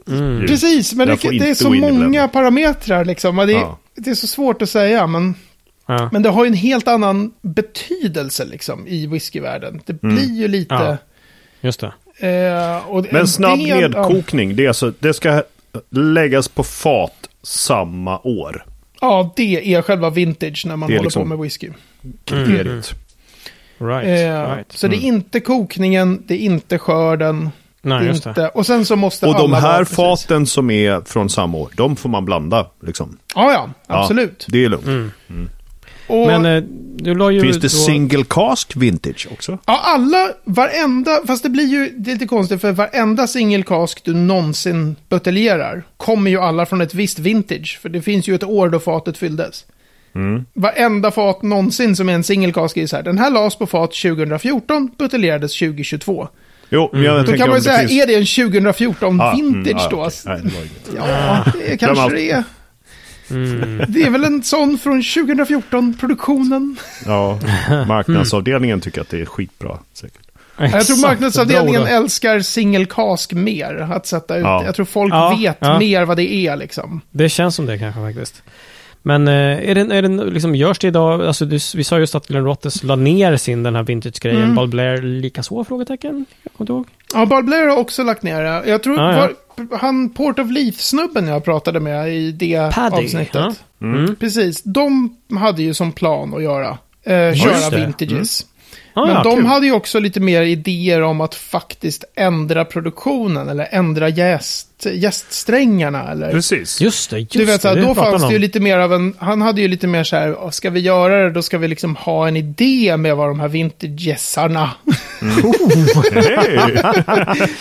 Mm. 0.07 0.47
Precis, 0.47 0.93
men 0.93 1.07
det, 1.07 1.15
det 1.39 1.49
är 1.49 1.53
så 1.53 1.69
många 1.69 2.27
parametrar 2.27 3.05
liksom. 3.05 3.35
Det, 3.35 3.51
Ja. 3.51 3.79
det 3.95 4.09
är 4.09 4.15
så 4.15 4.27
svårt 4.27 4.61
att 4.61 4.69
säga, 4.69 5.07
men... 5.07 5.35
Ja. 5.87 6.09
Men 6.11 6.21
det 6.21 6.29
har 6.29 6.43
ju 6.43 6.47
en 6.47 6.53
helt 6.53 6.87
annan 6.87 7.31
betydelse 7.41 8.45
liksom 8.45 8.87
i 8.87 9.07
whiskyvärlden. 9.07 9.81
Det 9.85 10.03
Mm. 10.03 10.15
blir 10.15 10.35
ju 10.41 10.47
lite... 10.47 10.97
Just 11.61 11.79
det. 11.79 11.93
Eh, 12.21 12.87
och 12.89 13.05
Men 13.11 13.27
snabb 13.27 13.59
ja. 13.59 13.75
nedkokning, 13.75 14.55
det, 14.55 14.63
är 14.63 14.67
alltså, 14.67 14.93
det 14.99 15.13
ska 15.13 15.43
läggas 15.89 16.47
på 16.47 16.63
fat 16.63 17.29
samma 17.43 18.19
år. 18.19 18.65
Ja, 19.01 19.33
det 19.35 19.73
är 19.73 19.81
själva 19.81 20.09
vintage 20.09 20.65
när 20.65 20.75
man 20.75 20.89
håller 20.89 21.03
liksom- 21.03 21.21
på 21.21 21.27
med 21.27 21.37
whisky. 21.39 21.69
Kriteriet. 22.25 22.93
Right. 23.77 24.07
Eh, 24.07 24.55
right. 24.55 24.71
Så 24.71 24.87
det 24.87 24.95
är 24.95 25.01
inte 25.05 25.39
kokningen, 25.39 26.23
det 26.27 26.33
är 26.33 26.37
inte 26.39 26.77
skörden. 26.77 27.49
Nej, 27.81 28.09
inte, 28.09 28.33
det. 28.33 28.47
och 28.49 28.65
sen 28.65 28.85
så 28.85 28.95
måste 28.95 29.25
Och 29.27 29.33
de 29.33 29.41
alla 29.41 29.59
här 29.59 29.67
vara 29.67 29.79
precis. 29.79 29.95
faten 29.95 30.45
som 30.45 30.71
är 30.71 31.01
från 31.05 31.29
samma 31.29 31.57
år, 31.57 31.69
de 31.75 31.95
får 31.95 32.09
man 32.09 32.25
blanda. 32.25 32.67
Liksom. 32.85 33.17
Ja, 33.35 33.51
ja, 33.53 33.69
Ja, 33.87 34.01
absolut. 34.03 34.45
det 34.49 34.65
är 34.65 34.69
lugnt. 34.69 34.85
Mm. 34.85 35.49
Och, 36.11 36.27
Men 36.27 36.45
eh, 36.45 36.63
du 36.95 37.15
la 37.15 37.31
ju... 37.31 37.41
Finns 37.41 37.55
det 37.55 37.61
då- 37.61 37.69
single 37.69 38.23
cask 38.29 38.75
vintage 38.75 39.27
också? 39.31 39.57
ja, 39.65 39.81
alla, 39.83 40.29
varenda, 40.43 41.19
fast 41.27 41.43
det 41.43 41.49
blir 41.49 41.67
ju 41.67 41.89
det 41.97 42.11
är 42.11 42.13
lite 42.13 42.27
konstigt 42.27 42.61
för 42.61 42.71
varenda 42.71 43.27
single 43.27 43.63
cask 43.63 44.03
du 44.03 44.13
någonsin 44.13 44.95
buteljerar 45.09 45.83
kommer 45.97 46.31
ju 46.31 46.37
alla 46.39 46.65
från 46.65 46.81
ett 46.81 46.93
visst 46.93 47.19
vintage. 47.19 47.79
För 47.81 47.89
det 47.89 48.01
finns 48.01 48.27
ju 48.27 48.35
ett 48.35 48.43
år 48.43 48.69
då 48.69 48.79
fatet 48.79 49.17
fylldes. 49.17 49.65
Mm. 50.15 50.45
Varenda 50.53 51.11
fat 51.11 51.41
någonsin 51.41 51.95
som 51.95 52.09
är 52.09 52.13
en 52.13 52.23
single 52.23 52.53
cask 52.53 52.77
är 52.77 52.87
så 52.87 52.95
här, 52.95 53.03
den 53.03 53.17
här 53.17 53.29
lades 53.29 53.55
på 53.55 53.67
fat 53.67 53.91
2014, 53.91 54.91
buteljerades 54.97 55.59
2022. 55.59 56.27
Jo, 56.69 56.89
men 56.93 57.03
jag 57.03 57.25
Då 57.25 57.33
kan 57.33 57.49
man 57.49 57.57
ju 57.57 57.63
säga, 57.63 57.79
finns... 57.79 57.91
är 57.91 58.07
det 58.07 58.15
en 58.15 58.51
2014 58.51 59.21
Ah, 59.21 59.35
vintage 59.35 59.71
mm, 59.71 59.77
ja, 59.77 59.89
då? 59.89 60.09
Nej, 60.25 60.39
det 60.43 60.49
inget. 60.49 61.07
Ja, 61.07 61.43
det 61.69 61.77
kanske 61.77 62.09
det 62.09 62.31
är. 62.31 62.43
Mm. 63.31 63.85
Det 63.87 64.03
är 64.03 64.09
väl 64.09 64.23
en 64.23 64.43
sån 64.43 64.77
från 64.77 65.03
2014, 65.03 65.93
produktionen. 65.99 66.75
Ja, 67.05 67.39
marknadsavdelningen 67.87 68.81
tycker 68.81 69.01
att 69.01 69.09
det 69.09 69.21
är 69.21 69.25
skitbra. 69.25 69.77
Säkert. 69.93 70.21
Jag 70.57 70.71
tror 70.71 70.79
Exakt, 70.81 71.01
marknadsavdelningen 71.01 71.83
älskar 71.87 72.39
single 72.39 72.85
cask 72.85 73.33
mer. 73.33 73.87
Att 73.93 74.05
sätta 74.05 74.37
ut 74.37 74.43
Ja. 74.43 74.65
Jag 74.65 74.75
tror 74.75 74.85
folk 74.85 75.13
Ja, 75.13 75.35
vet 75.39 75.57
ja. 75.59 75.79
mer 75.79 76.05
vad 76.05 76.17
det 76.17 76.33
är 76.33 76.55
liksom. 76.55 77.01
Det 77.11 77.29
känns 77.29 77.55
som 77.55 77.65
det 77.65 77.77
kanske 77.79 78.01
faktiskt. 78.01 78.43
Men 79.03 79.27
eh, 79.27 79.69
är 79.69 79.75
det, 79.75 79.95
är 79.95 80.01
det 80.01 80.25
liksom, 80.25 80.55
görs 80.55 80.79
det 80.79 80.87
idag, 80.87 81.21
alltså 81.25 81.45
du, 81.45 81.59
vi 81.75 81.83
sa 81.83 81.99
just 81.99 82.15
att 82.15 82.27
Glenn 82.27 82.45
Rottes 82.45 82.83
la 82.83 82.95
ner 82.95 83.37
sin 83.37 83.63
den 83.63 83.75
här 83.75 83.83
vintage-grejen. 83.83 84.43
Mm. 84.43 84.55
Ball 84.55 84.67
Blair 84.67 85.01
likaså? 85.01 85.63
Frågetecken? 85.63 86.25
Jag 86.43 86.53
kommer 86.53 86.63
inte 86.63 86.73
ihåg. 86.73 86.87
Ja, 87.13 87.25
Ball 87.25 87.43
Blair 87.43 87.67
har 87.67 87.77
också 87.77 88.03
lagt 88.03 88.23
ner 88.23 88.43
det. 88.43 88.69
Jag 88.69 88.83
tror 88.83 88.99
Ah, 88.99 89.15
ja. 89.17 89.29
var, 89.57 89.77
han 89.77 90.09
Port 90.09 90.39
of 90.39 90.51
Leaf-snubben 90.51 91.27
jag 91.27 91.43
pratade 91.45 91.79
med 91.79 92.13
i 92.15 92.31
det 92.31 92.71
Paddy, 92.73 92.95
avsnittet. 93.05 93.33
ja. 93.33 93.53
Mm. 93.81 94.15
Precis, 94.15 94.63
de 94.63 95.17
hade 95.39 95.63
ju 95.63 95.73
som 95.73 95.91
plan 95.91 96.33
att 96.35 96.43
göra. 96.43 96.77
Eh, 97.03 97.33
köra 97.35 97.69
vintages. 97.85 98.45
Ah, 98.93 99.05
Men 99.05 99.15
ja, 99.15 99.23
de 99.23 99.35
kul. 99.35 99.45
hade 99.45 99.65
ju 99.65 99.71
också 99.71 99.99
lite 99.99 100.19
mer 100.19 100.41
idéer 100.41 101.01
om 101.01 101.21
att 101.21 101.35
faktiskt 101.35 102.03
ändra 102.15 102.65
produktionen 102.65 103.49
eller 103.49 103.67
ändra 103.71 104.09
jäst, 104.09 104.67
jäststrängarna. 104.93 106.11
Eller... 106.11 106.31
Precis. 106.31 106.81
Just 106.81 107.09
det, 107.09 107.19
just 107.19 107.31
Du 107.31 107.45
vet, 107.45 107.61
det. 107.61 107.81
då 107.81 107.95
fanns 107.95 108.21
han 108.21 108.29
det 108.29 108.33
ju 108.33 108.39
lite 108.39 108.59
mer 108.59 108.77
av 108.79 108.93
en, 108.93 109.13
han 109.19 109.41
hade 109.41 109.61
ju 109.61 109.67
lite 109.67 109.87
mer 109.87 110.03
så 110.03 110.15
här, 110.15 110.35
"Åh, 110.43 110.49
ska 110.49 110.69
vi 110.69 110.79
göra 110.79 111.23
det, 111.23 111.29
då 111.31 111.41
ska 111.41 111.57
vi 111.57 111.67
liksom 111.67 111.95
ha 111.95 112.27
en 112.27 112.35
idé 112.37 112.97
med 112.97 113.15
vad 113.15 113.29
de 113.29 113.39
här 113.39 113.47
vintageessarna. 113.47 114.69
Hej! 116.13 116.59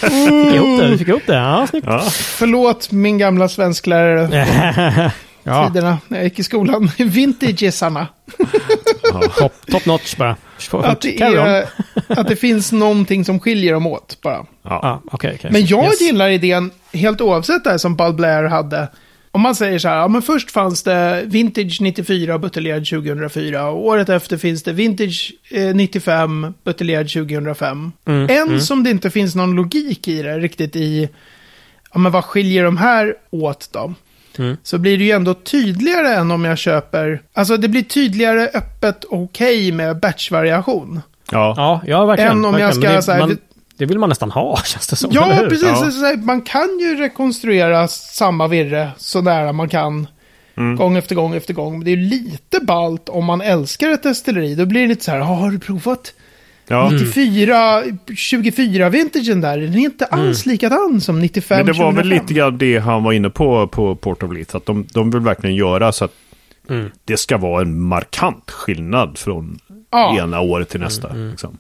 Fick 0.01 0.55
ihop 0.55 0.81
det, 0.81 0.89
vi 0.91 0.99
fick 0.99 1.09
ihop 1.09 1.23
det. 1.27 1.35
Ja, 1.35 1.67
snyggt. 1.71 1.87
Ja. 1.87 2.01
Förlåt 2.13 2.93
min 2.93 3.19
gamla 3.19 3.49
svensklärare, 3.49 5.13
ja, 5.43 5.69
tiderna 5.69 5.99
när 6.09 6.19
jag 6.19 6.25
gick 6.25 6.39
i 6.39 6.43
skolan. 6.45 6.91
Vintageessarna. 6.99 8.07
top, 9.39 9.53
top 9.67 9.87
notch 9.87 10.17
bara. 10.17 10.37
Att 10.73 11.01
det, 11.01 11.21
är, 11.23 11.67
att 12.09 12.29
det 12.29 12.37
finns 12.37 12.73
någonting 12.73 13.25
som 13.25 13.41
skiljer 13.41 13.73
dem 13.73 13.87
åt 13.87 14.19
bara. 14.23 14.47
Ja. 14.63 14.81
Ja, 14.83 15.03
okej, 15.13 15.33
okej. 15.39 15.51
Men 15.53 15.67
jag 15.67 15.85
Yes. 15.85 16.01
gillar 16.01 16.29
idén, 16.29 16.71
helt 16.93 17.21
oavsett 17.21 17.65
det 17.65 17.71
här 17.71 17.79
som 17.79 17.97
Ball 17.97 18.15
Blair 18.15 18.45
hade. 18.45 18.89
Om 19.33 19.41
man 19.41 19.55
säger 19.55 19.79
så 19.79 19.89
här, 19.89 19.97
ja 19.97 20.09
men 20.09 20.23
först 20.23 20.51
fanns 20.51 20.83
det 20.83 21.23
Vintage 21.27 21.81
94 21.81 22.39
buteljerad 22.39 22.87
2004 22.87 23.69
och 23.71 23.87
året 23.87 24.09
efter 24.09 24.37
finns 24.37 24.63
det 24.63 24.73
Vintage 24.73 25.33
eh, 25.51 25.75
95 25.75 26.55
buteljerad 26.65 27.09
2005. 27.11 27.93
Mm, 28.07 28.31
En 28.31 28.61
som 28.61 28.85
det 28.85 28.91
inte 28.91 29.11
finns 29.11 29.35
någon 29.35 29.53
logik 29.57 30.09
i 30.09 30.23
det 30.23 30.39
riktigt 30.39 30.77
i, 30.77 31.09
ja 31.93 31.99
men 31.99 32.13
vad 32.13 32.25
skiljer 32.25 32.65
de 32.65 32.77
här 32.77 33.15
åt 33.31 33.69
då? 33.73 33.95
Mm. 34.39 34.57
Så 34.63 34.79
blir 34.79 34.99
det 34.99 35.05
ju 35.05 35.11
ändå 35.11 35.35
tydligare 35.35 36.15
än 36.15 36.31
om 36.31 36.45
jag 36.45 36.59
köper, 36.59 37.23
alltså 37.33 37.57
det 37.57 37.69
blir 37.69 37.83
tydligare 37.83 38.49
öppet 38.55 39.05
okej 39.11 39.73
med 39.73 40.01
batchvariation. 40.01 41.01
Ja. 41.33 41.55
Ja, 41.57 41.81
ja 41.87 42.05
verkligen. 42.05 42.33
Än 42.33 42.45
om 42.45 42.59
jag 42.59 42.67
verkligen. 42.67 42.73
ska 42.73 42.89
Men 42.89 42.97
det, 42.97 43.03
så 43.03 43.13
här- 43.13 43.19
man, 43.21 43.39
det 43.77 43.87
vill 43.87 43.99
man 43.99 44.09
nästan 44.09 44.31
ha, 44.31 44.57
känns 44.65 44.87
det 44.87 44.97
som. 44.97 45.11
Ja, 45.13 45.37
precis. 45.49 45.69
Ja. 45.69 45.91
Så 45.91 46.05
här, 46.07 46.17
man 46.17 46.41
kan 46.43 46.79
ju 46.81 46.97
rekonstruera 46.97 47.89
samma 47.89 48.49
virre 48.49 48.91
så 48.97 49.21
nära 49.21 49.53
man 49.53 49.69
kan. 49.69 50.07
Mm. 50.57 50.77
Gång 50.77 50.97
efter 50.97 51.15
gång 51.15 51.35
efter 51.35 51.55
gång. 51.55 51.73
Men 51.73 51.85
det 51.85 51.93
är 51.93 51.97
lite 51.97 52.61
balt 52.61 53.09
om 53.09 53.25
man 53.25 53.41
älskar 53.41 53.91
ett 53.91 54.03
destilleri. 54.03 54.55
Då 54.55 54.67
blir 54.67 54.81
det 54.83 54.87
lite 54.89 55.05
så 55.05 55.11
här, 55.11 55.21
"Ah, 55.21 55.25
har 55.25 55.51
du 55.51 55.59
provat 55.59 56.13
Ja. 56.71 56.91
94, 56.91 57.83
24 58.17 58.89
vintagen 58.89 59.41
där? 59.41 59.59
Den 59.59 59.75
är 59.75 59.79
inte 59.79 60.05
alls 60.07 60.47
likadan 60.47 61.01
som 61.01 61.21
95, 61.21 61.57
Men 61.57 61.67
det 61.67 61.73
var 61.73 61.93
väl 61.93 61.95
2005. 62.05 62.09
lite 62.23 62.35
grann 62.35 62.59
det 62.59 62.79
han 62.79 63.03
var 63.05 63.13
inne 63.13 63.31
på 63.31 63.67
på 63.67 63.95
Port 63.97 64.23
of 64.23 64.33
Leith. 64.33 64.57
Att 64.57 64.67
de, 64.67 64.87
de 64.95 65.11
vill 65.11 65.21
verkligen 65.21 65.57
göra 65.57 65.93
så 65.93 66.05
att 66.05 66.13
Mm. 66.69 66.91
det 67.05 67.17
ska 67.17 67.37
vara 67.39 67.63
en 67.63 67.81
markant 67.81 68.51
skillnad 68.51 69.19
från 69.19 69.59
Ja. 69.91 70.19
ena 70.19 70.41
året 70.41 70.69
till 70.69 70.81
nästa. 70.81 71.13
Liksom. 71.15 71.59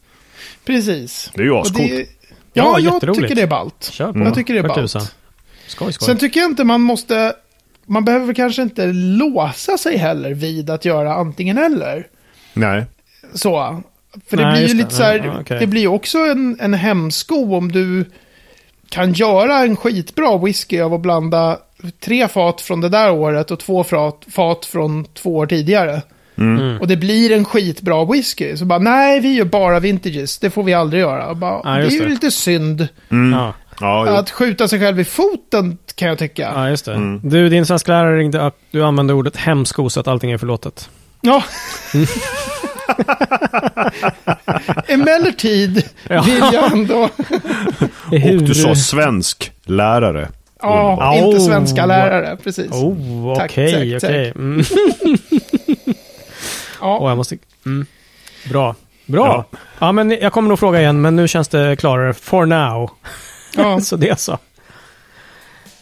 Precis. 0.64 1.31
Det 1.35 1.40
är 1.40 1.44
ju 1.44 1.55
ascoolt. 1.55 1.90
Ja, 1.90 2.05
ja, 2.53 2.79
jag 2.79 3.14
tycker 3.14 3.35
det 3.35 3.42
är 3.42 3.46
ballt. 3.46 3.92
Jag 3.99 4.35
tycker 4.35 4.55
det 4.55 4.59
är 4.61 4.68
ballt. 4.68 4.90
Skoj, 4.90 5.92
skoj. 5.92 6.07
Sen 6.07 6.16
tycker 6.18 6.40
jag 6.40 6.51
inte 6.51 6.64
man 6.64 6.81
måste... 6.81 7.33
Man 7.87 8.05
behöver 8.05 8.35
kanske 8.35 8.62
inte 8.62 8.87
låsa 8.92 9.79
sig 9.79 9.96
heller 9.96 10.35
vid 10.35 10.70
att 10.70 10.85
göra 10.85 11.14
antingen 11.14 11.59
eller. 11.59 12.07
Nej. 12.55 12.85
Så. 13.35 13.83
För 14.31 14.37
det 14.37 14.42
Nej, 14.42 14.53
blir 14.53 14.61
ju 14.61 14.66
just 14.66 14.77
det. 14.77 14.83
lite 14.85 14.94
så 14.94 15.03
här, 15.03 15.23
Ja, 15.25 15.40
okej. 15.40 15.57
det 15.61 15.66
blir 15.66 15.81
ju 15.81 15.88
också 15.88 16.18
en, 16.18 16.57
en 16.61 16.75
hämsko 16.75 17.57
om 17.57 17.73
du 17.73 18.05
kan 18.88 19.12
göra 19.12 19.59
en 19.59 19.77
skitbra 19.77 20.38
whisky 20.38 20.81
av 20.81 20.94
att 20.94 21.01
blanda 21.01 21.59
tre 22.05 22.29
fat 22.29 22.61
från 22.61 22.81
det 22.81 22.88
där 22.88 23.12
året 23.12 23.51
och 23.51 23.59
två 23.59 23.85
fat, 23.85 24.27
fat 24.31 24.66
från 24.66 25.05
två 25.05 25.37
år 25.37 25.46
tidigare. 25.46 26.03
Mm. 26.38 26.81
Och 26.81 26.88
det 26.88 26.96
blir 26.96 27.33
en 27.33 27.44
skitbra 27.44 28.05
whisky. 28.05 28.57
Så 28.57 28.64
bara, 28.64 28.79
nej, 28.79 29.20
vi 29.20 29.35
gör 29.35 29.44
bara 29.44 29.81
vintages. 29.81 30.38
Det 30.38 30.51
får 30.51 30.62
vi 30.62 30.75
aldrig 30.75 31.01
göra. 31.01 31.35
Bara, 31.35 31.61
Ja, 31.64 31.70
det 31.70 31.87
är 31.87 31.90
ju 31.90 32.01
det. 32.01 32.09
lite 32.09 32.31
synd. 32.31 32.88
Ja. 33.33 33.55
Ja. 33.81 34.18
Att 34.18 34.31
skjuta 34.31 34.68
sig 34.68 34.81
själv 34.81 35.01
i 35.01 35.05
foten 35.05 35.79
kan 35.94 36.09
jag 36.09 36.18
tycka. 36.18 36.53
ja, 36.55 36.68
just 36.68 36.85
det. 36.85 36.94
Mm. 36.94 37.20
Du, 37.31 37.49
din 37.49 37.66
svenska 37.66 37.92
lärare 37.92 38.18
ringde 38.18 38.46
upp. 38.46 38.55
Du 38.70 38.85
använde 38.85 39.14
ordet 39.14 39.37
hämsko 39.37 39.90
så 39.90 40.01
att 40.01 40.09
allting 40.09 40.31
är 40.31 40.38
förlåtet. 40.38 40.90
Ja. 41.20 41.42
Emellertid 44.88 45.74
vill 46.24 46.44
jag 46.53 46.72
ändå... 46.72 47.03
Och 48.07 48.42
du 48.42 48.55
sa 48.55 48.74
svensk 48.74 49.53
lärare. 49.64 50.29
Ja, 50.62 50.90
Underbart. 50.90 51.14
inte 51.16 51.37
Oh. 51.37 51.46
svenska 51.46 51.87
lärare, 51.87 52.37
precis. 52.37 52.70
Oh, 52.72 53.33
okej, 53.44 53.92
tack, 54.00 54.11
okej. 54.11 54.33
Mm. 54.37 54.64
Ja. 56.81 57.09
Jag 57.09 57.16
måste... 57.16 57.38
Mm. 57.66 57.87
Bra. 58.48 58.74
Bra. 59.07 59.46
Ja. 59.53 59.59
Ja. 59.79 59.92
men 59.92 60.11
jag 60.11 60.33
kommer 60.33 60.48
nog 60.48 60.59
fråga 60.59 60.81
igen, 60.81 61.00
men 61.00 61.16
nu 61.16 61.29
känns 61.29 61.48
det 61.48 61.76
klarare. 61.76 62.14
For 62.14 62.46
now. 62.46 62.90
Ja. 63.57 63.81
så 63.81 63.96
det 63.96 64.20
så. 64.20 64.38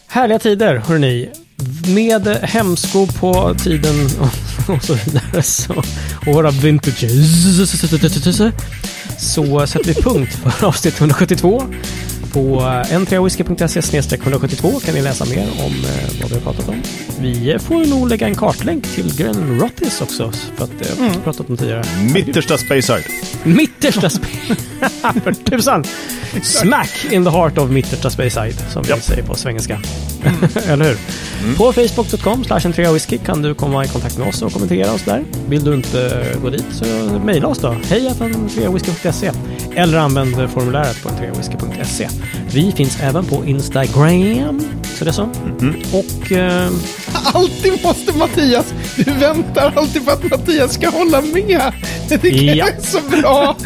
Härliga 0.08 0.38
tider, 0.38 0.76
hörni. 0.76 1.30
Med 1.86 2.26
hämsko 2.42 3.06
på 3.06 3.54
tiden 3.54 4.08
och, 4.20 4.74
och 4.74 4.84
så 4.84 4.94
vidare. 4.94 5.42
Så, 5.42 5.74
och 6.26 6.34
våra 6.34 6.50
vintages. 6.50 7.68
Så 9.18 9.66
sätter 9.66 9.84
vi 9.84 10.02
punkt 10.02 10.32
för 10.32 10.66
avsnitt 10.66 11.00
172. 11.00 11.62
På 12.32 12.60
n3whisky.se 12.90 14.16
172 14.16 14.80
kan 14.84 14.94
ni 14.94 15.02
läsa 15.02 15.24
mer 15.24 15.46
om 15.58 15.72
eh, 15.72 16.20
vad 16.20 16.30
vi 16.30 16.34
har 16.34 16.42
pratat 16.42 16.68
om. 16.68 16.82
Vi 17.20 17.56
får 17.60 17.86
nog 17.86 18.08
lägga 18.08 18.26
en 18.26 18.34
kartlänk 18.34 18.86
till 18.94 19.16
Gren 19.16 19.60
Rottis 19.60 20.00
också, 20.00 20.32
för 20.56 20.64
att 20.64 20.70
det 20.78 21.00
har 21.02 21.10
vi 21.10 21.16
pratat 21.24 21.50
om 21.50 21.56
tidigare. 21.56 21.84
Mittersta 22.14 22.58
Speyside. 22.58 23.04
Mittersta 23.44 24.10
Space... 24.10 24.56
För 25.24 25.32
tusan! 25.50 25.84
Smack 26.42 27.06
in 27.10 27.24
the 27.24 27.30
heart 27.30 27.58
of 27.58 27.70
Mittersta 27.70 28.10
Speyside, 28.10 28.54
som 28.72 28.82
vi 28.82 28.88
Japp. 28.88 29.02
säger 29.02 29.22
på 29.22 29.34
svengelska. 29.34 29.80
Eller 30.66 30.84
hur? 30.84 30.96
På 31.56 31.72
facebook.com 31.72 32.44
slash 32.44 32.92
whisky 32.92 33.18
kan 33.18 33.42
du 33.42 33.54
komma 33.54 33.84
i 33.84 33.88
kontakt 33.88 34.18
med 34.18 34.28
oss 34.28 34.42
och 34.42 34.52
kommentera 34.52 34.92
oss 34.92 35.02
där. 35.04 35.24
Vill 35.48 35.64
du 35.64 35.74
inte 35.74 36.26
gå 36.42 36.50
dit 36.50 36.64
så 36.72 36.84
mejla 37.24 37.48
oss 37.48 37.58
då. 37.58 37.76
Hej 37.88 38.14
whisky.se 38.72 39.30
eller 39.78 39.98
använd 39.98 40.50
formuläret 40.50 41.02
på 41.02 41.08
entreawhisky.se. 41.08 42.08
Vi 42.52 42.72
finns 42.72 42.98
även 43.02 43.24
på 43.24 43.44
Instagram. 43.46 44.60
Så 44.98 45.04
det 45.04 45.10
är 45.10 45.12
så. 45.12 45.28
Och... 45.92 46.32
Eh, 46.32 46.70
Alltid 47.34 47.72
måste 47.84 48.12
Mattias, 48.18 48.74
du 48.96 49.02
väntar 49.12 49.72
alltid 49.76 50.04
på 50.06 50.10
att 50.10 50.30
Mattias 50.30 50.74
ska 50.74 50.88
hålla 50.90 51.20
med. 51.20 51.72
Det 52.08 52.28
Ja. 52.28 52.66
är 52.68 52.80
så 52.82 53.00
bra. 53.10 53.56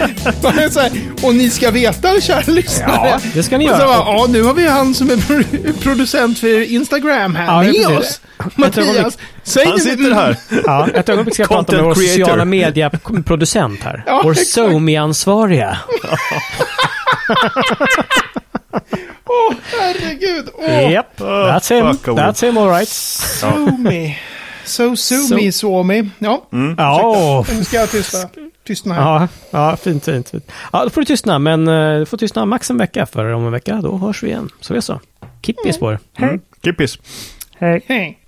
Bara 0.42 0.70
så 0.70 0.80
här, 0.80 0.90
och 1.22 1.34
ni 1.34 1.50
ska 1.50 1.70
veta, 1.70 2.20
kära 2.20 2.42
lyssnare. 2.52 3.08
Ja, 3.08 3.20
det 3.34 3.42
ska 3.42 3.58
ni 3.58 3.66
och 3.66 3.70
så 3.70 3.76
göra. 3.76 3.86
bara, 3.86 3.98
ja, 3.98 4.26
nu 4.28 4.42
har 4.42 4.54
vi 4.54 4.68
han 4.68 4.94
som 4.94 5.10
är 5.10 5.16
pro- 5.16 5.72
producent 5.82 6.38
för 6.38 6.72
Instagram 6.72 7.34
här 7.34 7.64
Ja, 7.64 7.72
med 7.88 7.98
oss. 7.98 8.20
Mattias. 8.54 9.18
Säg 9.42 9.64
Han 9.66 9.74
det- 9.74 9.80
sitter 9.80 10.14
här. 10.14 10.36
ja, 10.66 10.88
ett 10.94 11.08
ögonblick 11.08 11.34
ska 11.34 11.42
jag 11.42 11.50
prata 11.50 11.72
med 11.72 11.84
vår 11.84 11.94
creator. 11.94 12.08
sociala 12.18 12.44
media-producent 12.44 13.80
här. 13.82 14.02
Ja, 14.06 14.20
vår 14.24 14.30
exakt. 14.32 14.48
SoMe-ansvariga. 14.50 15.76
Åh, 19.26 19.54
herregud. 19.80 20.48
Åh, 20.54 20.90
Yep, 20.92 21.06
that's 21.18 21.72
him. 21.74 21.86
oh. 21.86 21.92
That's 22.18 22.44
him 22.46 22.58
alright. 22.58 22.88
so 22.88 23.50
me. 23.78 24.16
So, 24.64 24.96
so, 24.96 25.14
So- 25.14 25.34
me, 25.36 25.52
so 25.52 25.82
me. 25.82 26.08
Ja, 26.18 26.42
Ja, 26.76 27.44
nu 27.52 27.64
ska 27.64 27.76
jag 27.76 27.90
tysta. 27.90 28.18
Tystna 28.66 28.94
här. 28.94 29.02
ja, 29.02 29.28
ja, 29.50 29.76
fint, 29.76 30.04
fint, 30.04 30.28
fint. 30.30 30.52
Ja, 30.72 30.84
då 30.84 30.90
får 30.90 31.00
du 31.00 31.04
tystna, 31.04 31.38
men 31.38 31.68
eh, 31.68 31.98
du 31.98 32.06
får 32.06 32.16
tystna 32.16 32.44
max 32.46 32.70
en 32.70 32.78
vecka, 32.78 33.06
för 33.06 33.32
om 33.32 33.46
en 33.46 33.52
vecka 33.52 33.80
då 33.82 33.96
hörs 33.98 34.22
vi 34.22 34.28
igen. 34.28 34.48
Så 34.60 34.74
det 34.74 34.82
så. 34.82 35.00
Kippis 35.42 35.78
på 35.78 35.92
er. 35.92 35.98
Mm. 36.18 36.40
Kippis. 36.64 36.98
Hej. 37.58 37.84
Hej. 37.88 38.18